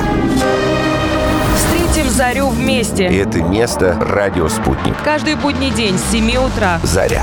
Встретим 1.57 2.11
зарю 2.11 2.49
вместе. 2.49 3.09
И 3.09 3.17
это 3.17 3.39
место— 3.39 3.97
радио 4.03 4.47
«Спутник». 4.51 4.95
Каждый 5.03 5.37
будний 5.37 5.71
день 5.71 5.97
с 5.97 6.13
7 6.13 6.37
утра. 6.37 6.79
Заря. 6.83 7.23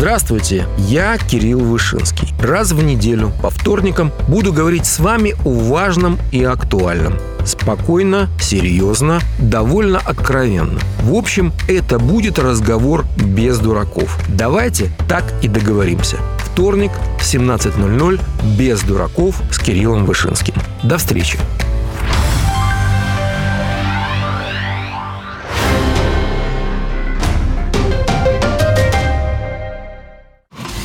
Здравствуйте, 0.00 0.64
я 0.78 1.18
Кирилл 1.18 1.58
Вышинский. 1.60 2.32
Раз 2.40 2.72
в 2.72 2.82
неделю 2.82 3.32
по 3.42 3.50
вторникам 3.50 4.12
буду 4.28 4.50
говорить 4.50 4.86
с 4.86 4.98
вами 4.98 5.34
о 5.44 5.52
важном 5.52 6.18
и 6.32 6.42
актуальном. 6.42 7.18
Спокойно, 7.44 8.30
серьезно, 8.40 9.20
довольно 9.38 9.98
откровенно. 9.98 10.80
В 11.02 11.12
общем, 11.12 11.52
это 11.68 11.98
будет 11.98 12.38
разговор 12.38 13.04
без 13.18 13.58
дураков. 13.58 14.18
Давайте 14.26 14.90
так 15.06 15.34
и 15.42 15.48
договоримся. 15.48 16.16
Вторник 16.38 16.92
в 17.18 17.22
17.00 17.22 18.20
без 18.56 18.80
дураков 18.80 19.42
с 19.52 19.58
Кириллом 19.58 20.06
Вышинским. 20.06 20.54
До 20.82 20.96
встречи. 20.96 21.38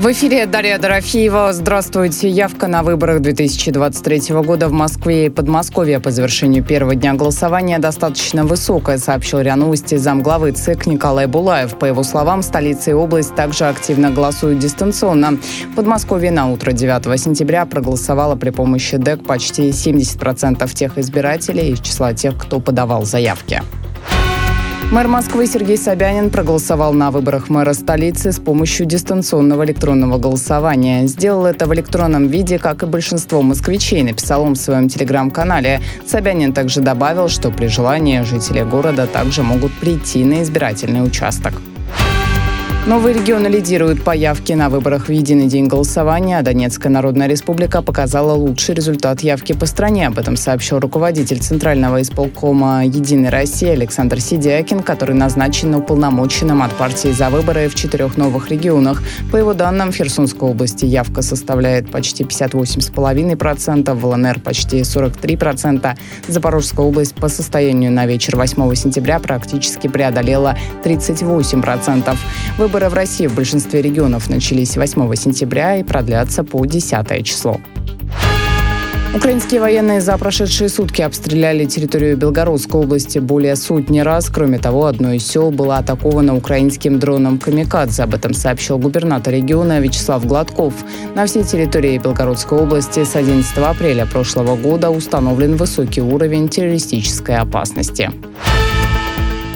В 0.00 0.10
эфире 0.12 0.46
Дарья 0.46 0.78
Дорофеева. 0.78 1.52
Здравствуйте. 1.52 2.26
Явка 2.30 2.68
на 2.68 2.82
выборах 2.82 3.20
2023 3.20 4.34
года 4.36 4.68
в 4.68 4.72
Москве 4.72 5.26
и 5.26 5.28
Подмосковье 5.28 6.00
по 6.00 6.10
завершению 6.10 6.64
первого 6.64 6.94
дня 6.94 7.12
голосования 7.12 7.78
достаточно 7.78 8.46
высокая, 8.46 8.96
сообщил 8.96 9.40
РИА 9.40 9.56
Новости 9.56 9.96
замглавы 9.96 10.52
ЦИК 10.52 10.86
Николай 10.86 11.26
Булаев. 11.26 11.78
По 11.78 11.84
его 11.84 12.02
словам, 12.02 12.40
столица 12.40 12.92
и 12.92 12.94
область 12.94 13.34
также 13.34 13.66
активно 13.66 14.10
голосуют 14.10 14.58
дистанционно. 14.58 15.32
В 15.72 15.76
Подмосковье 15.76 16.30
на 16.30 16.50
утро 16.50 16.72
9 16.72 17.20
сентября 17.20 17.66
проголосовало 17.66 18.36
при 18.36 18.48
помощи 18.48 18.96
ДЭК 18.96 19.22
почти 19.26 19.68
70% 19.68 20.66
тех 20.72 20.96
избирателей 20.96 21.72
из 21.72 21.80
числа 21.80 22.14
тех, 22.14 22.38
кто 22.38 22.58
подавал 22.58 23.04
заявки. 23.04 23.60
Мэр 24.90 25.06
Москвы 25.06 25.46
Сергей 25.46 25.76
Собянин 25.76 26.30
проголосовал 26.30 26.92
на 26.92 27.12
выборах 27.12 27.48
мэра 27.48 27.74
столицы 27.74 28.32
с 28.32 28.40
помощью 28.40 28.86
дистанционного 28.86 29.64
электронного 29.64 30.18
голосования. 30.18 31.06
Сделал 31.06 31.46
это 31.46 31.66
в 31.66 31.74
электронном 31.74 32.26
виде, 32.26 32.58
как 32.58 32.82
и 32.82 32.86
большинство 32.86 33.40
москвичей, 33.40 34.02
написал 34.02 34.42
он 34.42 34.54
в 34.54 34.58
своем 34.58 34.88
телеграм-канале. 34.88 35.80
Собянин 36.04 36.52
также 36.52 36.80
добавил, 36.80 37.28
что 37.28 37.52
при 37.52 37.68
желании 37.68 38.22
жители 38.22 38.62
города 38.64 39.06
также 39.06 39.44
могут 39.44 39.72
прийти 39.74 40.24
на 40.24 40.42
избирательный 40.42 41.06
участок. 41.06 41.52
Новые 42.86 43.14
регионы 43.14 43.46
лидируют 43.46 44.02
по 44.02 44.16
явке 44.16 44.56
на 44.56 44.70
выборах 44.70 45.08
в 45.08 45.12
единый 45.12 45.48
день 45.48 45.66
голосования, 45.66 46.38
а 46.38 46.42
Донецкая 46.42 46.90
Народная 46.90 47.26
Республика 47.26 47.82
показала 47.82 48.32
лучший 48.32 48.74
результат 48.74 49.20
явки 49.20 49.52
по 49.52 49.66
стране. 49.66 50.06
Об 50.06 50.18
этом 50.18 50.34
сообщил 50.34 50.78
руководитель 50.78 51.40
Центрального 51.40 52.00
исполкома 52.00 52.86
«Единой 52.86 53.28
России» 53.28 53.68
Александр 53.68 54.18
Сидякин, 54.18 54.82
который 54.82 55.14
назначен 55.14 55.74
уполномоченным 55.74 56.62
от 56.62 56.72
партии 56.72 57.08
за 57.08 57.28
выборы 57.28 57.68
в 57.68 57.74
четырех 57.74 58.16
новых 58.16 58.50
регионах. 58.50 59.02
По 59.30 59.36
его 59.36 59.52
данным, 59.52 59.92
в 59.92 59.96
Херсонской 59.96 60.48
области 60.48 60.86
явка 60.86 61.20
составляет 61.20 61.90
почти 61.90 62.24
58,5%, 62.24 63.92
в 63.92 64.06
ЛНР 64.06 64.40
почти 64.40 64.80
43%. 64.80 65.98
Запорожская 66.28 66.86
область 66.86 67.14
по 67.14 67.28
состоянию 67.28 67.92
на 67.92 68.06
вечер 68.06 68.36
8 68.36 68.74
сентября 68.74 69.18
практически 69.18 69.86
преодолела 69.86 70.56
38%. 70.82 72.16
Выборы 72.70 72.88
в 72.88 72.94
России 72.94 73.26
в 73.26 73.34
большинстве 73.34 73.82
регионов 73.82 74.30
начались 74.30 74.76
8 74.76 75.16
сентября 75.16 75.78
и 75.78 75.82
продлятся 75.82 76.44
по 76.44 76.64
10 76.64 77.26
число. 77.26 77.60
Украинские 79.12 79.60
военные 79.60 80.00
за 80.00 80.16
прошедшие 80.16 80.68
сутки 80.68 81.02
обстреляли 81.02 81.64
территорию 81.64 82.16
Белгородской 82.16 82.82
области 82.82 83.18
более 83.18 83.56
сотни 83.56 83.98
раз. 83.98 84.30
Кроме 84.30 84.58
того, 84.58 84.86
одно 84.86 85.12
из 85.12 85.26
сел 85.26 85.50
было 85.50 85.78
атаковано 85.78 86.36
украинским 86.36 87.00
дроном 87.00 87.40
«Камикадзе». 87.40 88.04
Об 88.04 88.14
этом 88.14 88.34
сообщил 88.34 88.78
губернатор 88.78 89.34
региона 89.34 89.80
Вячеслав 89.80 90.24
Гладков. 90.24 90.74
На 91.16 91.26
всей 91.26 91.42
территории 91.42 91.98
Белгородской 91.98 92.56
области 92.56 93.02
с 93.02 93.16
11 93.16 93.58
апреля 93.58 94.06
прошлого 94.06 94.54
года 94.54 94.90
установлен 94.90 95.56
высокий 95.56 96.02
уровень 96.02 96.48
террористической 96.48 97.36
опасности. 97.36 98.12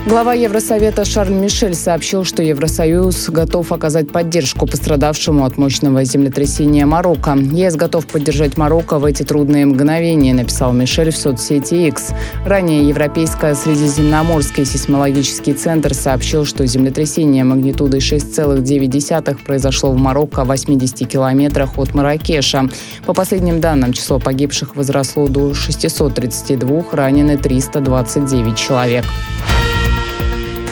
Глава 0.07 0.35
Евросовета 0.35 1.07
Шарль 1.07 1.33
Мишель 1.33 1.75
сообщил, 1.75 2.25
что 2.25 2.43
Евросоюз 2.43 3.31
готов 3.31 3.73
оказать 3.73 4.12
поддержку 4.12 4.67
пострадавшему 4.67 5.47
от 5.47 5.57
мощного 5.57 6.05
землетрясения 6.05 6.85
Марокко. 6.85 7.35
ЕС 7.35 7.75
готов 7.75 8.07
поддержать 8.07 8.59
Марокко 8.59 8.99
в 8.99 9.07
эти 9.07 9.23
трудные 9.23 9.64
мгновения, 9.64 10.35
написал 10.35 10.75
Мишель 10.75 11.11
в 11.11 11.17
соцсети 11.17 11.87
X. 11.87 12.12
Ранее 12.45 12.87
Европейско-Средиземноморский 12.90 14.67
сейсмологический 14.67 15.55
центр 15.55 15.95
сообщил, 15.95 16.45
что 16.45 16.67
землетрясение 16.67 17.43
магнитудой 17.45 18.01
6,9 18.01 19.38
произошло 19.43 19.90
в 19.90 19.97
Марокко 19.97 20.45
в 20.45 20.49
80 20.49 21.09
километрах 21.09 21.79
от 21.79 21.95
Маракеша. 21.95 22.69
По 23.07 23.14
последним 23.14 23.62
данным, 23.62 23.95
число 23.95 24.19
погибших 24.19 24.77
возросло 24.77 25.29
до 25.29 25.55
632, 25.55 26.85
ранены 26.93 27.38
329 27.38 28.55
человек. 28.55 29.07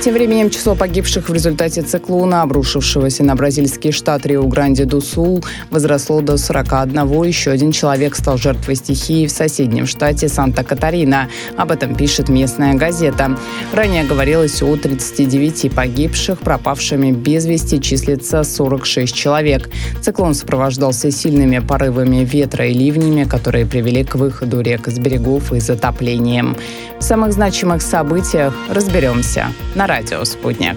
Тем 0.03 0.15
временем 0.15 0.51
число 0.51 0.75
погибших 0.75 1.29
в 1.29 1.33
результате 1.33 1.81
циклона, 1.83 2.43
обрушившегося 2.43 3.23
на 3.23 3.37
бразильский 3.37 3.93
штат 3.93 4.27
Рио-Гранди-ду-Сул, 4.27 5.45
возросло 5.71 6.21
до 6.21 6.39
41. 6.39 7.23
Еще 7.23 7.53
один 7.53 7.71
человек 7.71 8.17
стал 8.17 8.37
жертвой 8.37 8.75
стихии 8.75 9.29
в 9.29 9.31
соседнем 9.31 9.87
штате 9.87 10.27
Санта-Катарина. 10.27 11.29
Об 11.57 11.71
этом 11.71 11.95
пишет 11.95 12.29
местная 12.29 12.75
газета. 12.75 13.39
Ранее 13.73 14.03
говорилось 14.03 14.61
о 14.61 14.77
39 14.77 15.73
погибших, 15.73 16.41
пропавшими 16.41 17.13
без 17.13 17.47
вести 17.47 17.81
числится 17.81 18.43
46 18.43 19.15
человек. 19.15 19.71
Циклон 20.01 20.35
сопровождался 20.35 21.13
сильными 21.13 21.61
порывами 21.61 22.25
ветра 22.25 22.67
и 22.67 22.75
ливнями, 22.75 23.23
которые 23.23 23.67
привели 23.67 24.03
к 24.03 24.17
выходу 24.17 24.63
рек 24.63 24.89
из 24.89 24.99
берегов 24.99 25.53
и 25.53 25.61
затоплением. 25.61 26.57
В 26.99 27.05
самых 27.05 27.33
значимых 27.33 27.83
событиях 27.83 28.53
разберемся 28.69 29.47
на 29.77 29.92
радио 29.93 30.25
«Спутник». 30.25 30.75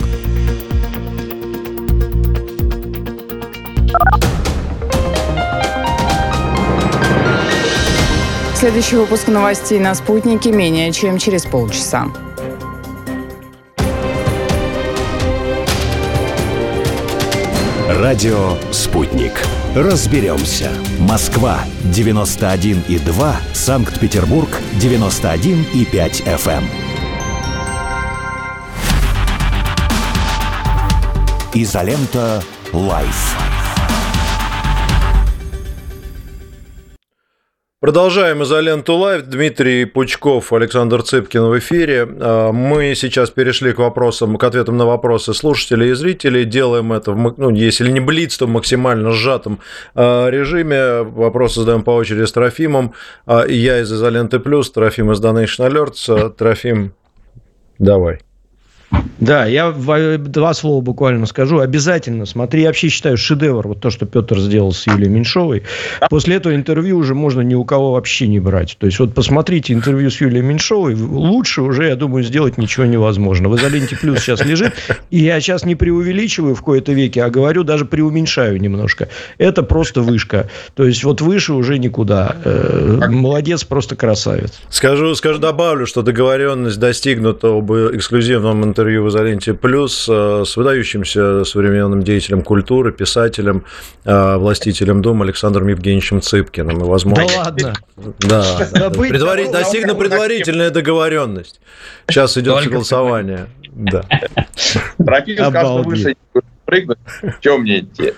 Следующий 8.56 8.97
выпуск 8.97 9.30
новостей 9.30 9.80
на 9.80 9.95
«Спутнике» 9.95 10.51
менее 10.51 10.91
чем 10.91 11.17
через 11.17 11.45
полчаса. 11.45 12.08
Радио 17.88 18.58
«Спутник». 18.71 19.32
Разберемся. 19.73 20.71
Москва, 20.99 21.63
91,2. 21.86 23.34
Санкт-Петербург, 23.54 24.49
91,5 24.82 26.21
FM. 26.25 26.85
Изолента. 31.58 32.41
Live. 32.74 33.38
Продолжаем 37.80 38.44
изоленту 38.44 38.96
live. 38.96 39.22
Дмитрий 39.22 39.86
Пучков, 39.86 40.52
Александр 40.52 41.02
Цыпкин 41.02 41.44
в 41.44 41.58
эфире. 41.60 42.10
А, 42.20 42.52
мы 42.52 42.94
сейчас 42.96 43.30
перешли 43.30 43.72
к 43.72 43.80
вопросам, 43.80 44.36
к 44.36 44.44
ответам 44.44 44.76
на 44.76 44.86
вопросы 44.86 45.34
слушателей 45.34 45.91
и 45.91 45.94
зрителей. 45.94 46.44
Делаем 46.44 46.91
это, 46.91 47.13
в, 47.13 47.36
ну, 47.38 47.50
если 47.52 47.89
не 47.89 48.02
блиц, 48.02 48.38
то 48.38 48.48
в 48.48 48.50
максимально 48.50 49.12
сжатом 49.12 49.60
а, 49.94 50.28
режиме. 50.28 51.04
Вопросы 51.04 51.62
задаем 51.62 51.84
по 51.84 51.91
очереди 51.91 52.26
с 52.26 52.34
Трофимом. 52.34 52.94
А, 53.26 53.46
я 53.48 53.80
из 53.80 53.94
изоленты 53.94 54.39
плюс, 54.39 54.70
Трофим 54.72 55.10
из 55.13 55.22
Donation 55.22 55.70
Alerts. 55.70 56.32
Трофим, 56.32 56.94
давай. 57.80 58.20
Да, 59.26 59.46
я 59.46 59.72
два 59.72 60.54
слова 60.54 60.82
буквально 60.82 61.26
скажу. 61.26 61.60
Обязательно 61.60 62.26
смотри. 62.26 62.62
Я 62.62 62.68
вообще 62.68 62.90
считаю 62.90 63.18
шедевр, 63.18 63.68
вот 63.68 63.80
то, 63.80 63.90
что 63.90 64.06
Петр 64.06 64.40
сделал 64.40 64.72
с 64.72 64.86
Юлией 64.86 65.10
Меньшовой. 65.10 65.64
После 66.10 66.36
этого 66.36 66.56
интервью 66.56 66.98
уже 66.98 67.16
можно 67.16 67.42
ни 67.42 67.56
у 67.56 67.64
кого 67.66 67.94
вообще 67.94 68.28
не 68.28 68.40
брать. 68.40 68.78
То 68.80 68.86
есть, 68.86 69.00
вот 69.00 69.14
посмотрите 69.14 69.74
интервью 69.74 70.10
с 70.12 70.22
Юлией 70.22 70.44
Меньшовой. 70.44 70.94
Лучше 70.96 71.62
уже, 71.62 71.88
я 71.88 71.96
думаю, 71.96 72.24
сделать 72.24 72.58
ничего 72.58 72.86
невозможно. 72.86 73.50
В 73.50 73.56
изоленте 73.56 73.98
плюс 73.98 74.20
сейчас 74.20 74.46
лежит. 74.46 74.74
И 75.10 75.20
я 75.20 75.40
сейчас 75.40 75.66
не 75.66 75.76
преувеличиваю 75.76 76.54
в 76.56 76.62
кои-то 76.62 76.92
веке, 76.94 77.24
а 77.24 77.30
говорю, 77.30 77.64
даже 77.64 77.86
преуменьшаю 77.86 78.62
немножко. 78.62 79.10
Это 79.38 79.64
просто 79.64 80.02
вышка. 80.02 80.50
То 80.76 80.86
есть, 80.86 81.04
вот 81.04 81.22
выше 81.22 81.54
уже 81.54 81.80
никуда. 81.80 82.36
Э, 82.44 83.08
молодец, 83.10 83.64
просто 83.64 83.96
красавец. 83.96 84.62
Скажу, 84.70 85.16
скажу, 85.16 85.40
добавлю, 85.40 85.88
что 85.88 86.02
договоренность 86.02 86.80
достигнута 86.80 87.48
об 87.50 87.72
эксклюзивном 87.72 88.64
интервью 88.64 89.04
в 89.04 89.14
«Изоленте 89.15 89.54
плюс» 89.54 90.08
э, 90.10 90.43
с 90.45 90.58
выдающимся 90.58 91.45
современным 91.45 92.04
деятелем 92.04 92.41
культуры, 92.41 92.91
писателем, 92.91 93.63
э, 94.04 94.36
властителем 94.36 95.01
дома 95.01 95.23
Александром 95.23 95.67
Евгеньевичем 95.69 96.21
Цыпкиным. 96.21 96.82
И, 96.82 96.84
возможно... 96.84 97.25
Да 97.25 97.38
ладно? 97.38 97.73
Да. 98.19 98.89
Предварить... 98.89 99.51
Достигна 99.51 99.95
предварительная 99.95 100.69
договоренность. 100.69 101.62
Сейчас 102.10 102.38
идет 102.38 102.62
согласование. 102.63 103.47
Да. 103.73 104.04
Сказал, 104.99 105.80
что 105.80 105.89
выше 105.89 106.15
прыгнуть. 106.65 106.97
Чем 107.39 107.62
мне 107.62 107.80
идти? 107.80 108.13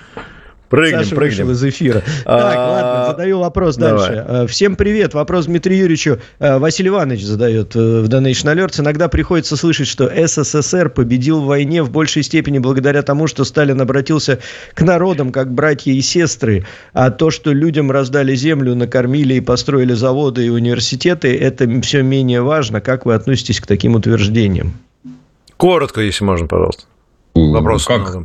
Прыгнем, 0.69 1.03
Саша 1.03 1.15
прыгнем. 1.15 1.51
из 1.51 1.63
эфира. 1.63 2.03
А, 2.25 2.37
так, 2.37 2.57
ладно, 2.57 3.11
задаю 3.11 3.39
вопрос 3.39 3.77
дальше. 3.77 4.25
Э, 4.27 4.47
всем 4.47 4.75
привет. 4.75 5.13
Вопрос 5.13 5.45
Дмитрию 5.45 5.79
Юрьевичу. 5.83 6.19
Э, 6.39 6.57
Василий 6.57 6.89
Иванович 6.89 7.23
задает 7.23 7.75
э, 7.75 7.79
в 7.79 8.09
Donation 8.09 8.53
Alerts. 8.53 8.81
Иногда 8.81 9.07
приходится 9.07 9.55
слышать, 9.55 9.87
что 9.87 10.11
СССР 10.27 10.89
победил 10.89 11.39
в 11.41 11.45
войне 11.45 11.83
в 11.83 11.89
большей 11.89 12.23
степени 12.23 12.59
благодаря 12.59 13.01
тому, 13.01 13.27
что 13.27 13.45
Сталин 13.45 13.79
обратился 13.79 14.39
к 14.73 14.81
народам 14.81 15.31
как 15.31 15.53
братья 15.53 15.91
и 15.91 16.01
сестры. 16.01 16.65
А 16.91 17.11
то, 17.11 17.31
что 17.31 17.53
людям 17.53 17.89
раздали 17.89 18.35
землю, 18.35 18.75
накормили 18.75 19.35
и 19.35 19.41
построили 19.41 19.93
заводы 19.93 20.47
и 20.47 20.49
университеты, 20.49 21.33
это 21.37 21.67
все 21.81 22.01
менее 22.01 22.41
важно. 22.41 22.81
Как 22.81 23.05
вы 23.05 23.13
относитесь 23.13 23.61
к 23.61 23.67
таким 23.67 23.95
утверждениям? 23.95 24.73
Коротко, 25.55 26.01
если 26.01 26.25
можно, 26.25 26.45
пожалуйста. 26.45 26.83
Вопрос 27.37 27.85
как 27.85 28.17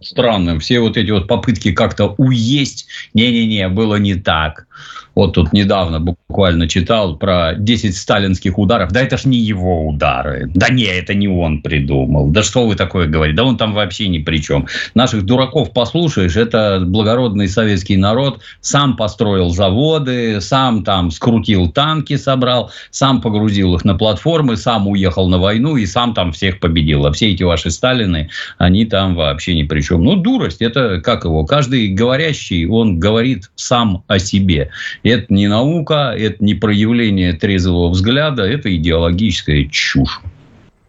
странным. 0.00 0.60
Все 0.60 0.80
вот 0.80 0.96
эти 0.96 1.10
вот 1.10 1.26
попытки 1.26 1.72
как-то 1.72 2.14
уесть, 2.18 2.86
не-не-не, 3.14 3.68
было 3.68 3.96
не 3.96 4.14
так. 4.14 4.66
Вот 5.14 5.34
тут 5.34 5.52
недавно 5.52 6.00
буквально 6.00 6.68
читал 6.68 7.16
про 7.16 7.54
10 7.54 7.96
сталинских 7.96 8.58
ударов. 8.58 8.92
Да 8.92 9.00
это 9.00 9.16
ж 9.16 9.24
не 9.24 9.38
его 9.38 9.86
удары. 9.88 10.50
Да 10.54 10.68
не, 10.68 10.84
это 10.84 11.14
не 11.14 11.28
он 11.28 11.62
придумал. 11.62 12.30
Да 12.30 12.42
что 12.42 12.66
вы 12.66 12.76
такое 12.76 13.06
говорите? 13.06 13.36
Да 13.36 13.44
он 13.44 13.56
там 13.56 13.74
вообще 13.74 14.08
ни 14.08 14.18
при 14.18 14.38
чем. 14.38 14.66
Наших 14.94 15.24
дураков 15.24 15.72
послушаешь, 15.72 16.36
это 16.36 16.82
благородный 16.84 17.48
советский 17.48 17.96
народ 17.96 18.40
сам 18.60 18.96
построил 18.96 19.50
заводы, 19.50 20.40
сам 20.40 20.84
там 20.84 21.10
скрутил 21.10 21.68
танки, 21.70 22.16
собрал, 22.16 22.70
сам 22.90 23.20
погрузил 23.20 23.74
их 23.74 23.84
на 23.84 23.94
платформы, 23.94 24.56
сам 24.56 24.88
уехал 24.88 25.28
на 25.28 25.38
войну 25.38 25.76
и 25.76 25.86
сам 25.86 26.14
там 26.14 26.32
всех 26.32 26.60
победил. 26.60 27.06
А 27.06 27.12
все 27.12 27.32
эти 27.32 27.42
ваши 27.42 27.70
Сталины, 27.70 28.30
они 28.58 28.84
там 28.84 29.14
вообще 29.14 29.54
ни 29.54 29.64
при 29.64 29.80
чем. 29.80 30.04
Ну, 30.04 30.16
дурость, 30.16 30.62
это 30.62 31.00
как 31.00 31.24
его? 31.24 31.44
Каждый 31.44 31.88
говорящий, 31.88 32.66
он 32.66 32.98
говорит 32.98 33.50
сам 33.54 34.04
о 34.06 34.18
себе. 34.18 34.69
Это 35.02 35.32
не 35.32 35.48
наука, 35.48 36.14
это 36.16 36.42
не 36.44 36.54
проявление 36.54 37.32
трезвого 37.32 37.90
взгляда, 37.90 38.44
это 38.44 38.74
идеологическая 38.74 39.66
чушь. 39.66 40.20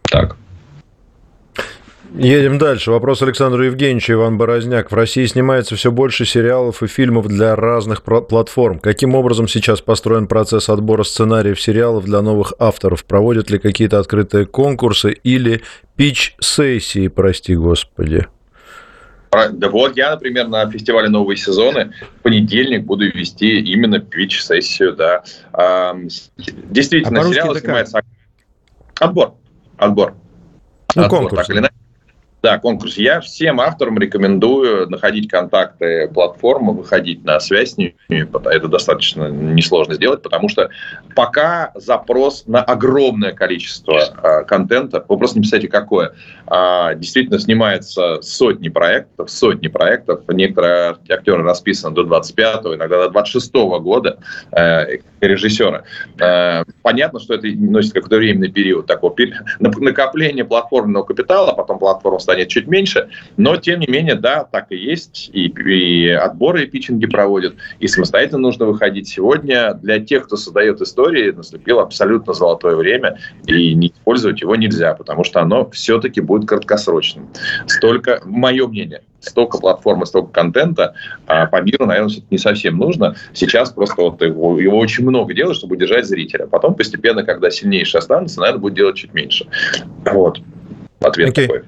Так. 0.02 0.36
Едем 2.14 2.58
дальше. 2.58 2.90
Вопрос 2.90 3.22
Александру 3.22 3.64
Евгеньевичу, 3.64 4.12
Иван 4.12 4.36
Борозняк. 4.36 4.92
В 4.92 4.94
России 4.94 5.24
снимается 5.24 5.76
все 5.76 5.90
больше 5.90 6.26
сериалов 6.26 6.82
и 6.82 6.86
фильмов 6.86 7.26
для 7.26 7.56
разных 7.56 8.02
платформ. 8.02 8.80
Каким 8.80 9.14
образом 9.14 9.48
сейчас 9.48 9.80
построен 9.80 10.26
процесс 10.26 10.68
отбора 10.68 11.04
сценариев 11.04 11.58
сериалов 11.58 12.04
для 12.04 12.20
новых 12.20 12.52
авторов? 12.58 13.06
Проводят 13.06 13.50
ли 13.50 13.58
какие-то 13.58 13.98
открытые 13.98 14.44
конкурсы 14.44 15.12
или 15.12 15.62
пич-сессии, 15.96 17.08
прости 17.08 17.56
господи? 17.56 18.26
Да 19.32 19.70
вот 19.70 19.96
я, 19.96 20.10
например, 20.10 20.48
на 20.48 20.70
фестивале 20.70 21.08
«Новые 21.08 21.38
сезоны» 21.38 21.94
в 22.18 22.22
понедельник 22.22 22.84
буду 22.84 23.06
вести 23.06 23.60
именно 23.60 23.98
пич-сессию, 23.98 24.94
да. 24.94 25.22
Действительно, 26.36 27.20
а 27.20 27.24
сериал 27.24 27.56
снимается... 27.56 28.02
Отбор. 29.00 29.34
Отбор. 29.78 30.14
Ну, 30.94 31.04
Отбор, 31.04 31.20
конкурс. 31.20 31.46
Так 31.46 31.50
или 31.50 31.60
иначе. 31.60 31.74
Да, 32.42 32.58
конкурс. 32.58 32.96
Я 32.96 33.20
всем 33.20 33.60
авторам 33.60 33.98
рекомендую 33.98 34.90
находить 34.90 35.30
контакты 35.30 36.08
платформы, 36.08 36.72
выходить 36.72 37.24
на 37.24 37.38
связь 37.38 37.74
с 37.74 37.76
ними. 37.76 37.94
Это 38.08 38.66
достаточно 38.66 39.28
несложно 39.28 39.94
сделать, 39.94 40.22
потому 40.22 40.48
что 40.48 40.68
пока 41.14 41.70
запрос 41.76 42.42
на 42.48 42.60
огромное 42.60 43.30
количество 43.30 43.96
э, 43.96 44.44
контента, 44.44 45.04
вы 45.08 45.18
просто 45.18 45.38
не 45.38 45.42
представляете, 45.42 45.68
какое. 45.68 46.14
Э, 46.50 46.96
действительно 46.96 47.38
снимается 47.38 48.20
сотни 48.22 48.68
проектов, 48.68 49.30
сотни 49.30 49.68
проектов. 49.68 50.22
Некоторые 50.26 50.96
актеры 51.10 51.44
расписаны 51.44 51.94
до 51.94 52.02
25-го, 52.02 52.74
иногда 52.74 53.08
до 53.08 53.20
26-го 53.20 53.78
года 53.78 54.18
э, 54.50 54.98
режиссера. 55.20 55.84
Э, 56.20 56.64
понятно, 56.82 57.20
что 57.20 57.34
это 57.34 57.46
носит 57.46 57.92
какой-то 57.92 58.16
временный 58.16 58.50
период 58.50 58.86
такого 58.86 59.14
накопления 59.60 60.44
платформенного 60.44 61.04
капитала, 61.04 61.52
потом 61.52 61.78
платформа 61.78 62.18
станет 62.32 62.48
чуть 62.48 62.66
меньше, 62.66 63.10
но 63.36 63.56
тем 63.56 63.80
не 63.80 63.86
менее, 63.86 64.14
да, 64.14 64.44
так 64.44 64.66
и 64.70 64.76
есть, 64.76 65.30
и, 65.32 65.48
и 65.48 66.08
отборы 66.08 66.64
и 66.64 66.66
питчинги 66.66 67.06
проводят, 67.06 67.54
и 67.78 67.86
самостоятельно 67.86 68.38
нужно 68.38 68.64
выходить. 68.64 69.08
Сегодня 69.08 69.74
для 69.74 70.00
тех, 70.00 70.24
кто 70.24 70.36
создает 70.36 70.80
истории, 70.80 71.30
наступило 71.30 71.82
абсолютно 71.82 72.32
золотое 72.32 72.74
время, 72.76 73.18
и 73.46 73.74
не 73.74 73.88
использовать 73.88 74.40
его 74.40 74.56
нельзя, 74.56 74.94
потому 74.94 75.24
что 75.24 75.40
оно 75.42 75.68
все-таки 75.70 76.22
будет 76.22 76.48
краткосрочным. 76.48 77.28
Столько, 77.66 78.22
мое 78.24 78.66
мнение, 78.66 79.02
столько 79.20 79.58
платформы, 79.58 80.06
столько 80.06 80.32
контента 80.32 80.94
а 81.26 81.46
по 81.46 81.60
миру, 81.60 81.86
наверное, 81.86 82.16
не 82.30 82.38
совсем 82.38 82.78
нужно. 82.78 83.14
Сейчас 83.34 83.70
просто 83.70 84.00
вот 84.00 84.22
его, 84.22 84.58
его 84.58 84.78
очень 84.78 85.04
много 85.04 85.34
делать, 85.34 85.56
чтобы 85.56 85.76
удержать 85.76 86.06
зрителя. 86.06 86.46
Потом 86.46 86.74
постепенно, 86.74 87.24
когда 87.24 87.50
сильнейшие 87.50 87.98
останутся, 88.00 88.40
наверное, 88.40 88.60
будет 88.60 88.74
делать 88.74 88.96
чуть 88.96 89.12
меньше. 89.12 89.46
Вот. 90.06 90.40
Ответ 91.00 91.30
okay. 91.30 91.46
такой. 91.46 91.62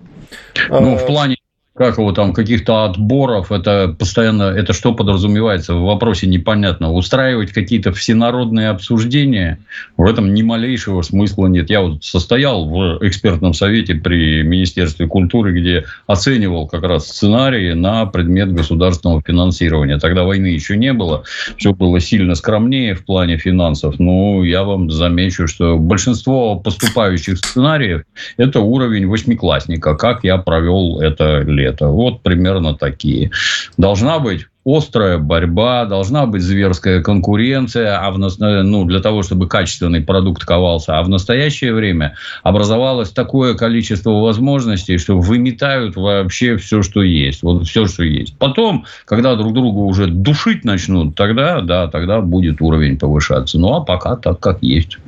Ну, 0.69 0.97
в 0.97 1.07
плане 1.07 1.37
как 1.77 1.99
его 1.99 2.13
там, 2.13 2.33
каких-то 2.33 2.85
отборов, 2.85 3.51
это 3.51 3.89
постоянно, 3.99 4.45
это 4.45 4.73
что 4.73 4.95
подразумевается 4.95 5.75
в 5.75 5.83
вопросе 5.83 6.29
непонятно. 6.29 6.93
Устраивать 6.93 7.51
какие-то 7.51 7.93
всенародные 7.93 8.69
обсуждения, 8.69 9.59
в 9.97 10.07
этом 10.07 10.35
ни 10.35 10.43
малейшего 10.43 11.03
смысла 11.03 11.49
нет. 11.49 11.71
Я 11.71 11.81
вот 11.81 12.05
состоял 12.05 12.69
в 12.69 13.05
экспертном 13.05 13.55
совете 13.55 13.97
при 13.97 14.45
Министерстве 14.45 15.09
культуры, 15.09 15.53
где 15.53 15.85
оценивал 16.07 16.69
как 16.69 16.85
раз 16.85 17.09
сценарии 17.09 17.73
на 17.73 18.07
предмет 18.07 18.53
государственного 18.53 19.21
финансирования. 19.27 19.99
Тогда 19.99 20.23
войны 20.23 20.47
еще 20.47 20.77
не 20.77 20.93
было, 20.93 21.25
все 21.57 21.75
было 21.75 21.99
сильно 21.99 22.37
скромнее 22.37 22.95
в 22.95 23.05
плане 23.05 23.37
финансов. 23.37 23.97
Ну, 23.99 24.45
я 24.45 24.63
вам 24.63 24.93
замечу, 24.93 25.49
что 25.49 25.77
большинство 25.77 26.55
поступающих 26.55 27.39
сценариев– 27.39 28.05
это 28.37 28.61
уровень 28.61 29.09
восьмиклассника, 29.09 29.97
как 29.97 30.23
я 30.23 30.39
провел 30.39 31.01
это 31.01 31.41
лето 31.41 31.64
лета. 31.65 31.89
Вот 31.89 32.23
примерно 32.23 32.75
такие. 32.75 33.31
Должна 33.77 34.19
быть 34.19 34.47
острая 34.65 35.19
борьба, 35.19 35.85
должна 35.85 36.27
быть 36.27 36.43
зверская 36.43 37.03
конкуренция, 37.03 37.99
а 37.99 38.11
в, 38.11 38.19
ну, 38.19 38.85
для 38.85 39.01
того, 39.01 39.23
чтобы 39.23 39.47
качественный 39.47 40.01
продукт 40.01 40.45
ковался. 40.45 40.99
А 40.99 41.03
в 41.03 41.09
настоящее 41.09 41.75
время 41.75 42.15
образовалось 42.43 43.11
такое 43.11 43.55
количество 43.55 44.11
возможностей, 44.11 44.97
что 44.99 45.19
выметают 45.19 45.97
вообще 45.97 46.57
все, 46.57 46.83
что 46.83 47.03
есть. 47.03 47.43
Вот 47.43 47.67
все, 47.67 47.87
что 47.87 48.05
есть. 48.05 48.39
Потом, 48.39 48.87
когда 49.05 49.37
друг 49.37 49.53
друга 49.53 49.79
уже 49.81 50.07
душить 50.07 50.65
начнут, 50.65 51.15
тогда, 51.15 51.61
да, 51.61 51.89
тогда 51.89 52.21
будет 52.21 52.63
уровень 52.63 52.99
повышаться. 52.99 53.59
Ну, 53.59 53.75
а 53.75 53.81
пока 53.81 54.17
так, 54.17 54.41
как 54.41 54.63
есть. 54.63 54.99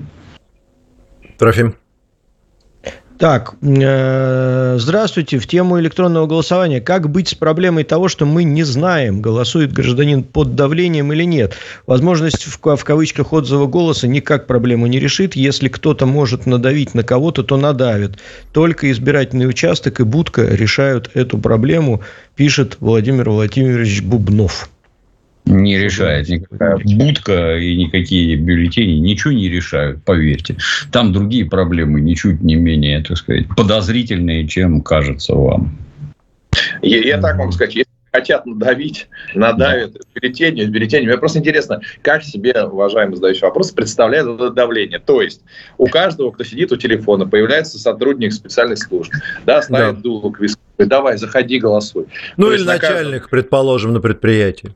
Трофим. 1.38 1.75
Так, 3.18 3.55
э, 3.62 4.76
здравствуйте. 4.79 5.38
В 5.38 5.46
тему 5.46 5.81
электронного 5.81 6.26
голосования. 6.26 6.83
Как 6.83 7.09
быть 7.09 7.29
с 7.29 7.35
проблемой 7.35 7.85
того, 7.85 8.09
что 8.09 8.26
мы 8.26 8.44
не 8.44 8.62
знаем, 8.62 9.22
голосует 9.22 9.73
гражданин 9.73 10.23
под 10.23 10.54
давлением 10.54 11.10
или 11.14 11.25
нет? 11.25 11.54
Возможность 11.87 12.44
в, 12.44 12.58
в 12.77 12.85
кавычках 12.85 13.33
отзыва 13.33 13.67
голоса 13.67 14.06
никак 14.06 14.46
проблему 14.46 14.87
не 14.87 14.98
решит. 14.98 15.35
Если 15.35 15.69
кто-то 15.69 16.04
может 16.04 16.44
надавить 16.44 16.92
на 16.92 17.04
кого-то, 17.04 17.42
то 17.42 17.56
надавит. 17.56 18.19
Только 18.52 18.90
избирательный 18.90 19.48
участок 19.48 20.00
и 20.00 20.04
будка 20.04 20.42
решают 20.42 21.10
эту 21.14 21.38
проблему, 21.38 22.02
пишет 22.35 22.77
Владимир 22.81 23.31
Владимирович 23.31 24.02
Бубнов 24.02 24.69
не 25.47 25.79
решает 25.79 26.29
никакая 26.29 26.79
будка 26.85 27.57
и 27.57 27.77
никакие 27.77 28.37
бюллетени 28.37 28.99
ничего 28.99 29.33
не 29.33 29.49
решают, 29.49 30.05
поверьте. 30.05 30.57
Там 30.90 31.13
другие 31.13 31.47
проблемы 31.47 32.01
ничуть 32.01 32.40
не 32.42 32.57
менее, 32.57 33.03
так 33.03 33.17
сказать, 33.17 33.47
подозрительные, 33.57 34.47
чем 34.47 34.83
кажется 34.83 35.35
вам. 35.35 35.79
Я, 36.83 36.99
я 36.99 37.21
так 37.21 37.37
могу 37.37 37.53
сказать, 37.53 37.75
если 37.77 37.90
хотят 38.13 38.47
надавить, 38.47 39.09
надавят 39.35 39.97
бюллетенью, 40.15 40.71
бюллетенью. 40.71 41.11
Мне 41.11 41.19
просто 41.19 41.38
интересно, 41.38 41.81
как 42.03 42.25
себе, 42.25 42.55
уважаемый 42.63 43.15
задающий 43.15 43.42
вопрос, 43.42 43.73
представляет 43.73 44.27
это 44.27 44.51
давление. 44.51 44.99
То 44.99 45.21
есть 45.21 45.42
у 45.77 45.87
каждого, 45.87 46.31
кто 46.31 46.42
сидит 46.42 46.73
у 46.73 46.77
телефона, 46.77 47.27
появляется 47.27 47.79
сотрудник 47.79 48.33
специальных 48.33 48.79
служб, 48.79 49.13
да, 49.44 49.63
ставит 49.63 49.97
да. 49.97 50.01
дуло 50.01 50.31
к 50.31 50.40
виску, 50.40 50.61
давай, 50.79 51.19
заходи, 51.19 51.59
голосуй. 51.59 52.07
Ну 52.37 52.47
То 52.47 52.55
или 52.55 52.65
начальник, 52.65 53.23
каждого... 53.23 53.29
предположим, 53.29 53.92
на 53.92 54.01
предприятии. 54.01 54.75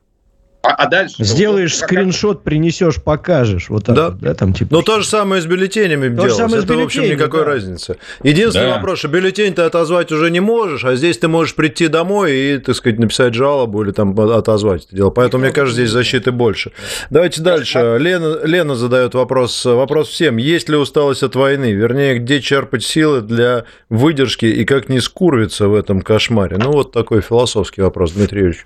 А, 0.63 0.73
а 0.73 0.87
дальше? 0.87 1.23
Сделаешь 1.23 1.71
что? 1.71 1.85
скриншот, 1.85 2.43
принесешь, 2.43 3.01
покажешь. 3.01 3.69
Вот 3.69 3.85
так 3.85 3.95
да. 3.95 4.09
Вот, 4.09 4.19
да 4.19 4.33
там, 4.35 4.53
типа... 4.53 4.75
Ну, 4.75 4.81
то 4.83 4.99
же 4.99 5.07
самое 5.07 5.41
с 5.41 5.45
бюллетенями 5.45 6.07
то 6.09 6.23
делалось. 6.23 6.37
Самое 6.37 6.63
Это, 6.63 6.75
в 6.75 6.81
общем, 6.81 7.03
никакой 7.03 7.39
да. 7.39 7.45
разницы. 7.45 7.97
Единственный 8.23 8.67
да. 8.67 8.75
вопрос, 8.75 8.99
что 8.99 9.07
бюллетень 9.07 9.53
ты 9.53 9.63
отозвать 9.63 10.11
уже 10.11 10.29
не 10.29 10.39
можешь, 10.39 10.85
а 10.85 10.95
здесь 10.95 11.17
ты 11.17 11.27
можешь 11.27 11.55
прийти 11.55 11.87
домой 11.87 12.33
и, 12.33 12.57
так 12.59 12.75
сказать, 12.75 12.99
написать 12.99 13.33
жалобу 13.33 13.83
или 13.83 13.91
там 13.91 14.19
отозвать 14.19 14.85
это 14.85 14.95
дело. 14.95 15.09
Поэтому, 15.09 15.43
мне 15.43 15.51
кажется, 15.51 15.81
здесь 15.81 15.91
защиты 15.91 16.31
больше. 16.31 16.71
Давайте 17.09 17.41
дальше. 17.41 17.97
Лена, 17.99 18.39
Лена 18.43 18.75
задает 18.75 19.15
вопрос. 19.15 19.65
Вопрос 19.65 20.09
всем. 20.09 20.37
Есть 20.37 20.69
ли 20.69 20.75
усталость 20.75 21.23
от 21.23 21.35
войны? 21.35 21.71
Вернее, 21.71 22.19
где 22.19 22.39
черпать 22.39 22.83
силы 22.83 23.21
для 23.21 23.65
выдержки 23.89 24.45
и 24.45 24.63
как 24.65 24.89
не 24.89 24.99
скурвиться 24.99 25.67
в 25.67 25.73
этом 25.73 26.01
кошмаре? 26.01 26.57
Ну, 26.57 26.71
вот 26.71 26.91
такой 26.91 27.21
философский 27.21 27.81
вопрос, 27.81 28.11
Дмитрий 28.11 28.41
Юрьевич. 28.41 28.65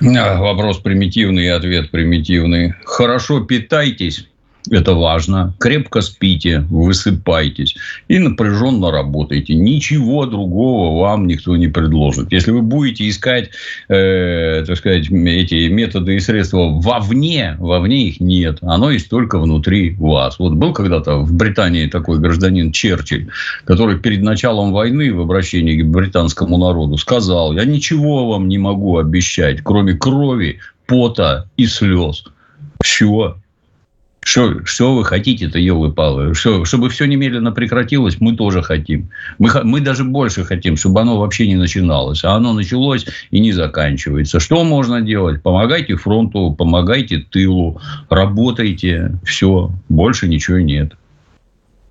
Вопрос 0.00 0.78
примитивный, 0.78 1.35
ответ 1.44 1.90
примитивный. 1.90 2.74
Хорошо 2.84 3.40
питайтесь, 3.40 4.26
это 4.70 4.94
важно. 4.94 5.54
Крепко 5.58 6.00
спите, 6.00 6.60
высыпайтесь 6.70 7.76
и 8.08 8.18
напряженно 8.18 8.90
работайте. 8.90 9.54
Ничего 9.54 10.26
другого 10.26 11.00
вам 11.00 11.26
никто 11.26 11.56
не 11.56 11.68
предложит. 11.68 12.32
Если 12.32 12.50
вы 12.50 12.62
будете 12.62 13.08
искать, 13.08 13.50
э, 13.88 14.64
так 14.66 14.76
сказать, 14.76 15.10
эти 15.10 15.68
методы 15.68 16.16
и 16.16 16.20
средства 16.20 16.68
вовне, 16.70 17.56
вовне 17.58 18.08
их 18.08 18.20
нет. 18.20 18.58
Оно 18.62 18.90
есть 18.90 19.08
только 19.08 19.38
внутри 19.38 19.94
вас. 19.98 20.38
Вот 20.38 20.54
был 20.54 20.72
когда-то 20.72 21.18
в 21.18 21.32
Британии 21.32 21.86
такой 21.86 22.18
гражданин 22.18 22.72
Черчилль, 22.72 23.28
который 23.64 23.98
перед 23.98 24.22
началом 24.22 24.72
войны 24.72 25.12
в 25.12 25.20
обращении 25.20 25.80
к 25.80 25.86
британскому 25.86 26.58
народу 26.58 26.96
сказал, 26.96 27.52
я 27.52 27.64
ничего 27.64 28.28
вам 28.28 28.48
не 28.48 28.58
могу 28.58 28.98
обещать, 28.98 29.60
кроме 29.62 29.94
крови, 29.94 30.60
пота 30.86 31.48
и 31.56 31.66
слез. 31.66 32.24
Все. 32.82 33.36
Что, 34.26 34.64
что 34.64 34.96
вы 34.96 35.04
хотите-то, 35.04 35.56
елы-палы? 35.56 36.34
Что, 36.34 36.64
чтобы 36.64 36.88
все 36.88 37.04
немедленно 37.04 37.52
прекратилось, 37.52 38.16
мы 38.18 38.34
тоже 38.34 38.60
хотим. 38.60 39.08
Мы, 39.38 39.50
мы 39.62 39.80
даже 39.80 40.02
больше 40.02 40.42
хотим, 40.42 40.76
чтобы 40.76 41.00
оно 41.00 41.16
вообще 41.20 41.46
не 41.46 41.54
начиналось. 41.54 42.24
А 42.24 42.32
оно 42.32 42.52
началось 42.52 43.06
и 43.30 43.38
не 43.38 43.52
заканчивается. 43.52 44.40
Что 44.40 44.64
можно 44.64 45.00
делать? 45.00 45.42
Помогайте 45.42 45.94
фронту, 45.94 46.52
помогайте 46.58 47.18
тылу, 47.18 47.80
работайте. 48.10 49.12
Все. 49.24 49.70
Больше 49.88 50.26
ничего 50.26 50.58
нет. 50.58 50.94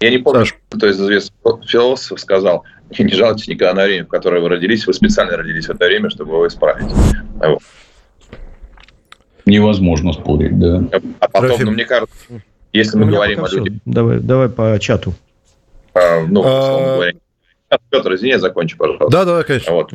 Я 0.02 0.10
не 0.10 0.18
помню, 0.18 0.42
Саш. 0.42 0.56
кто 0.70 0.90
из 0.90 1.00
известных 1.00 1.64
философов 1.66 2.20
сказал, 2.20 2.66
не 3.00 3.14
жалуйтесь 3.14 3.48
никогда 3.48 3.74
на 3.74 3.86
время, 3.86 4.04
в 4.04 4.10
которое 4.10 4.42
вы 4.42 4.50
родились, 4.50 4.86
вы 4.86 4.94
специально 4.94 5.38
родились 5.38 5.68
в 5.68 5.70
это 5.70 5.86
время, 5.86 6.10
чтобы 6.10 6.34
его 6.34 6.48
исправить. 6.48 6.92
Вот. 7.36 7.62
Невозможно 9.46 10.14
спорить, 10.14 10.58
да. 10.60 10.84
А 11.20 11.28
потом, 11.28 11.50
Трофим. 11.50 11.66
ну, 11.68 11.72
мне 11.74 11.86
кажется, 11.86 12.16
если 12.74 12.98
мы 12.98 13.06
говорим 13.06 13.44
о 13.44 13.50
людях... 13.50 13.74
Давай, 13.86 14.20
давай 14.20 14.50
по 14.50 14.78
чату. 14.80 15.14
А, 15.94 16.26
ну, 16.28 16.42
а... 16.44 16.96
говоря. 16.96 17.14
Петр, 17.90 18.14
извини, 18.14 18.32
я 18.32 18.40
закончу, 18.40 18.78
пожалуйста. 18.78 19.10
Да, 19.10 19.26
да, 19.26 19.44
конечно. 19.44 19.74
Вот. 19.74 19.92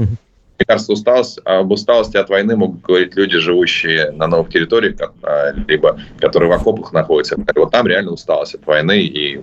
Мне 0.60 0.66
кажется, 0.66 0.92
усталость, 0.92 1.40
об 1.46 1.72
усталости 1.72 2.18
от 2.18 2.28
войны 2.28 2.54
могут 2.54 2.82
говорить 2.82 3.16
люди, 3.16 3.38
живущие 3.38 4.10
на 4.10 4.26
новых 4.26 4.50
территориях, 4.50 4.94
а, 5.22 5.52
либо 5.66 5.98
которые 6.18 6.50
в 6.50 6.52
окопах 6.52 6.92
находятся. 6.92 7.36
Вот 7.56 7.70
там 7.70 7.86
реально 7.86 8.12
усталость 8.12 8.56
от 8.56 8.66
войны, 8.66 9.00
и 9.00 9.40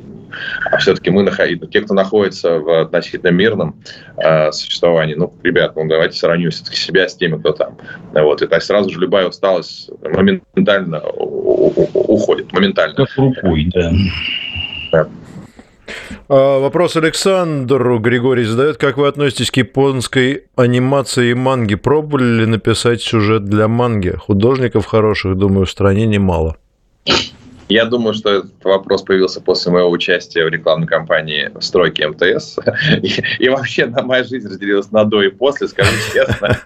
а 0.71 0.77
все-таки 0.77 1.09
мы, 1.09 1.27
те, 1.71 1.81
кто 1.81 1.95
находится 1.95 2.59
в 2.59 2.81
относительно 2.81 3.31
мирном 3.31 3.81
э, 4.17 4.51
существовании, 4.51 5.15
ну, 5.15 5.33
ребят, 5.41 5.75
ну, 5.75 5.87
давайте 5.87 6.19
сравним 6.19 6.51
все-таки 6.51 6.77
себя 6.77 7.09
с 7.09 7.15
теми, 7.15 7.39
кто 7.39 7.51
там. 7.51 7.77
Вот, 8.13 8.43
и 8.43 8.47
так 8.47 8.61
сразу 8.61 8.91
же 8.91 8.99
любая 8.99 9.27
усталость 9.27 9.89
моментально 10.03 11.01
уходит, 11.01 12.53
моментально. 12.53 12.93
Как 12.93 13.17
рукой, 13.17 13.71
да. 13.73 13.91
да. 14.91 15.07
А, 16.29 16.59
вопрос 16.59 16.95
Александру 16.95 17.99
Григорий 17.99 18.43
задает. 18.43 18.77
Как 18.77 18.97
вы 18.97 19.07
относитесь 19.07 19.51
к 19.51 19.57
японской 19.57 20.45
анимации 20.55 21.31
и 21.31 21.33
манге? 21.33 21.77
Пробовали 21.77 22.41
ли 22.41 22.45
написать 22.45 23.01
сюжет 23.01 23.45
для 23.45 23.67
манги? 23.67 24.15
Художников 24.17 24.85
хороших, 24.85 25.35
думаю, 25.35 25.65
в 25.65 25.71
стране 25.71 26.05
немало. 26.05 26.57
Я 27.69 27.85
думаю, 27.85 28.13
что 28.13 28.29
этот 28.29 28.63
вопрос 28.63 29.03
появился 29.03 29.41
после 29.41 29.71
моего 29.71 29.89
участия 29.89 30.45
в 30.45 30.49
рекламной 30.49 30.87
кампании 30.87 31.51
«Стройки 31.59 32.03
МТС». 32.03 32.57
И, 33.01 33.11
и 33.39 33.49
вообще 33.49 33.85
на 33.85 34.03
моя 34.03 34.23
жизнь 34.23 34.47
разделилась 34.47 34.91
на 34.91 35.03
до 35.03 35.21
и 35.21 35.29
после, 35.29 35.67
скажу 35.67 35.91
честно. 36.13 36.59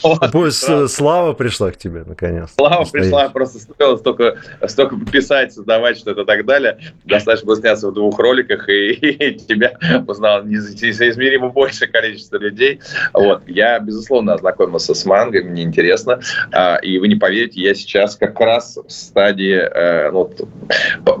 Слава 0.88 1.32
пришла 1.34 1.70
к 1.70 1.76
тебе, 1.76 2.04
наконец. 2.06 2.50
Слава 2.54 2.84
пришла, 2.84 3.28
просто 3.28 3.58
стоило 3.58 3.96
столько, 3.96 4.36
столько 4.66 4.96
писать, 5.10 5.52
создавать 5.52 5.98
что-то 5.98 6.22
и 6.22 6.24
так 6.24 6.46
далее. 6.46 6.78
Достаточно 7.04 7.46
было 7.46 7.56
сняться 7.56 7.88
в 7.88 7.94
двух 7.94 8.18
роликах, 8.18 8.68
и, 8.68 8.94
тебя 9.48 9.76
узнал 10.06 10.44
неизмеримо 10.44 11.50
большее 11.50 11.88
количество 11.88 12.36
людей. 12.36 12.80
Вот. 13.12 13.42
Я, 13.46 13.78
безусловно, 13.78 14.34
ознакомился 14.34 14.94
с 14.94 15.04
мангой, 15.04 15.42
мне 15.42 15.62
интересно. 15.62 16.20
А, 16.52 16.76
и 16.76 16.98
вы 16.98 17.08
не 17.08 17.16
поверите, 17.16 17.60
я 17.60 17.74
сейчас 17.74 18.16
как 18.16 18.38
раз 18.40 18.76
в 18.76 18.90
стадии 18.90 19.39
э, 19.48 20.10
ну, 20.10 20.30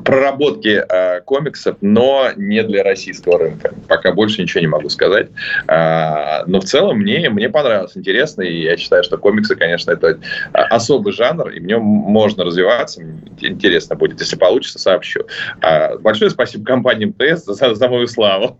проработки 0.04 0.82
э, 0.86 1.20
комиксов, 1.22 1.76
но 1.80 2.30
не 2.36 2.62
для 2.62 2.82
российского 2.82 3.38
рынка. 3.38 3.74
Пока 3.88 4.12
больше 4.12 4.42
ничего 4.42 4.60
не 4.60 4.66
могу 4.66 4.88
сказать. 4.88 5.28
А, 5.66 6.44
но 6.46 6.60
в 6.60 6.64
целом 6.64 6.98
мне, 6.98 7.28
мне 7.30 7.48
понравилось, 7.48 7.96
интересно, 7.96 8.42
и 8.42 8.62
я 8.62 8.76
считаю, 8.76 9.04
что 9.04 9.18
комиксы, 9.18 9.56
конечно, 9.56 9.90
это 9.92 10.18
особый 10.52 11.12
жанр, 11.12 11.48
и 11.50 11.60
в 11.60 11.64
нем 11.64 11.82
можно 11.82 12.44
развиваться. 12.44 13.02
Интересно 13.40 13.96
будет, 13.96 14.20
если 14.20 14.36
получится, 14.36 14.78
сообщу. 14.78 15.20
А, 15.60 15.96
большое 15.98 16.30
спасибо 16.30 16.64
компании 16.64 17.06
МТС 17.06 17.44
за, 17.44 17.74
за 17.74 17.88
мою 17.88 18.06
славу. 18.06 18.58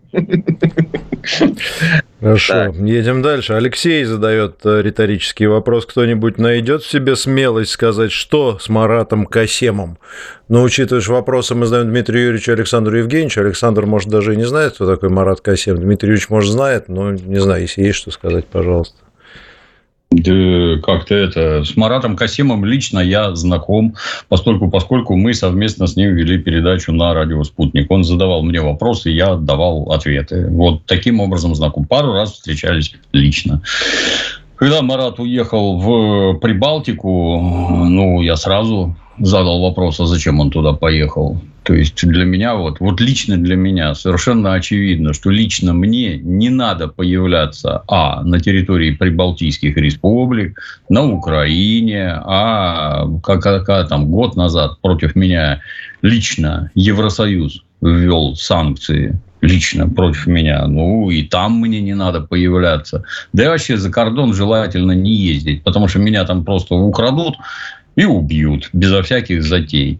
Хорошо, 2.21 2.53
так. 2.53 2.75
едем 2.75 3.23
дальше. 3.23 3.53
Алексей 3.53 4.03
задает 4.03 4.57
э, 4.63 4.83
риторический 4.83 5.47
вопрос. 5.47 5.87
Кто-нибудь 5.87 6.37
найдет 6.37 6.83
в 6.83 6.89
себе 6.89 7.15
смелость 7.15 7.71
сказать, 7.71 8.11
что 8.11 8.59
с 8.59 8.69
Маратом 8.69 9.25
Касемом? 9.51 9.97
Но 10.47 10.63
учитывая, 10.63 11.03
вопросы 11.07 11.55
мы 11.55 11.65
задаем 11.65 11.89
Дмитрию 11.89 12.27
Юрьевичу 12.27 12.53
Александру 12.53 12.97
Евгеньевичу, 12.97 13.41
Александр, 13.41 13.85
может, 13.85 14.09
даже 14.09 14.33
и 14.33 14.37
не 14.37 14.45
знает, 14.45 14.73
кто 14.73 14.87
такой 14.87 15.09
Марат 15.09 15.41
Касем. 15.41 15.77
Дмитрий 15.77 16.09
Юрьевич, 16.09 16.29
может, 16.29 16.51
знает, 16.51 16.87
но 16.87 17.11
не 17.11 17.39
знаю, 17.39 17.63
если 17.63 17.83
есть 17.83 17.97
что 17.97 18.11
сказать, 18.11 18.45
пожалуйста. 18.47 18.95
Да, 20.11 20.77
как-то 20.83 21.15
это... 21.15 21.63
С 21.63 21.77
Маратом 21.77 22.17
Касимом 22.17 22.65
лично 22.65 22.99
я 22.99 23.33
знаком, 23.33 23.95
поскольку, 24.27 24.69
поскольку 24.69 25.15
мы 25.15 25.33
совместно 25.33 25.87
с 25.87 25.95
ним 25.95 26.15
вели 26.15 26.37
передачу 26.37 26.91
на 26.91 27.13
радио 27.13 27.41
«Спутник». 27.45 27.89
Он 27.89 28.03
задавал 28.03 28.43
мне 28.43 28.61
вопросы, 28.61 29.09
я 29.09 29.35
давал 29.35 29.91
ответы. 29.91 30.47
Вот 30.49 30.85
таким 30.85 31.21
образом 31.21 31.55
знаком. 31.55 31.85
Пару 31.85 32.11
раз 32.11 32.33
встречались 32.33 32.93
лично. 33.13 33.61
Когда 34.61 34.83
Марат 34.83 35.19
уехал 35.19 35.79
в 35.79 36.37
Прибалтику, 36.37 37.39
ну, 37.89 38.21
я 38.21 38.35
сразу 38.35 38.95
задал 39.17 39.59
вопрос, 39.59 39.99
а 39.99 40.05
зачем 40.05 40.39
он 40.39 40.51
туда 40.51 40.73
поехал. 40.73 41.41
То 41.63 41.73
есть 41.73 42.05
для 42.05 42.25
меня, 42.25 42.53
вот, 42.53 42.79
вот 42.79 43.01
лично 43.01 43.37
для 43.37 43.55
меня 43.55 43.95
совершенно 43.95 44.53
очевидно, 44.53 45.13
что 45.13 45.31
лично 45.31 45.73
мне 45.73 46.19
не 46.19 46.49
надо 46.49 46.87
появляться, 46.89 47.81
а, 47.87 48.21
на 48.21 48.39
территории 48.39 48.91
Прибалтийских 48.91 49.77
республик, 49.77 50.59
на 50.89 51.11
Украине, 51.11 52.13
а, 52.23 53.07
как, 53.23 53.41
как 53.41 53.89
там 53.89 54.11
год 54.11 54.35
назад 54.35 54.79
против 54.81 55.15
меня 55.15 55.61
лично 56.03 56.69
Евросоюз 56.75 57.63
ввел 57.81 58.35
санкции 58.35 59.19
лично 59.41 59.89
против 59.89 60.27
меня. 60.27 60.65
Ну, 60.67 61.09
и 61.09 61.23
там 61.23 61.59
мне 61.59 61.81
не 61.81 61.95
надо 61.95 62.21
появляться. 62.21 63.03
Да 63.33 63.45
и 63.45 63.47
вообще 63.47 63.77
за 63.77 63.91
кордон 63.91 64.33
желательно 64.33 64.93
не 64.93 65.13
ездить, 65.13 65.63
потому 65.63 65.87
что 65.87 65.99
меня 65.99 66.23
там 66.25 66.45
просто 66.45 66.75
украдут 66.75 67.35
и 67.95 68.05
убьют 68.05 68.69
безо 68.73 69.01
всяких 69.03 69.43
затей. 69.43 69.99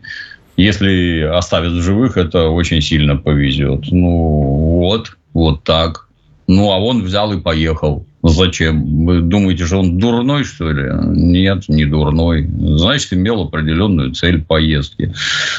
Если 0.57 1.21
оставят 1.21 1.73
в 1.73 1.81
живых, 1.81 2.17
это 2.17 2.49
очень 2.49 2.81
сильно 2.81 3.17
повезет. 3.17 3.91
Ну, 3.91 4.79
вот, 4.79 5.17
вот 5.33 5.63
так. 5.63 6.07
Ну, 6.47 6.71
а 6.71 6.79
он 6.79 7.03
взял 7.03 7.31
и 7.33 7.41
поехал. 7.41 8.05
Зачем? 8.23 9.05
Вы 9.05 9.21
думаете, 9.21 9.65
что 9.65 9.79
он 9.79 9.97
дурной, 9.97 10.43
что 10.43 10.71
ли? 10.71 10.91
Нет, 11.15 11.67
не 11.67 11.85
дурной. 11.85 12.47
Значит, 12.77 13.13
имел 13.13 13.41
определенную 13.41 14.11
цель 14.13 14.43
поездки. 14.43 15.13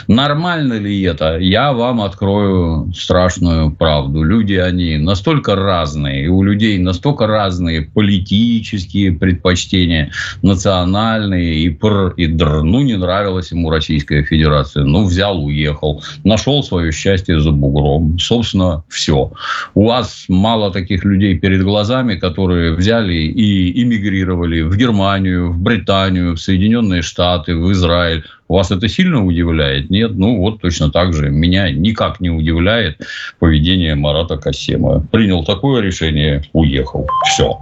Нормально 0.06 0.74
ли 0.74 1.02
это? 1.02 1.38
Я 1.38 1.72
вам 1.72 2.00
открою 2.00 2.92
страшную 2.94 3.72
правду. 3.72 4.22
Люди, 4.22 4.54
они 4.54 4.96
настолько 4.98 5.56
разные. 5.56 6.26
И 6.26 6.28
у 6.28 6.42
людей 6.44 6.78
настолько 6.78 7.26
разные 7.26 7.82
политические 7.82 9.12
предпочтения, 9.12 10.12
национальные 10.42 11.54
и 11.54 11.68
пр, 11.68 12.14
и 12.16 12.26
др. 12.26 12.62
Ну, 12.62 12.82
не 12.82 12.96
нравилась 12.96 13.50
ему 13.50 13.70
Российская 13.70 14.22
Федерация. 14.22 14.84
Ну, 14.84 15.04
взял, 15.04 15.44
уехал. 15.44 16.02
Нашел 16.22 16.62
свое 16.62 16.92
счастье 16.92 17.40
за 17.40 17.50
бугром. 17.50 18.18
Собственно, 18.20 18.84
все. 18.88 19.32
У 19.74 19.86
вас 19.86 20.26
мало 20.28 20.70
таких 20.70 21.04
людей 21.04 21.36
перед 21.38 21.64
глазами, 21.64 22.14
которые 22.14 22.51
которые 22.52 22.74
взяли 22.74 23.14
и 23.14 23.82
эмигрировали 23.82 24.60
в 24.60 24.76
Германию, 24.76 25.52
в 25.52 25.58
Британию, 25.58 26.34
в 26.34 26.38
Соединенные 26.38 27.00
Штаты, 27.00 27.56
в 27.56 27.72
Израиль. 27.72 28.24
Вас 28.48 28.70
это 28.70 28.88
сильно 28.88 29.24
удивляет? 29.24 29.88
Нет? 29.90 30.10
Ну, 30.14 30.36
вот 30.36 30.60
точно 30.60 30.90
так 30.90 31.14
же. 31.14 31.30
Меня 31.30 31.70
никак 31.70 32.20
не 32.20 32.28
удивляет 32.28 33.00
поведение 33.38 33.94
Марата 33.94 34.36
Касема. 34.36 35.00
Принял 35.10 35.44
такое 35.44 35.80
решение, 35.80 36.42
уехал. 36.52 37.06
Все. 37.24 37.56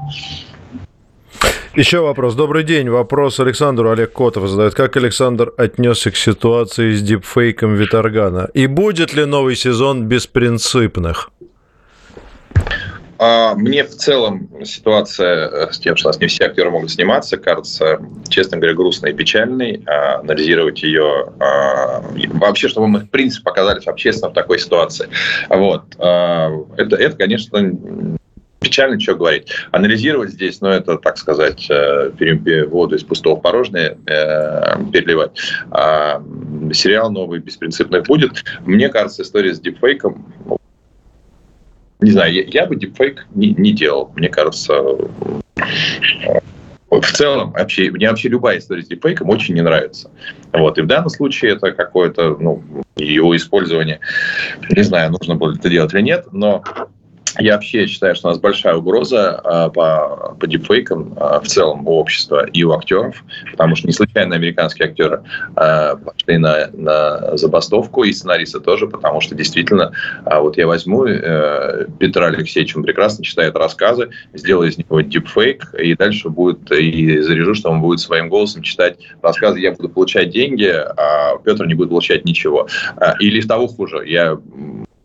Еще 1.77 2.01
вопрос. 2.01 2.35
Добрый 2.35 2.65
день. 2.65 2.89
Вопрос 2.89 3.39
Александру 3.39 3.91
Олег 3.91 4.13
Котов 4.13 4.49
задает. 4.49 4.75
Как 4.75 4.97
Александр 4.97 5.53
отнесся 5.57 6.11
к 6.11 6.17
ситуации 6.17 6.95
с 6.95 7.03
дипфейком 7.03 7.77
Виторгана? 7.77 8.49
И 8.55 8.67
будет 8.67 9.15
ли 9.15 9.25
новый 9.25 9.55
сезон 9.55 10.09
беспринципных? 10.09 11.31
А, 13.23 13.55
мне 13.55 13.85
в 13.85 13.91
целом 13.91 14.49
ситуация 14.65 15.49
э, 15.49 15.73
с 15.73 15.79
тем, 15.79 15.95
что 15.95 16.09
у 16.09 16.11
нас 16.11 16.21
не 16.21 16.27
все 16.27 16.47
актеры 16.47 16.71
могут 16.71 16.91
сниматься, 16.91 17.37
кажется, 17.37 18.01
честно 18.31 18.57
говоря, 18.57 18.75
грустной 18.75 19.11
и 19.11 19.15
печальной. 19.15 19.83
А, 19.87 20.21
анализировать 20.21 20.83
ее 20.83 21.27
а, 21.39 22.03
вообще, 22.29 22.69
чтобы 22.69 22.89
мы, 22.89 23.01
в 23.01 23.11
принципе, 23.11 23.45
показались 23.45 23.87
общественно 23.87 24.31
в 24.31 24.35
такой 24.35 24.59
ситуации. 24.59 25.09
Вот. 25.51 25.95
Это, 25.97 26.97
это, 26.97 27.17
конечно, 27.17 28.19
печально, 28.61 28.99
что 28.99 29.15
говорить. 29.15 29.51
Анализировать 29.71 30.31
здесь, 30.31 30.63
ну, 30.63 30.69
это, 30.69 30.97
так 30.97 31.19
сказать, 31.19 31.67
э, 31.69 32.13
воду 32.69 32.97
из 32.97 33.03
пустого 33.03 33.37
в 33.37 33.43
порожнее 33.43 33.99
э, 34.07 34.83
переливать. 34.93 35.33
А 35.71 36.23
сериал 36.73 37.11
новый, 37.11 37.41
беспринципный 37.41 38.01
будет. 38.03 38.45
Мне 38.65 38.89
кажется, 38.89 39.23
история 39.23 39.55
с 39.55 39.61
дипфейком 39.61 40.25
не 42.01 42.11
знаю, 42.13 42.33
я, 42.33 42.43
я 42.45 42.67
бы 42.67 42.77
дипфейк 42.77 43.27
не, 43.35 43.55
не 43.55 43.73
делал. 43.73 44.13
Мне 44.17 44.29
кажется, 44.29 44.75
в 46.91 47.13
целом, 47.13 47.53
вообще, 47.53 47.91
мне 47.91 48.09
вообще 48.09 48.29
любая 48.29 48.59
история 48.59 48.83
с 48.83 48.89
дипфейком 48.89 49.29
очень 49.29 49.55
не 49.55 49.63
нравится. 49.63 50.11
Вот. 50.53 50.79
И 50.79 50.83
в 50.83 50.87
данном 50.87 51.09
случае 51.09 51.53
это 51.53 51.73
какое-то, 51.73 52.37
ну, 52.41 52.63
его 52.97 53.37
использование, 53.37 54.01
не 54.69 54.83
знаю, 54.83 55.13
нужно 55.13 55.37
было 55.37 55.55
это 55.55 55.69
делать 55.69 55.95
или 55.95 56.03
нет, 56.03 56.27
но 56.33 56.65
я 57.39 57.55
вообще 57.55 57.87
считаю, 57.87 58.15
что 58.15 58.29
у 58.29 58.31
нас 58.31 58.41
большая 58.41 58.77
угроза 58.77 59.41
э, 59.45 59.71
по, 59.73 60.37
по 60.39 60.47
дипфейкам 60.47 61.15
э, 61.17 61.41
в 61.41 61.47
целом 61.47 61.87
у 61.87 61.93
общества 61.93 62.47
и 62.47 62.65
у 62.65 62.73
актеров, 62.73 63.23
потому 63.51 63.77
что 63.77 63.87
не 63.87 63.93
случайно 63.93 64.35
американские 64.35 64.89
актеры 64.89 65.23
э, 65.57 65.97
пошли 65.97 66.39
на, 66.39 66.69
на 66.73 67.37
забастовку, 67.37 68.05
и 68.05 68.13
сценаристы 68.13 68.61
тоже, 68.61 68.87
потому 68.87 69.21
что 69.21 69.35
действительно, 69.35 69.93
вот 70.25 70.57
я 70.57 70.67
возьму 70.67 71.07
э, 71.07 71.87
Петра 71.99 72.27
Алексеевича, 72.27 72.79
он 72.79 72.85
прекрасно 72.85 73.25
читает 73.25 73.57
рассказы, 73.57 74.11
сделаю 74.33 74.71
из 74.71 74.79
него 74.79 75.01
дипфейк, 75.01 75.75
и 75.75 75.95
дальше 75.95 76.29
будет, 76.29 76.71
и 76.73 77.19
заряжу, 77.21 77.55
что 77.55 77.71
он 77.71 77.81
будет 77.81 78.01
своим 78.01 78.29
голосом 78.29 78.63
читать 78.63 78.99
рассказы, 79.23 79.61
я 79.61 79.73
буду 79.73 79.89
получать 79.89 80.31
деньги, 80.31 80.67
а 80.67 81.37
Петр 81.45 81.67
не 81.67 81.75
будет 81.75 81.91
получать 81.91 82.25
ничего. 82.25 82.69
Или 83.21 83.41
того 83.41 83.67
хуже, 83.67 84.03
я 84.07 84.39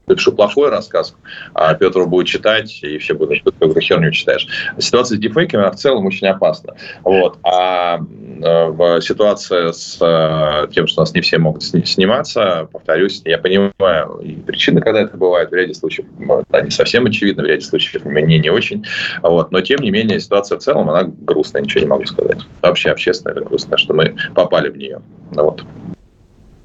напишу 0.07 0.31
плохой 0.31 0.69
рассказ, 0.69 1.15
а 1.53 1.73
Петр 1.73 2.05
будет 2.05 2.27
читать, 2.27 2.79
и 2.83 2.97
все 2.97 3.13
будут, 3.13 3.37
что 3.37 3.51
ты 3.51 3.81
херню 3.81 4.11
читаешь. 4.11 4.47
Ситуация 4.77 5.17
с 5.17 5.19
дефейками, 5.19 5.63
она 5.63 5.71
в 5.71 5.75
целом 5.75 6.05
очень 6.05 6.27
опасна. 6.27 6.75
Вот. 7.03 7.37
А 7.43 7.97
э, 7.97 8.65
в 8.67 9.01
ситуации 9.01 9.71
с 9.71 9.97
э, 10.01 10.67
тем, 10.71 10.87
что 10.87 11.01
у 11.01 11.03
нас 11.03 11.13
не 11.13 11.21
все 11.21 11.37
могут 11.37 11.63
сниматься, 11.63 12.67
повторюсь, 12.71 13.21
я 13.25 13.37
понимаю 13.37 14.19
и 14.23 14.35
причины, 14.35 14.81
когда 14.81 15.01
это 15.01 15.17
бывает, 15.17 15.51
в 15.51 15.53
ряде 15.53 15.73
случаев 15.73 16.05
они 16.51 16.69
совсем 16.69 17.05
очевидны, 17.05 17.43
в 17.43 17.45
ряде 17.45 17.61
случаев 17.61 18.05
мне 18.05 18.39
не 18.39 18.49
очень. 18.49 18.85
Вот. 19.21 19.51
Но, 19.51 19.61
тем 19.61 19.79
не 19.81 19.91
менее, 19.91 20.19
ситуация 20.19 20.57
в 20.57 20.61
целом, 20.61 20.89
она 20.89 21.03
грустная, 21.03 21.61
ничего 21.61 21.81
не 21.81 21.87
могу 21.87 22.05
сказать. 22.05 22.39
Вообще 22.61 22.91
общественная, 22.91 23.43
грустная, 23.43 23.77
что 23.77 23.93
мы 23.93 24.15
попали 24.33 24.69
в 24.69 24.77
нее. 24.77 25.01
Вот. 25.31 25.63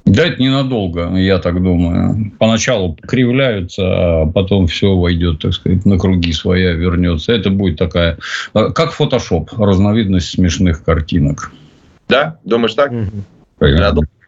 Да, 0.05 0.25
это 0.25 0.41
ненадолго, 0.41 1.15
я 1.15 1.37
так 1.37 1.61
думаю. 1.61 2.31
Поначалу 2.39 2.97
кривляются, 3.01 3.83
а 3.83 4.25
потом 4.25 4.67
все 4.67 4.95
войдет, 4.95 5.39
так 5.39 5.53
сказать, 5.53 5.85
на 5.85 5.97
круги 5.97 6.33
своя 6.33 6.71
вернется. 6.71 7.33
Это 7.33 7.49
будет 7.49 7.77
такая, 7.77 8.17
а, 8.53 8.71
как 8.71 8.91
фотошоп, 8.91 9.51
разновидность 9.57 10.29
смешных 10.29 10.83
картинок. 10.83 11.51
Да, 12.09 12.39
думаешь 12.43 12.73
так? 12.73 12.91
Угу. 12.91 13.23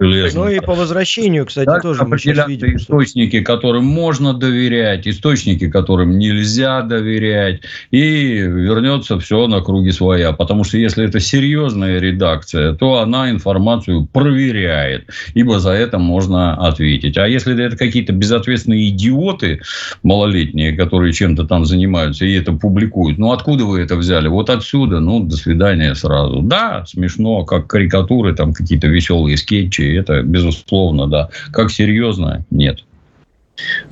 Ну 0.03 0.49
и 0.49 0.59
по 0.59 0.73
возвращению, 0.73 1.45
кстати, 1.45 1.65
так, 1.65 1.81
тоже 1.81 2.03
мы 2.05 2.17
сейчас 2.17 2.47
видим. 2.47 2.75
Источники, 2.75 3.41
которым 3.41 3.85
можно 3.85 4.33
доверять, 4.33 5.07
источники, 5.07 5.69
которым 5.69 6.17
нельзя 6.17 6.81
доверять. 6.81 7.61
И 7.91 8.37
вернется 8.37 9.19
все 9.19 9.47
на 9.47 9.61
круги 9.61 9.91
своя. 9.91 10.31
Потому 10.33 10.63
что 10.63 10.77
если 10.77 11.05
это 11.05 11.19
серьезная 11.19 11.99
редакция, 11.99 12.73
то 12.73 12.99
она 12.99 13.29
информацию 13.29 14.05
проверяет. 14.05 15.09
Ибо 15.33 15.59
за 15.59 15.71
это 15.71 15.99
можно 15.99 16.55
ответить. 16.55 17.17
А 17.17 17.27
если 17.27 17.61
это 17.63 17.77
какие-то 17.77 18.13
безответственные 18.13 18.89
идиоты 18.89 19.61
малолетние, 20.03 20.73
которые 20.73 21.13
чем-то 21.13 21.45
там 21.45 21.65
занимаются 21.65 22.25
и 22.25 22.33
это 22.33 22.53
публикуют, 22.53 23.17
ну 23.17 23.31
откуда 23.31 23.65
вы 23.65 23.81
это 23.81 23.95
взяли? 23.95 24.27
Вот 24.27 24.49
отсюда, 24.49 24.99
ну 24.99 25.21
до 25.21 25.37
свидания 25.37 25.95
сразу. 25.95 26.41
Да, 26.41 26.85
смешно, 26.85 27.45
как 27.45 27.67
карикатуры, 27.67 28.35
там 28.35 28.53
какие-то 28.53 28.87
веселые 28.87 29.37
скетчи 29.37 29.92
это 29.95 30.21
безусловно, 30.21 31.07
да. 31.07 31.29
Как 31.51 31.71
серьезно? 31.71 32.45
Нет. 32.49 32.83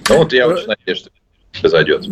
Ну 0.09 0.17
вот 0.17 0.33
я 0.33 0.47
очень 0.47 0.67
надеюсь, 0.67 0.99
что 0.99 1.09
произойдет. 1.59 2.05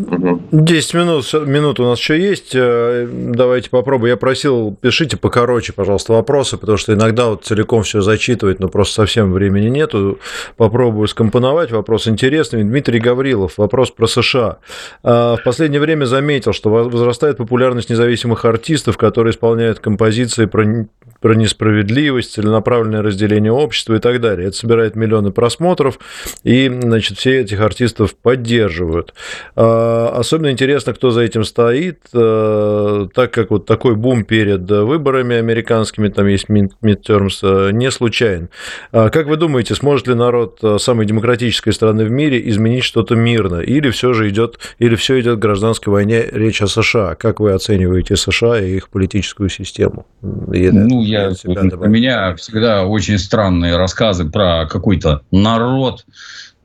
10 0.51 0.93
минут, 0.93 1.33
минут 1.33 1.79
у 1.79 1.83
нас 1.83 1.99
еще 1.99 2.19
есть. 2.19 2.51
Э, 2.53 3.07
давайте 3.09 3.69
попробуем. 3.69 4.13
Я 4.13 4.17
просил, 4.17 4.75
пишите 4.79 5.17
покороче, 5.17 5.73
пожалуйста, 5.73 6.13
вопросы, 6.13 6.57
потому 6.57 6.77
что 6.77 6.93
иногда 6.93 7.27
вот 7.29 7.45
целиком 7.45 7.83
все 7.83 8.01
зачитывать, 8.01 8.59
но 8.59 8.67
просто 8.67 8.95
совсем 8.95 9.31
времени 9.31 9.69
нету. 9.69 10.19
Попробую 10.57 11.07
скомпоновать. 11.07 11.71
Вопрос 11.71 12.07
интересный. 12.07 12.63
Дмитрий 12.63 12.99
Гаврилов. 12.99 13.57
Вопрос 13.57 13.91
про 13.91 14.07
США. 14.07 14.57
А, 15.03 15.35
в 15.37 15.43
последнее 15.43 15.79
время 15.81 16.05
заметил, 16.05 16.53
что 16.53 16.69
возрастает 16.69 17.37
популярность 17.37 17.89
независимых 17.89 18.45
артистов, 18.45 18.97
которые 18.97 19.31
исполняют 19.31 19.79
композиции 19.79 20.45
про, 20.45 20.87
про 21.21 21.33
несправедливость, 21.33 22.33
целенаправленное 22.33 23.01
разделение 23.01 23.51
общества 23.51 23.95
и 23.95 23.99
так 23.99 24.21
далее. 24.21 24.47
Это 24.49 24.57
собирает 24.57 24.95
миллионы 24.95 25.31
просмотров, 25.31 25.99
и, 26.43 26.67
значит, 26.67 27.17
все 27.17 27.41
этих 27.41 27.59
артистов 27.61 28.15
поддерживают. 28.15 29.13
А, 29.55 30.13
особенно 30.15 30.51
интересно, 30.51 30.93
кто 30.93 31.11
за 31.11 31.21
этим 31.21 31.43
стоит, 31.43 31.99
э, 32.13 33.07
так 33.13 33.31
как 33.31 33.51
вот 33.51 33.65
такой 33.65 33.95
бум 33.95 34.23
перед 34.23 34.69
выборами 34.69 35.35
американскими, 35.35 36.09
там 36.09 36.27
есть 36.27 36.47
midterms, 36.49 37.39
э, 37.41 37.71
не 37.71 37.91
случайен. 37.91 38.49
А 38.91 39.09
как 39.09 39.27
вы 39.27 39.37
думаете, 39.37 39.75
сможет 39.75 40.07
ли 40.07 40.13
народ 40.13 40.59
э, 40.63 40.77
самой 40.79 41.05
демократической 41.05 41.71
страны 41.71 42.05
в 42.05 42.11
мире 42.11 42.47
изменить 42.49 42.83
что-то 42.83 43.15
мирно? 43.15 43.61
Или 43.61 43.89
все 43.89 44.13
же 44.13 44.29
идет, 44.29 44.59
или 44.79 44.95
все 44.95 45.19
идет 45.19 45.37
к 45.37 45.41
гражданской 45.41 45.91
войне, 45.91 46.25
речь 46.31 46.61
о 46.61 46.67
США? 46.67 47.15
Как 47.15 47.39
вы 47.39 47.53
оцениваете 47.53 48.15
США 48.15 48.59
и 48.59 48.77
их 48.77 48.89
политическую 48.89 49.49
систему? 49.49 50.05
И 50.53 50.69
ну, 50.69 51.01
я, 51.03 51.31
у 51.45 51.87
меня 51.87 52.35
всегда 52.35 52.85
очень 52.85 53.17
странные 53.17 53.77
рассказы 53.77 54.29
про 54.29 54.67
какой-то 54.67 55.21
народ, 55.31 56.05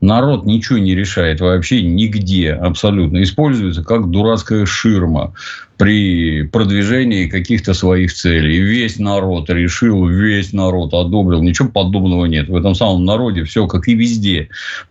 Народ 0.05 0.45
ничего 0.45 0.77
не 0.77 0.93
решает 0.93 1.41
вообще 1.41 1.81
нигде 1.81 2.53
абсолютно. 2.53 3.23
Используется 3.23 3.83
как 3.83 4.11
дурацкая 4.11 4.67
ширма 4.67 5.33
при 5.77 6.43
продвижении 6.43 7.27
каких-то 7.27 7.73
своих 7.73 8.13
целей. 8.13 8.59
Весь 8.59 8.99
народ 8.99 9.49
решил, 9.49 10.07
весь 10.07 10.53
народ 10.53 10.93
одобрил. 10.93 11.41
Ничего 11.41 11.69
подобного 11.69 12.25
нет. 12.25 12.49
В 12.49 12.55
этом 12.55 12.75
самом 12.75 13.03
народе 13.03 13.45
все 13.45 13.65
как 13.65 13.87
и 13.87 13.95
везде. 13.95 14.49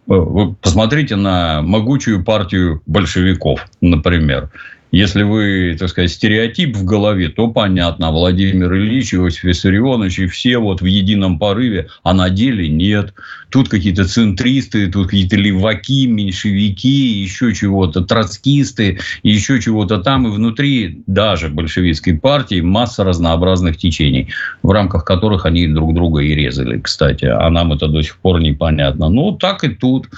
Вы 0.09 0.55
посмотрите 0.55 1.15
на 1.15 1.63
могучую 1.63 2.25
партию 2.25 2.83
большевиков, 2.87 3.65
например. 3.81 4.51
Если 4.95 5.25
вы, 5.25 5.77
так 5.77 5.89
сказать, 5.89 6.13
стереотип 6.13 6.77
в 6.77 6.85
голове, 6.85 7.29
то 7.29 7.49
понятно. 7.49 8.13
Владимир 8.13 8.73
Ильич, 8.75 9.13
Иосиф 9.13 9.43
Виссарионович 9.43 10.21
и 10.21 10.27
все 10.29 10.59
вот 10.59 10.83
в 10.83 10.85
едином 10.85 11.41
порыве, 11.41 11.89
а 12.05 12.15
на 12.15 12.31
деле 12.31 12.69
нет. 12.69 13.13
Тут 13.51 13.69
какие-то 13.69 14.05
центристы, 14.05 14.87
тут 14.87 15.09
какие-то 15.09 15.35
леваки, 15.35 16.07
меньшевики, 16.07 17.23
еще 17.23 17.53
чего-то, 17.53 18.03
троцкисты, 18.03 19.01
еще 19.25 19.61
чего-то 19.61 19.99
там. 19.99 20.29
И 20.29 20.31
внутри 20.31 21.03
даже 21.09 21.49
большевистской 21.49 22.17
партии 22.17 22.61
масса 22.61 23.03
разнообразных 23.03 23.77
течений, 23.77 24.29
в 24.63 24.71
рамках 24.71 25.05
которых 25.05 25.45
они 25.45 25.67
друг 25.67 25.93
друга 25.93 26.21
и 26.21 26.37
резали, 26.37 26.79
кстати. 26.79 27.25
А 27.25 27.51
нам 27.51 27.73
это 27.73 27.89
до 27.89 28.01
сих 28.01 28.17
пор 28.19 28.41
непонятно. 28.41 29.09
Ну, 29.09 29.33
так 29.33 29.65
и 29.65 29.71
тут. 29.71 30.09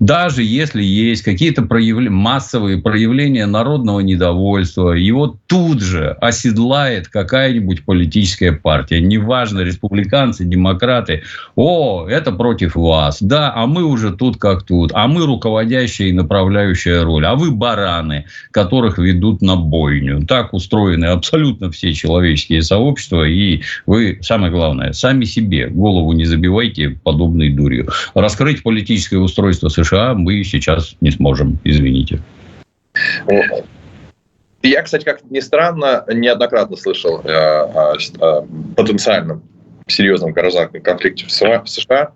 Даже 0.00 0.42
если 0.42 0.82
есть 0.82 1.22
какие-то 1.22 1.62
проявления, 1.62 2.10
массовые 2.10 2.76
проявления 2.76 3.46
народного 3.46 4.00
недовольства, 4.00 4.17
недовольство, 4.18 4.92
его 4.92 5.38
тут 5.46 5.80
же 5.80 6.16
оседлает 6.20 7.08
какая-нибудь 7.08 7.84
политическая 7.84 8.52
партия. 8.52 9.00
Неважно, 9.00 9.60
республиканцы, 9.60 10.44
демократы. 10.44 11.22
О, 11.54 12.06
это 12.08 12.32
против 12.32 12.74
вас. 12.74 13.22
Да, 13.22 13.52
а 13.54 13.66
мы 13.66 13.84
уже 13.84 14.12
тут 14.12 14.36
как 14.38 14.64
тут. 14.64 14.90
А 14.94 15.06
мы 15.06 15.24
руководящая 15.24 16.08
и 16.08 16.12
направляющая 16.12 17.04
роль. 17.04 17.24
А 17.24 17.34
вы 17.34 17.52
бараны, 17.52 18.24
которых 18.50 18.98
ведут 18.98 19.40
на 19.40 19.56
бойню. 19.56 20.26
Так 20.26 20.52
устроены 20.52 21.06
абсолютно 21.06 21.70
все 21.70 21.92
человеческие 21.92 22.62
сообщества. 22.62 23.24
И 23.24 23.62
вы, 23.86 24.18
самое 24.22 24.52
главное, 24.52 24.92
сами 24.92 25.24
себе 25.24 25.68
голову 25.68 26.12
не 26.12 26.24
забивайте 26.24 26.98
подобной 27.02 27.50
дурью. 27.50 27.88
Раскрыть 28.14 28.62
политическое 28.62 29.18
устройство 29.18 29.68
США 29.68 30.14
мы 30.14 30.42
сейчас 30.42 30.96
не 31.00 31.10
сможем. 31.10 31.58
Извините. 31.64 32.20
Я, 34.68 34.82
кстати, 34.82 35.04
как 35.04 35.24
ни 35.30 35.40
странно, 35.40 36.04
неоднократно 36.08 36.76
слышал 36.76 37.20
э, 37.24 37.30
о, 37.30 37.94
потенциальном 38.76 39.42
серьезном 39.86 40.32
гражданском 40.32 40.82
конфликте 40.82 41.26
в 41.26 41.32
США 41.32 42.12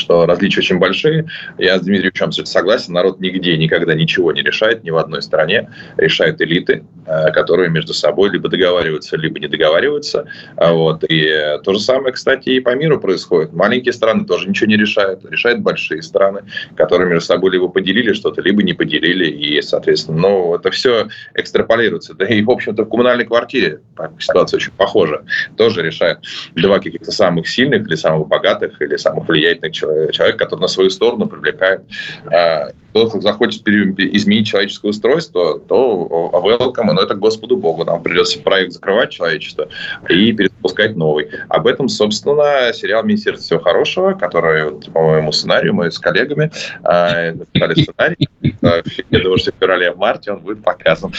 что 0.00 0.24
различия 0.26 0.60
очень 0.60 0.78
большие. 0.78 1.26
Я 1.58 1.78
с 1.78 1.82
Дмитрием 1.82 2.12
абсолютно 2.20 2.46
согласен. 2.46 2.92
Народ 2.92 3.20
нигде 3.20 3.56
никогда 3.56 3.94
ничего 3.94 4.32
не 4.32 4.42
решает, 4.42 4.84
ни 4.84 4.90
в 4.90 4.96
одной 4.96 5.20
стране. 5.22 5.68
Решают 5.96 6.40
элиты, 6.40 6.84
э, 7.06 7.32
которые 7.32 7.70
между 7.70 7.92
собой 7.92 8.30
либо 8.30 8.48
договариваются, 8.48 9.16
либо 9.16 9.40
не 9.40 9.48
договариваются. 9.48 10.26
А 10.56 10.72
вот. 10.72 11.04
И 11.08 11.28
то 11.64 11.74
же 11.74 11.80
самое, 11.80 12.12
кстати, 12.12 12.50
и 12.50 12.60
по 12.60 12.74
миру 12.74 13.00
происходит. 13.00 13.52
Маленькие 13.52 13.92
страны 13.92 14.24
тоже 14.24 14.48
ничего 14.48 14.68
не 14.68 14.76
решают. 14.76 15.24
Решают 15.28 15.60
большие 15.60 16.02
страны, 16.02 16.42
которые 16.76 17.08
между 17.08 17.26
собой 17.26 17.50
либо 17.50 17.68
поделили 17.68 18.12
что-то, 18.12 18.42
либо 18.42 18.62
не 18.62 18.74
поделили. 18.74 19.26
И, 19.26 19.60
соответственно, 19.60 20.18
ну, 20.18 20.54
это 20.54 20.70
все 20.70 21.08
экстраполируется. 21.34 22.14
Да 22.14 22.26
и, 22.26 22.42
в 22.42 22.50
общем-то, 22.50 22.84
в 22.84 22.88
коммунальной 22.88 23.26
квартире 23.26 23.80
ситуация 24.20 24.58
очень 24.58 24.72
похожа. 24.72 25.24
Тоже 25.56 25.82
решают 25.82 26.20
два 26.54 26.78
каких-то 26.78 27.10
самых 27.10 27.48
сильных 27.48 27.88
или 27.88 27.96
самых 27.96 28.28
богатых, 28.28 28.80
или 28.80 28.96
самых 28.96 29.28
влиятельных 29.28 29.74
человек, 29.80 30.36
который 30.38 30.60
на 30.60 30.68
свою 30.68 30.90
сторону 30.90 31.26
привлекает. 31.26 31.82
А, 32.92 33.06
кто 33.06 33.20
захочет 33.20 33.66
изменить 33.68 34.46
человеческое 34.46 34.88
устройство, 34.88 35.58
то 35.60 36.30
welcome, 36.32 36.92
но 36.92 37.02
это 37.02 37.14
Господу 37.14 37.56
Богу. 37.56 37.84
Нам 37.84 38.02
придется 38.02 38.40
проект 38.40 38.72
закрывать 38.72 39.10
человечество 39.10 39.68
и 40.08 40.32
перезапускать 40.32 40.96
новый. 40.96 41.28
Об 41.48 41.66
этом, 41.66 41.88
собственно, 41.88 42.72
сериал 42.72 43.04
«Министерство 43.04 43.44
всего 43.44 43.60
хорошего», 43.60 44.12
который, 44.12 44.80
по 44.92 45.02
моему 45.02 45.32
сценарию, 45.32 45.74
мы 45.74 45.90
с 45.90 45.98
коллегами 45.98 46.50
а, 46.82 47.32
написали 47.32 47.82
сценарий. 47.82 48.28
Я 49.10 49.18
думаю, 49.20 49.38
что 49.38 49.52
в 49.52 49.54
феврале, 49.60 49.92
в 49.92 49.98
марте 49.98 50.32
он 50.32 50.40
будет 50.40 50.62
показан. 50.62 51.12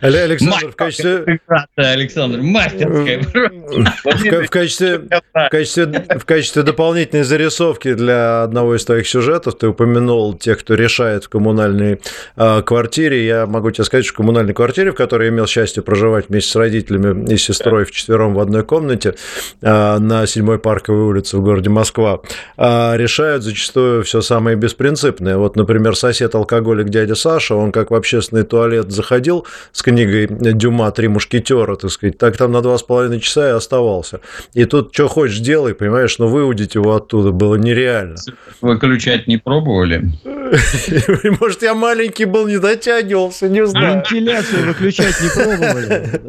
Александр, 0.00 0.72
в 0.72 0.76
качестве... 0.76 1.40
Александр, 1.76 2.40
мастерская. 2.40 3.22
В 3.22 4.50
качестве, 4.50 4.98
в 4.98 5.48
качестве, 5.50 5.86
в 6.18 6.24
качестве 6.24 6.62
дополнительной 6.62 7.24
зарисовки 7.24 7.94
для 7.94 8.42
одного 8.42 8.76
из 8.76 8.84
твоих 8.84 9.06
сюжетов 9.06 9.58
ты 9.58 9.68
упомянул 9.68 10.34
тех, 10.34 10.58
кто 10.58 10.74
решает 10.86 11.24
в 11.24 11.28
коммунальной 11.28 12.00
э, 12.36 12.62
квартире. 12.62 13.26
Я 13.26 13.46
могу 13.46 13.70
тебе 13.70 13.84
сказать, 13.84 14.04
что 14.04 14.14
в 14.14 14.16
коммунальной 14.16 14.54
квартире, 14.54 14.92
в 14.92 14.94
которой 14.94 15.24
я 15.24 15.28
имел 15.30 15.46
счастье 15.46 15.82
проживать 15.82 16.28
вместе 16.28 16.50
с 16.52 16.56
родителями 16.56 17.28
и 17.32 17.36
сестрой 17.36 17.84
в 17.84 17.90
четвером 17.90 18.34
в 18.34 18.40
одной 18.40 18.62
комнате 18.62 19.14
э, 19.62 19.98
на 19.98 20.26
седьмой 20.26 20.58
парковой 20.58 21.02
улице 21.02 21.36
в 21.38 21.42
городе 21.42 21.70
Москва, 21.70 22.20
э, 22.56 22.96
решают 22.96 23.42
зачастую 23.42 24.04
все 24.04 24.20
самое 24.20 24.56
беспринципное. 24.56 25.36
Вот, 25.36 25.56
например, 25.56 25.96
сосед-алкоголик 25.96 26.88
дядя 26.88 27.16
Саша, 27.16 27.56
он 27.56 27.72
как 27.72 27.90
в 27.90 27.94
общественный 27.94 28.44
туалет 28.44 28.92
заходил 28.92 29.46
с 29.72 29.82
книгой 29.82 30.28
Дюма 30.30 30.90
«Три 30.92 31.08
мушкетера», 31.08 31.76
так 31.76 31.90
сказать, 31.90 32.18
так 32.18 32.36
там 32.36 32.52
на 32.52 32.62
два 32.62 32.78
с 32.78 32.82
половиной 32.82 33.20
часа 33.20 33.48
и 33.48 33.52
оставался. 33.52 34.20
И 34.54 34.64
тут 34.64 34.94
что 34.94 35.08
хочешь 35.08 35.40
делай, 35.40 35.74
понимаешь, 35.74 36.18
но 36.18 36.28
выудить 36.28 36.76
его 36.76 36.94
оттуда 36.94 37.32
было 37.32 37.56
нереально. 37.56 38.16
Выключать 38.60 39.26
не 39.26 39.38
пробовали? 39.38 40.12
Может, 41.40 41.62
я 41.62 41.74
маленький 41.74 42.24
был, 42.24 42.46
не 42.46 42.58
дотягивался, 42.58 43.48
не 43.48 43.66
знаю. 43.66 43.96
Вентиляцию 43.96 44.66
выключать 44.66 45.20
не 45.20 45.28
пробовали. 45.28 46.20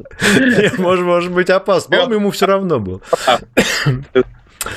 Может, 0.77 1.05
может 1.05 1.31
быть 1.31 1.49
опасно. 1.49 1.91
По-моему, 1.97 2.13
ему 2.15 2.31
все 2.31 2.45
равно 2.45 2.79
было. 2.79 3.01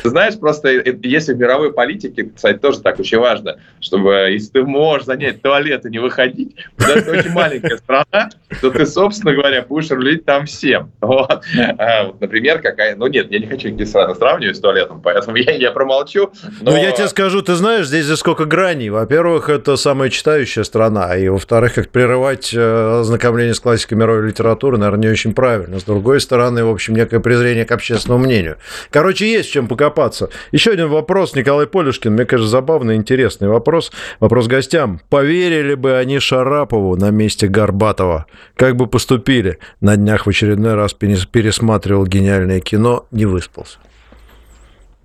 Ты 0.02 0.08
знаешь, 0.08 0.38
просто 0.38 0.68
если 1.02 1.34
в 1.34 1.38
мировой 1.38 1.72
политике, 1.72 2.30
кстати, 2.34 2.58
тоже 2.58 2.80
так 2.80 2.98
очень 2.98 3.18
важно, 3.18 3.58
чтобы 3.80 4.30
если 4.30 4.50
ты 4.50 4.62
можешь 4.62 5.06
занять 5.06 5.42
туалет 5.42 5.84
и 5.86 5.90
не 5.90 5.98
выходить, 5.98 6.56
даже 6.78 7.00
это 7.00 7.10
очень 7.12 7.30
маленькая 7.30 7.76
страна, 7.76 8.30
то 8.60 8.70
ты, 8.70 8.86
собственно 8.86 9.34
говоря, 9.34 9.62
будешь 9.62 9.90
рулить 9.90 10.24
там 10.24 10.46
всем. 10.46 10.92
Вот. 11.00 11.42
А, 11.78 12.04
вот, 12.04 12.20
например, 12.20 12.60
какая... 12.60 12.94
Ну 12.96 13.06
нет, 13.06 13.30
я 13.30 13.38
не 13.38 13.46
хочу 13.46 13.68
никакие 13.68 13.86
страны 13.86 14.14
сравнивать 14.14 14.56
с 14.56 14.60
туалетом, 14.60 15.00
поэтому 15.02 15.36
я, 15.36 15.52
я 15.52 15.70
промолчу. 15.72 16.30
Но... 16.60 16.72
Ну, 16.72 16.76
я 16.76 16.92
тебе 16.92 17.08
скажу, 17.08 17.42
ты 17.42 17.54
знаешь, 17.54 17.86
здесь 17.86 18.06
же 18.06 18.16
сколько 18.16 18.44
граней. 18.44 18.90
Во-первых, 18.90 19.48
это 19.48 19.76
самая 19.76 20.10
читающая 20.10 20.62
страна, 20.62 21.16
и 21.16 21.28
во-вторых, 21.28 21.74
как 21.74 21.88
прерывать 21.90 22.52
э, 22.54 23.00
ознакомление 23.00 23.54
с 23.54 23.60
классикой 23.60 23.98
мировой 23.98 24.28
литературы, 24.28 24.78
наверное, 24.78 25.02
не 25.02 25.08
очень 25.08 25.34
правильно. 25.34 25.78
С 25.80 25.84
другой 25.84 26.20
стороны, 26.20 26.64
в 26.64 26.70
общем, 26.70 26.94
некое 26.94 27.20
презрение 27.20 27.64
к 27.64 27.72
общественному 27.72 28.24
мнению. 28.24 28.58
Короче, 28.90 29.30
есть 29.30 29.50
чем 29.50 29.68
покопаться. 29.80 30.28
Еще 30.52 30.72
один 30.72 30.88
вопрос, 30.88 31.34
Николай 31.34 31.66
Полюшкин, 31.66 32.12
мне 32.12 32.24
кажется, 32.24 32.50
забавный, 32.50 32.96
интересный 32.96 33.48
вопрос. 33.48 33.90
Вопрос 34.20 34.46
гостям. 34.46 35.00
Поверили 35.08 35.74
бы 35.74 35.96
они 35.96 36.18
Шарапову 36.18 36.96
на 36.96 37.10
месте 37.10 37.48
Горбатова? 37.48 38.26
Как 38.56 38.76
бы 38.76 38.86
поступили? 38.86 39.58
На 39.80 39.96
днях 39.96 40.26
в 40.26 40.28
очередной 40.28 40.74
раз 40.74 40.92
пересматривал 40.92 42.06
гениальное 42.06 42.60
кино, 42.60 43.06
не 43.10 43.24
выспался. 43.26 43.78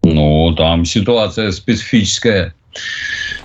Ну, 0.04 0.54
там 0.56 0.86
ситуация 0.86 1.52
специфическая 1.52 2.54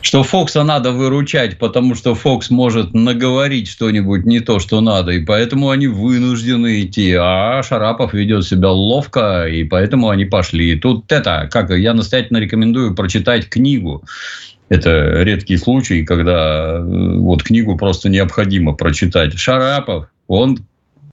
что 0.00 0.22
Фокса 0.22 0.62
надо 0.64 0.92
выручать, 0.92 1.58
потому 1.58 1.94
что 1.94 2.14
Фокс 2.14 2.50
может 2.50 2.94
наговорить 2.94 3.68
что-нибудь 3.68 4.24
не 4.24 4.40
то, 4.40 4.58
что 4.58 4.80
надо, 4.80 5.12
и 5.12 5.24
поэтому 5.24 5.70
они 5.70 5.86
вынуждены 5.86 6.82
идти. 6.82 7.14
А 7.18 7.62
Шарапов 7.62 8.14
ведет 8.14 8.44
себя 8.44 8.70
ловко, 8.70 9.46
и 9.46 9.64
поэтому 9.64 10.08
они 10.08 10.24
пошли. 10.24 10.78
Тут 10.78 11.10
это, 11.12 11.48
как 11.50 11.70
я 11.70 11.94
настоятельно 11.94 12.38
рекомендую 12.38 12.94
прочитать 12.94 13.48
книгу. 13.48 14.02
Это 14.68 15.22
редкий 15.22 15.56
случай, 15.56 16.04
когда 16.04 16.78
э, 16.78 16.82
вот 16.82 17.42
книгу 17.42 17.76
просто 17.76 18.08
необходимо 18.08 18.72
прочитать. 18.72 19.36
Шарапов, 19.36 20.06
он 20.28 20.58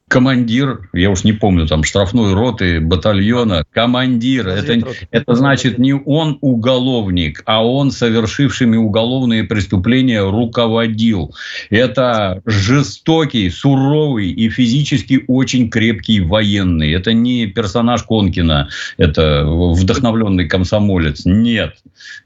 командир, 0.07 0.89
я 0.93 1.09
уж 1.09 1.23
не 1.23 1.33
помню, 1.33 1.67
там, 1.67 1.83
штрафной 1.83 2.33
роты, 2.33 2.79
батальона, 2.79 3.65
командир. 3.71 4.47
Это, 4.47 4.79
это 5.11 5.35
значит 5.35 5.79
не 5.79 5.93
он 5.93 6.37
уголовник, 6.41 7.43
а 7.45 7.65
он 7.65 7.91
совершившими 7.91 8.77
уголовные 8.77 9.43
преступления 9.43 10.21
руководил. 10.21 11.35
Это 11.69 12.41
жестокий, 12.45 13.49
суровый 13.49 14.31
и 14.31 14.49
физически 14.49 15.25
очень 15.27 15.69
крепкий 15.69 16.21
военный. 16.21 16.93
Это 16.93 17.11
не 17.11 17.47
персонаж 17.47 18.03
Конкина, 18.03 18.69
это 18.97 19.45
вдохновленный 19.45 20.47
комсомолец. 20.47 21.25
Нет. 21.25 21.75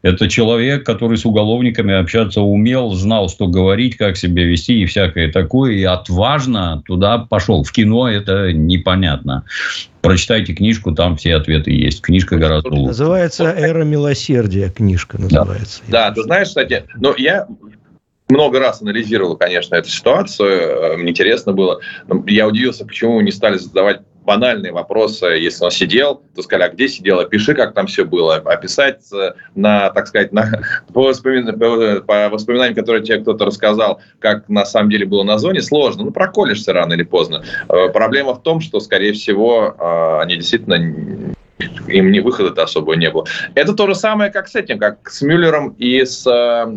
Это 0.03 0.29
человек, 0.29 0.86
который 0.86 1.17
с 1.17 1.25
уголовниками 1.25 1.93
общаться 1.93 2.41
умел, 2.41 2.91
знал, 2.93 3.29
что 3.29 3.47
говорить, 3.47 3.97
как 3.97 4.17
себя 4.17 4.43
вести 4.43 4.82
и 4.82 4.86
всякое 4.86 5.32
такое, 5.32 5.73
и 5.73 5.84
отважно 5.84 6.84
туда 6.86 7.17
пошел. 7.17 7.63
В 7.72 7.74
кино 7.74 8.09
это 8.09 8.51
непонятно. 8.51 9.45
Прочитайте 10.01 10.53
книжку, 10.53 10.91
там 10.91 11.15
все 11.15 11.36
ответы 11.36 11.72
есть. 11.72 12.01
Книжка 12.01 12.36
гораздо 12.36 12.67
лучше. 12.67 12.88
Называется 12.88 13.45
«Эра 13.45 13.86
милосердия» 13.86 14.69
книжка 14.69 15.17
называется. 15.17 15.82
Да, 15.88 16.09
да 16.09 16.15
ты 16.15 16.24
знаешь, 16.24 16.49
кстати, 16.49 16.84
но 16.95 17.15
я 17.17 17.47
много 18.28 18.59
раз 18.59 18.82
анализировал, 18.82 19.38
конечно, 19.38 19.76
эту 19.76 19.88
ситуацию. 19.88 20.97
Мне 20.97 21.11
интересно 21.11 21.53
было. 21.53 21.80
Я 22.28 22.45
удивился, 22.45 22.86
почему 22.86 23.22
не 23.22 23.32
стали 23.32 23.55
задавать 23.57 24.01
банальные 24.24 24.72
вопросы, 24.72 25.26
если 25.26 25.63
он 25.65 25.72
сидел, 25.72 26.22
то 26.36 26.41
сказали, 26.41 26.69
а 26.69 26.74
где 26.74 26.88
сидел, 26.88 27.19
опиши, 27.19 27.53
как 27.53 27.74
там 27.74 27.88
все 27.88 28.05
было, 28.05 28.36
описать 28.36 29.01
э, 29.13 29.34
на, 29.55 29.89
так 29.89 30.07
сказать, 30.07 30.32
на, 30.32 30.61
по, 30.93 31.03
воспоминаниям, 31.03 32.03
по 32.03 32.30
воспоминаниям, 32.30 32.76
которые 32.76 33.03
тебе 33.03 33.19
кто-то 33.19 33.45
рассказал, 33.45 34.01
как 34.19 34.47
на 34.49 34.65
самом 34.65 34.89
деле 34.89 35.05
было 35.05 35.24
на 35.24 35.38
зоне, 35.38 35.61
сложно, 35.61 36.05
ну, 36.05 36.11
проколешься 36.11 36.74
рано 36.74 36.93
или 36.93 37.03
поздно. 37.03 37.43
Э, 37.69 37.89
проблема 37.89 38.34
в 38.34 38.43
том, 38.43 38.61
что, 38.61 38.80
скорее 38.80 39.13
всего, 39.13 39.76
э, 39.78 40.22
они 40.22 40.36
действительно 40.36 41.34
им 41.88 42.11
не 42.11 42.19
выхода-то 42.19 42.63
особо 42.63 42.95
не 42.95 43.09
было. 43.09 43.26
Это 43.55 43.74
то 43.74 43.88
же 43.88 43.95
самое, 43.95 44.32
как 44.32 44.47
с 44.47 44.55
этим, 44.55 44.80
как 44.80 45.09
с 45.09 45.22
Мюллером 45.22 45.76
и 45.78 46.03
с 46.03 46.22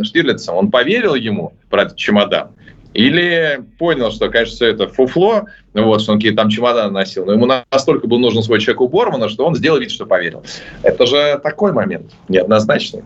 Штирлицем. 0.03 0.55
Он 0.55 0.71
поверил 0.71 1.15
ему 1.15 1.55
про 1.71 1.83
этот 1.83 1.97
чемодан, 1.97 2.51
или 2.95 3.61
понял, 3.79 4.11
что, 4.11 4.31
конечно, 4.31 4.55
все 4.55 4.67
это 4.69 4.89
фуфло, 4.89 5.45
вот, 5.75 6.01
что 6.01 6.13
он 6.13 6.19
какие-то 6.19 6.39
там 6.39 6.49
чемоданы 6.49 6.93
носил, 6.93 7.27
но 7.27 7.33
ему 7.33 7.47
настолько 7.47 8.07
был 8.07 8.19
нужен 8.19 8.43
свой 8.43 8.61
человек 8.61 8.81
у 8.81 8.89
Бормана, 8.89 9.29
что 9.29 9.45
он 9.45 9.55
сделал 9.57 9.79
вид, 9.79 9.91
что 9.91 10.07
поверил. 10.07 10.43
Это 10.83 11.07
же 11.07 11.39
такой 11.43 11.73
момент, 11.73 12.13
неоднозначный. 12.29 13.03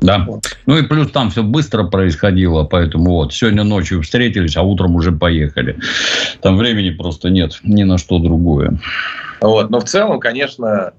Да. 0.00 0.26
Ну 0.64 0.78
и 0.78 0.82
плюс 0.82 1.10
там 1.10 1.30
все 1.30 1.42
быстро 1.42 1.84
происходило, 1.84 2.64
поэтому 2.64 3.12
вот 3.12 3.34
сегодня 3.34 3.64
ночью 3.64 4.02
встретились, 4.02 4.56
а 4.56 4.62
утром 4.62 4.96
уже 4.96 5.12
поехали. 5.12 5.76
Там 6.40 6.56
времени 6.56 6.90
просто 6.90 7.28
нет 7.28 7.58
ни 7.62 7.82
на 7.82 7.98
что 7.98 8.18
другое. 8.18 8.78
Вот. 9.40 9.70
Но 9.70 9.80
в 9.80 9.84
целом, 9.84 10.20
конечно, 10.20 10.92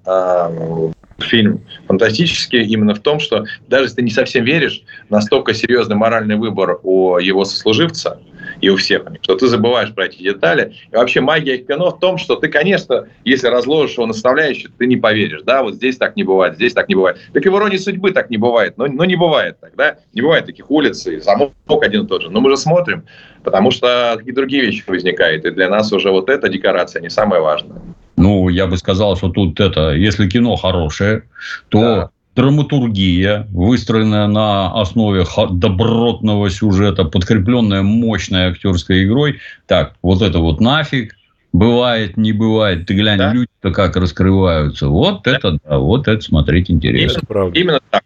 фильм 1.21 1.63
фантастический 1.87 2.63
именно 2.63 2.95
в 2.95 2.99
том, 2.99 3.19
что 3.19 3.45
даже 3.67 3.85
если 3.85 3.97
ты 3.97 4.01
не 4.03 4.09
совсем 4.09 4.43
веришь, 4.43 4.81
настолько 5.09 5.53
серьезный 5.53 5.95
моральный 5.95 6.35
выбор 6.35 6.79
у 6.83 7.17
его 7.17 7.45
сослуживца 7.45 8.19
и 8.59 8.69
у 8.69 8.75
всех, 8.75 9.03
что 9.21 9.35
ты 9.35 9.47
забываешь 9.47 9.93
про 9.93 10.05
эти 10.05 10.21
детали. 10.21 10.75
И 10.91 10.95
вообще 10.95 11.21
магия 11.21 11.57
кино 11.57 11.91
в 11.91 11.99
том, 11.99 12.17
что 12.17 12.35
ты, 12.35 12.47
конечно, 12.47 13.07
если 13.23 13.47
разложишь 13.47 13.97
его 13.97 14.05
наставляющий, 14.05 14.69
ты 14.77 14.87
не 14.87 14.97
поверишь, 14.97 15.41
да, 15.43 15.63
вот 15.63 15.75
здесь 15.75 15.97
так 15.97 16.15
не 16.15 16.23
бывает, 16.23 16.55
здесь 16.55 16.73
так 16.73 16.87
не 16.89 16.95
бывает. 16.95 17.17
Так 17.33 17.45
и 17.45 17.49
в 17.49 17.57
иронии 17.57 17.77
судьбы 17.77 18.11
так 18.11 18.29
не 18.29 18.37
бывает, 18.37 18.77
но, 18.77 18.87
но 18.87 19.05
не 19.05 19.15
бывает 19.15 19.59
так, 19.59 19.75
да, 19.75 19.97
не 20.13 20.21
бывает 20.21 20.45
таких 20.45 20.69
улиц, 20.69 21.05
и 21.07 21.19
замок 21.19 21.53
один 21.81 22.05
и 22.05 22.07
тот 22.07 22.23
же. 22.23 22.29
Но 22.29 22.41
мы 22.41 22.49
же 22.49 22.57
смотрим, 22.57 23.05
потому 23.43 23.71
что 23.71 24.15
какие 24.17 24.33
другие 24.33 24.63
вещи 24.63 24.83
возникают, 24.87 25.45
и 25.45 25.51
для 25.51 25.69
нас 25.69 25.91
уже 25.91 26.11
вот 26.11 26.29
эта 26.29 26.49
декорация 26.49 27.01
не 27.01 27.09
самая 27.09 27.41
важная. 27.41 27.81
Ну, 28.21 28.49
я 28.49 28.67
бы 28.67 28.77
сказал, 28.77 29.17
что 29.17 29.29
тут 29.29 29.59
это, 29.59 29.91
если 29.91 30.29
кино 30.29 30.55
хорошее, 30.55 31.23
то 31.69 31.79
да. 31.79 32.09
драматургия, 32.35 33.47
выстроенная 33.51 34.27
на 34.27 34.79
основе 34.79 35.25
добротного 35.49 36.49
сюжета, 36.49 37.03
подкрепленная 37.03 37.81
мощной 37.81 38.51
актерской 38.51 39.05
игрой, 39.05 39.39
так, 39.65 39.95
вот 40.03 40.21
это 40.21 40.39
вот 40.39 40.61
нафиг, 40.61 41.15
бывает, 41.51 42.15
не 42.15 42.31
бывает, 42.31 42.85
ты 42.85 42.93
глянь, 42.93 43.17
да. 43.17 43.33
люди-то 43.33 43.71
как 43.71 43.95
раскрываются. 43.95 44.87
Вот 44.87 45.23
да. 45.23 45.35
это, 45.35 45.57
да, 45.63 45.79
вот 45.79 46.07
это 46.07 46.21
смотреть 46.21 46.69
интересно. 46.69 47.21
Именно, 47.27 47.51
именно 47.53 47.79
так. 47.89 48.03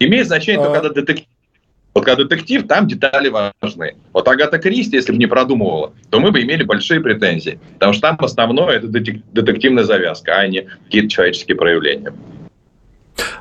Имеет 0.00 0.26
значение 0.26 0.60
а... 0.60 0.64
только 0.64 0.80
когда 0.80 1.00
детектив 1.00 1.26
вот 1.94 2.04
когда 2.04 2.24
детектив, 2.24 2.66
там 2.66 2.88
детали 2.88 3.28
важны. 3.28 3.94
Вот 4.12 4.26
Агата 4.26 4.58
Кристи, 4.58 4.96
если 4.96 5.12
бы 5.12 5.18
не 5.18 5.26
продумывала, 5.26 5.92
то 6.10 6.18
мы 6.18 6.32
бы 6.32 6.42
имели 6.42 6.64
большие 6.64 7.00
претензии. 7.00 7.60
Потому 7.74 7.92
что 7.92 8.02
там 8.02 8.16
основное– 8.20 8.76
это 8.76 8.88
детективная 8.88 9.84
завязка, 9.84 10.34
а 10.36 10.46
не 10.48 10.66
какие-то 10.84 11.08
человеческие 11.08 11.56
проявления. 11.56 12.12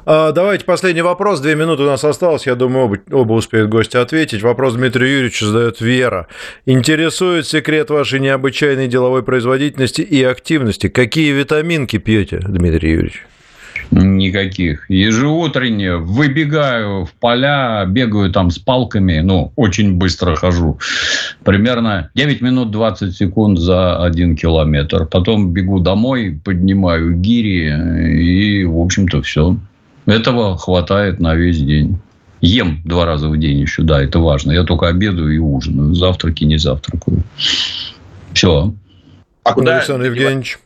А, 0.06 0.32
давайте 0.32 0.66
последний 0.66 1.02
вопрос. 1.02 1.40
Две 1.40 1.56
минуты 1.56 1.84
у 1.84 1.88
нас 1.88 2.04
осталось. 2.04 2.46
Я 2.46 2.56
думаю, 2.56 2.86
оба, 2.86 2.98
оба 3.12 3.34
успеют 3.34 3.70
гости 3.70 3.98
ответить. 3.98 4.44
Вопрос 4.44 4.76
Дмитрию 4.76 5.10
Юрьевичу 5.10 5.46
задает 5.46 5.82
Вера. 5.82 6.28
Интересует 6.66 7.48
секрет 7.48 7.90
вашей 7.90 8.20
необычайной 8.20 8.88
деловой 8.88 9.24
производительности 9.24 10.02
и 10.02 10.22
активности. 10.24 10.90
Какие 10.90 11.32
витаминки 11.32 11.98
пьете, 11.98 12.40
Дмитрий 12.46 12.92
Юрьевич? 12.92 13.24
Никаких. 13.94 14.90
Ежеутренне 14.90 15.98
выбегаю 15.98 17.06
в 17.06 17.14
поля, 17.14 17.86
бегаю 17.86 18.32
там 18.32 18.50
с 18.50 18.58
палками, 18.58 19.20
ну, 19.20 19.54
очень 19.56 19.98
быстро 19.98 20.36
хожу. 20.36 20.80
Примерно 21.44 22.10
9 22.16 22.42
минут 22.42 22.72
20 22.72 23.16
секунд 23.16 23.60
за 23.60 24.04
один 24.04 24.36
километр. 24.36 25.06
Потом 25.06 25.54
бегу 25.54 25.80
домой, 25.80 26.40
поднимаю 26.44 27.16
гири 27.16 27.70
и, 28.20 28.66
в 28.66 28.80
общем-то, 28.80 29.22
все. 29.22 29.58
Этого 30.08 30.58
хватает 30.58 31.20
на 31.20 31.36
весь 31.36 31.62
день. 31.62 32.00
Ем 32.42 32.82
два 32.84 33.06
раза 33.06 33.30
в 33.30 33.38
день 33.38 33.60
еще, 33.60 33.84
да, 33.84 34.02
это 34.02 34.18
важно. 34.18 34.52
Я 34.52 34.64
только 34.64 34.88
обедаю 34.88 35.34
и 35.34 35.38
ужинаю. 35.38 35.94
Завтраки 35.94 36.44
не 36.46 36.58
завтракаю. 36.58 37.24
Все. 38.34 38.74
А 39.44 39.54
куда, 39.54 39.78
Александр 39.78 40.08
Евгеньевич? 40.08 40.58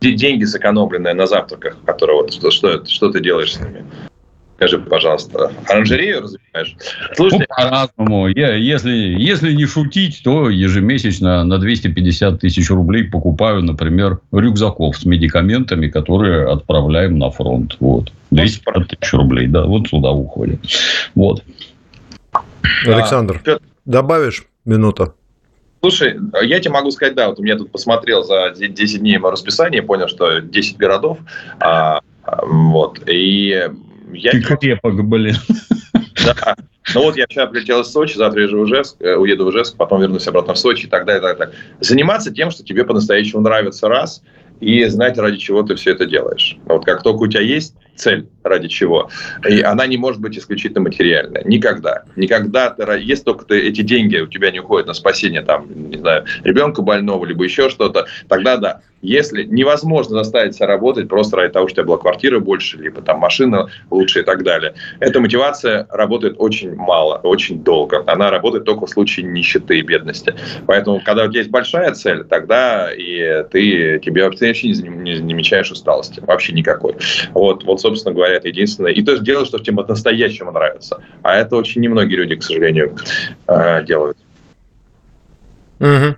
Деньги 0.00 0.44
сэкономленные 0.44 1.14
на 1.14 1.26
завтраках, 1.26 1.76
которые 1.84 2.22
вот 2.22 2.32
что, 2.32 2.50
что, 2.50 2.84
что 2.86 3.10
ты 3.10 3.20
делаешь 3.20 3.54
с 3.54 3.60
ними? 3.60 3.84
Скажи, 4.56 4.78
пожалуйста, 4.78 5.52
оранжерею 5.68 6.20
развиваешь? 6.20 6.76
Слушайте, 7.14 7.46
ну, 7.48 7.54
по-разному. 7.56 8.26
Я, 8.26 8.54
если, 8.56 8.90
если 8.90 9.52
не 9.52 9.66
шутить, 9.66 10.20
то 10.24 10.50
ежемесячно 10.50 11.44
на 11.44 11.58
250 11.58 12.40
тысяч 12.40 12.68
рублей 12.68 13.04
покупаю, 13.04 13.62
например, 13.62 14.18
рюкзаков 14.32 14.96
с 14.96 15.04
медикаментами, 15.04 15.86
которые 15.86 16.50
отправляем 16.50 17.20
на 17.20 17.30
фронт. 17.30 17.76
Вот. 17.78 18.12
250 18.32 18.88
тысяч 18.88 19.12
рублей, 19.12 19.46
да, 19.46 19.64
вот 19.64 19.86
сюда 19.86 20.10
уходит. 20.10 20.58
Вот. 21.14 21.44
Александр, 22.84 23.40
а, 23.46 23.58
добавишь 23.84 24.44
минуту? 24.64 25.14
Слушай, 25.80 26.18
я 26.42 26.58
тебе 26.60 26.72
могу 26.72 26.90
сказать, 26.90 27.14
да, 27.14 27.28
вот 27.28 27.38
у 27.38 27.42
меня 27.42 27.56
тут 27.56 27.70
посмотрел 27.70 28.24
за 28.24 28.50
10 28.50 29.00
дней 29.00 29.18
мое 29.18 29.32
расписание, 29.32 29.82
понял, 29.82 30.08
что 30.08 30.40
10 30.40 30.76
городов, 30.76 31.18
а, 31.60 32.00
вот, 32.42 33.00
и 33.08 33.70
я... 34.12 34.30
Ты 34.32 34.42
крепок, 34.42 35.04
блин. 35.04 35.36
Да. 36.24 36.56
Ну 36.94 37.02
вот 37.02 37.16
я 37.16 37.26
вчера 37.26 37.46
прилетел 37.46 37.80
из 37.80 37.92
Сочи, 37.92 38.16
завтра 38.16 38.48
же 38.48 38.56
в 38.56 38.64
Ижевск, 38.64 38.96
э, 39.00 39.14
уеду 39.14 39.44
в 39.44 39.50
Ижевск, 39.50 39.76
потом 39.76 40.00
вернусь 40.00 40.26
обратно 40.26 40.54
в 40.54 40.58
Сочи 40.58 40.86
и 40.86 40.88
так 40.88 41.04
далее, 41.04 41.20
и 41.20 41.22
так 41.22 41.38
далее. 41.38 41.54
Заниматься 41.80 42.32
тем, 42.32 42.50
что 42.50 42.64
тебе 42.64 42.84
по-настоящему 42.84 43.42
нравится, 43.42 43.88
раз, 43.88 44.22
и 44.60 44.84
знать, 44.86 45.18
ради 45.18 45.36
чего 45.36 45.62
ты 45.62 45.74
все 45.76 45.92
это 45.92 46.06
делаешь. 46.06 46.56
Вот 46.64 46.84
как 46.84 47.02
только 47.02 47.22
у 47.22 47.26
тебя 47.26 47.42
есть 47.42 47.74
цель, 47.98 48.28
ради 48.42 48.68
чего. 48.68 49.10
И 49.48 49.60
она 49.60 49.86
не 49.86 49.96
может 49.96 50.20
быть 50.20 50.38
исключительно 50.38 50.80
материальная. 50.80 51.42
Никогда. 51.44 52.04
Никогда. 52.16 52.74
Если 52.96 53.24
только 53.24 53.44
ты, 53.44 53.60
эти 53.60 53.82
деньги 53.82 54.16
у 54.16 54.26
тебя 54.26 54.50
не 54.50 54.60
уходят 54.60 54.86
на 54.86 54.94
спасение 54.94 55.42
там, 55.42 55.66
не 55.90 55.98
знаю, 55.98 56.24
ребенка 56.44 56.82
больного, 56.82 57.24
либо 57.24 57.44
еще 57.44 57.68
что-то, 57.68 58.06
тогда 58.28 58.56
да. 58.56 58.80
Если 59.00 59.44
невозможно 59.44 60.16
заставить 60.16 60.56
себя 60.56 60.66
работать 60.66 61.08
просто 61.08 61.36
ради 61.36 61.52
того, 61.52 61.68
что 61.68 61.74
у 61.74 61.76
тебя 61.76 61.86
была 61.86 61.98
квартира 61.98 62.40
больше, 62.40 62.78
либо 62.78 63.00
там 63.00 63.20
машина 63.20 63.70
лучше 63.90 64.20
и 64.20 64.22
так 64.24 64.42
далее, 64.42 64.74
эта 64.98 65.20
мотивация 65.20 65.86
работает 65.90 66.34
очень 66.38 66.74
мало, 66.74 67.18
очень 67.18 67.62
долго. 67.62 68.02
Она 68.08 68.30
работает 68.30 68.64
только 68.64 68.86
в 68.86 68.90
случае 68.90 69.26
нищеты 69.26 69.78
и 69.78 69.82
бедности. 69.82 70.34
Поэтому, 70.66 71.00
когда 71.04 71.24
у 71.24 71.28
тебя 71.28 71.40
есть 71.40 71.50
большая 71.50 71.92
цель, 71.92 72.24
тогда 72.24 72.92
и 72.92 73.44
ты, 73.52 74.00
тебе 74.04 74.24
вообще 74.24 74.52
не 74.72 75.14
замечаешь 75.14 75.70
усталости. 75.70 76.20
Вообще 76.26 76.52
никакой. 76.52 76.96
Вот, 77.34 77.62
вот 77.62 77.80
собственно 77.88 78.14
говоря, 78.14 78.36
это 78.36 78.48
единственное. 78.48 78.92
И 78.92 79.02
то 79.02 79.12
есть 79.12 79.24
делать, 79.24 79.48
что 79.48 79.58
тебе 79.58 79.76
по-настоящему 79.76 80.52
нравится. 80.52 81.02
А 81.22 81.36
это 81.36 81.56
очень 81.56 81.80
немногие 81.80 82.18
люди, 82.18 82.36
к 82.36 82.42
сожалению, 82.42 82.96
э, 83.46 83.84
делают. 83.84 84.16
Угу. 85.80 86.16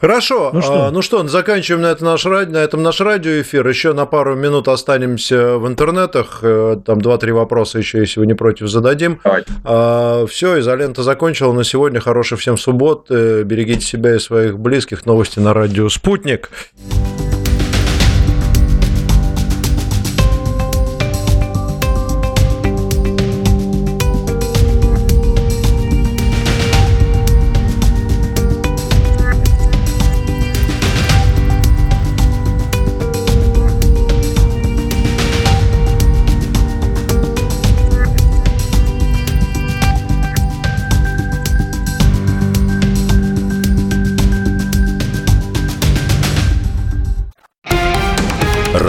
Хорошо. 0.00 0.50
Ну 0.52 0.62
что? 0.62 0.86
А, 0.86 0.90
ну 0.90 1.02
что, 1.02 1.26
заканчиваем 1.26 1.82
на, 1.82 1.88
это 1.88 2.04
наш, 2.04 2.24
на 2.24 2.56
этом 2.58 2.82
наш 2.82 3.00
радиоэфир. 3.00 3.66
Еще 3.68 3.92
на 3.92 4.06
пару 4.06 4.34
минут 4.34 4.68
останемся 4.68 5.58
в 5.58 5.66
интернетах. 5.66 6.40
Э, 6.42 6.80
там 6.84 7.00
два-три 7.00 7.32
вопроса 7.32 7.78
еще, 7.78 7.98
если 7.98 8.20
вы 8.20 8.26
не 8.26 8.34
против, 8.34 8.68
зададим. 8.68 9.20
А, 9.64 10.26
все, 10.26 10.60
изолента 10.60 11.02
закончила 11.02 11.52
на 11.52 11.64
сегодня. 11.64 12.00
Хорошей 12.00 12.38
всем 12.38 12.56
суббот. 12.56 13.10
Берегите 13.10 13.80
себя 13.80 14.14
и 14.14 14.18
своих 14.18 14.58
близких. 14.58 15.04
Новости 15.04 15.38
на 15.38 15.52
радио 15.52 15.88
«Спутник». 15.88 16.50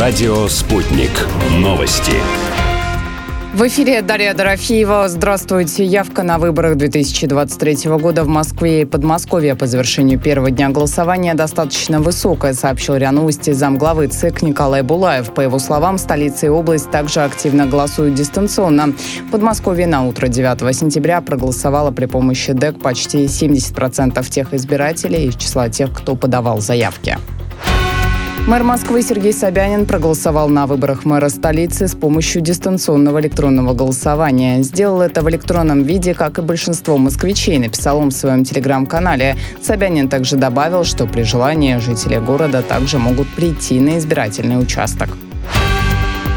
Радио 0.10 0.48
«Спутник». 0.48 1.12
Новости. 1.60 2.14
В 3.54 3.62
эфире 3.68 4.02
Дарья 4.02 4.34
Дорофеева. 4.34 5.08
Здравствуйте. 5.08 5.86
Явка 5.86 6.24
на 6.24 6.40
выборах 6.40 6.78
2023 6.78 7.92
года 7.92 8.24
в 8.24 8.28
Москве 8.28 8.82
и 8.82 8.86
Подмосковье 8.86 9.56
по 9.56 9.68
завершению 9.68 10.20
первого 10.20 10.50
дня 10.50 10.70
голосования 10.70 11.36
достаточно 11.36 12.02
высокая, 12.02 12.54
сообщил 12.54 12.96
РИА 12.96 13.12
Новости 13.12 13.52
замглавы 13.52 14.08
ЦИК 14.08 14.42
Николай 14.42 14.82
Булаев. 14.82 15.32
По 15.32 15.42
его 15.42 15.60
словам, 15.60 16.00
столица 16.00 16.48
и 16.48 16.50
область 16.50 16.90
также 16.90 17.20
активно 17.20 17.68
голосуют 17.68 18.16
дистанционно. 18.16 18.96
Подмосковье 19.32 19.86
на 19.86 20.08
утро 20.08 20.28
9 20.28 20.76
сентября 20.76 21.22
проголосовало 21.22 21.92
при 21.92 22.08
помощи 22.08 22.54
ДЭК 22.54 22.82
почти 22.82 23.26
70% 23.26 24.28
тех 24.28 24.56
избирателей 24.56 25.28
из 25.28 25.36
числа 25.36 25.70
тех, 25.70 25.94
кто 25.94 26.16
подавал 26.16 26.62
заявки. 26.62 27.20
Мэр 28.50 28.64
Москвы 28.64 29.04
Сергей 29.04 29.32
Собянин 29.32 29.86
проголосовал 29.86 30.50
на 30.50 30.66
выборах 30.66 31.06
мэра 31.06 31.30
столицы 31.30 31.88
с 31.88 31.94
помощью 31.94 32.42
дистанционного 32.42 33.22
электронного 33.22 33.76
голосования. 33.76 34.64
Сделал 34.64 35.02
это 35.02 35.22
в 35.22 35.30
электронном 35.30 35.84
виде, 35.84 36.16
как 36.16 36.40
и 36.40 36.42
большинство 36.42 36.98
москвичей, 36.98 37.60
написал 37.60 38.00
он 38.00 38.10
в 38.10 38.16
своем 38.16 38.44
телеграм-канале. 38.44 39.38
Собянин 39.62 40.10
также 40.10 40.36
добавил, 40.36 40.84
что 40.84 41.06
при 41.06 41.22
желании 41.22 41.78
жители 41.78 42.18
города 42.18 42.64
также 42.64 42.98
могут 42.98 43.28
прийти 43.28 43.80
на 43.80 44.00
избирательный 44.00 44.60
участок. 44.60 45.10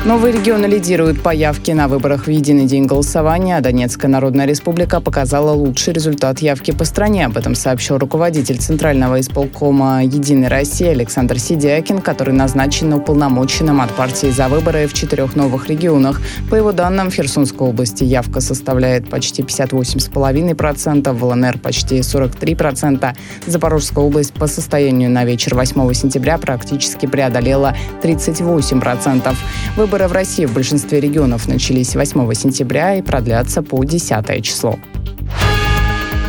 Новые 0.04 0.32
регионы 0.32 0.66
лидируют 0.66 1.22
по 1.22 1.32
явке 1.32 1.74
на 1.74 1.86
выборах 1.86 2.26
в 2.26 2.28
единый 2.28 2.66
день 2.66 2.86
голосования, 2.86 3.56
а 3.56 3.60
Донецкая 3.60 4.10
Народная 4.10 4.46
Республика 4.46 5.00
показала 5.00 5.52
лучший 5.52 5.92
результат 5.94 6.40
явки 6.40 6.72
по 6.72 6.84
стране. 6.84 7.26
Об 7.26 7.36
этом 7.36 7.54
сообщил 7.54 7.98
руководитель 7.98 8.58
Центрального 8.58 9.20
исполкома 9.20 10.02
«Единой 10.02 10.48
России» 10.48 10.88
Александр 10.88 11.38
Сидякин, 11.38 12.00
который 12.00 12.34
назначен 12.34 12.92
уполномоченным 12.92 13.80
от 13.80 13.92
партии 13.92 14.26
за 14.26 14.48
выборы 14.48 14.88
в 14.88 14.92
четырех 14.92 15.36
новых 15.36 15.68
регионах. 15.68 16.20
По 16.50 16.56
его 16.56 16.72
данным, 16.72 17.12
в 17.12 17.14
Херсонской 17.14 17.68
области 17.68 18.02
явка 18.02 18.40
составляет 18.40 19.08
почти 19.08 19.42
58,5%, 19.42 21.12
в 21.12 21.24
ЛНР 21.24 21.58
почти 21.58 22.00
43%. 22.00 23.14
Запорожская 23.46 24.04
область 24.04 24.32
по 24.32 24.48
состоянию 24.48 25.10
на 25.10 25.24
вечер 25.24 25.54
8 25.54 25.92
сентября 25.94 26.38
практически 26.38 27.06
преодолела 27.06 27.76
38%. 28.02 29.32
Выборы 29.76 29.91
Выборы 29.92 30.08
в 30.08 30.12
России 30.12 30.46
в 30.46 30.54
большинстве 30.54 31.00
регионов 31.00 31.48
начались 31.48 31.94
8 31.94 32.32
сентября 32.32 32.94
и 32.94 33.02
продлятся 33.02 33.60
по 33.60 33.84
10 33.84 34.42
число. 34.42 34.78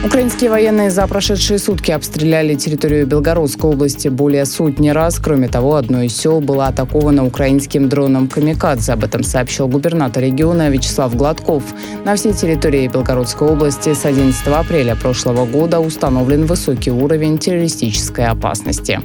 Украинские 0.04 0.50
военные 0.50 0.92
за 0.92 1.08
прошедшие 1.08 1.60
сутки 1.60 1.92
обстреляли 1.92 2.56
территорию 2.56 3.08
Белгородской 3.08 3.70
области 3.70 4.10
более 4.10 4.44
сотни 4.44 4.90
раз. 4.90 5.18
Кроме 5.18 5.48
того, 5.48 5.76
одно 5.76 6.02
из 6.02 6.14
сел 6.14 6.42
было 6.42 6.68
атаковано 6.68 7.26
украинским 7.26 7.88
дроном 7.88 8.28
«Камикадзе». 8.28 8.92
Об 8.92 9.06
этом 9.06 9.24
сообщил 9.24 9.70
губернатор 9.70 10.22
региона 10.22 10.70
Вячеслав 10.70 11.16
Гладков. 11.16 11.64
На 12.04 12.18
всей 12.18 12.34
территории 12.34 12.90
Белгородской 12.90 13.48
области 13.48 13.94
с 13.94 14.04
11 14.04 14.46
апреля 14.48 14.98
прошлого 14.98 15.46
года 15.46 15.80
установлен 15.80 16.48
высокий 16.48 16.92
уровень 16.92 17.38
террористической 17.38 18.26
опасности. 18.26 19.00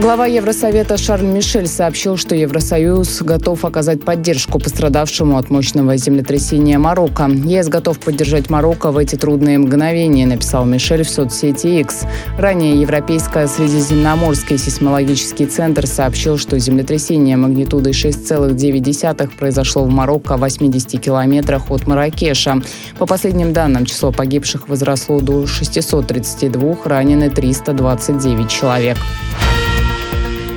Глава 0.00 0.24
Евросовета 0.24 0.96
Шарль 0.96 1.26
Мишель 1.26 1.66
сообщил, 1.66 2.16
что 2.16 2.34
Евросоюз 2.34 3.20
готов 3.20 3.66
оказать 3.66 4.02
поддержку 4.02 4.58
пострадавшему 4.58 5.36
от 5.36 5.50
мощного 5.50 5.98
землетрясения 5.98 6.78
Марокко. 6.78 7.28
ЕС 7.28 7.68
готов 7.68 8.00
поддержать 8.00 8.48
Марокко 8.48 8.92
в 8.92 8.96
эти 8.96 9.16
трудные 9.16 9.58
мгновения, 9.58 10.24
написал 10.24 10.64
Мишель 10.64 11.04
в 11.04 11.10
соцсети 11.10 11.80
X. 11.80 12.04
Ранее 12.38 12.80
Европейское 12.80 13.46
Средиземноморский 13.46 14.56
сейсмологический 14.56 15.44
центр 15.44 15.86
сообщил, 15.86 16.38
что 16.38 16.58
землетрясение 16.58 17.36
магнитудой 17.36 17.92
6,9 17.92 19.36
произошло 19.38 19.84
в 19.84 19.90
Марокко 19.90 20.38
в 20.38 20.40
80 20.40 20.98
километрах 20.98 21.70
от 21.70 21.86
Маракеша. 21.86 22.62
По 22.98 23.04
последним 23.04 23.52
данным, 23.52 23.84
число 23.84 24.12
погибших 24.12 24.66
возросло 24.66 25.20
до 25.20 25.46
632, 25.46 26.78
ранены 26.86 27.28
329 27.28 28.48
человек. 28.48 28.96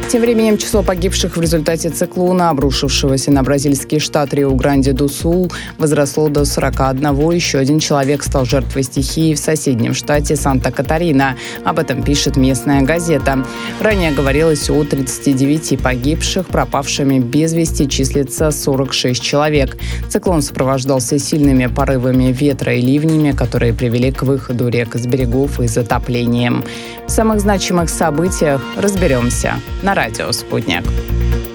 Тем 0.09 0.21
временем 0.21 0.59
число 0.59 0.83
погибших 0.83 1.37
в 1.37 1.41
результате 1.41 1.89
циклона, 1.89 2.51
обрушившегося 2.51 3.31
на 3.31 3.41
бразильский 3.41 3.99
штат 3.99 4.33
Рио-Гранди-ду-Сул, 4.33 5.51
возросло 5.79 6.29
до 6.29 6.45
41. 6.45 7.31
Еще 7.31 7.57
один 7.57 7.79
человек 7.79 8.21
стал 8.23 8.45
жертвой 8.45 8.83
стихии 8.83 9.33
в 9.33 9.39
соседнем 9.39 9.95
штате 9.95 10.35
Санта-Катарина. 10.35 11.35
Об 11.63 11.79
этом 11.79 12.03
пишет 12.03 12.37
местная 12.37 12.83
газета. 12.83 13.43
Ранее 13.81 14.11
говорилось 14.11 14.69
о 14.69 14.83
39 14.83 15.81
погибших, 15.81 16.45
пропавшими 16.45 17.17
без 17.17 17.53
вести 17.53 17.89
числится 17.89 18.51
46 18.51 19.21
человек. 19.21 19.77
Циклон 20.09 20.43
сопровождался 20.43 21.17
сильными 21.17 21.65
порывами 21.65 22.31
ветра 22.31 22.75
и 22.75 22.81
ливнями, 22.81 23.31
которые 23.31 23.73
привели 23.73 24.11
к 24.11 24.21
выходу 24.21 24.67
рек 24.67 24.95
из 24.95 25.07
берегов 25.07 25.59
и 25.59 25.67
затоплением. 25.67 26.63
В 27.07 27.11
самых 27.11 27.39
значимых 27.39 27.89
событиях 27.89 28.61
разберемся 28.77 29.55
на 29.93 29.95
радио 29.95 30.31
«Спутник». 30.31 31.52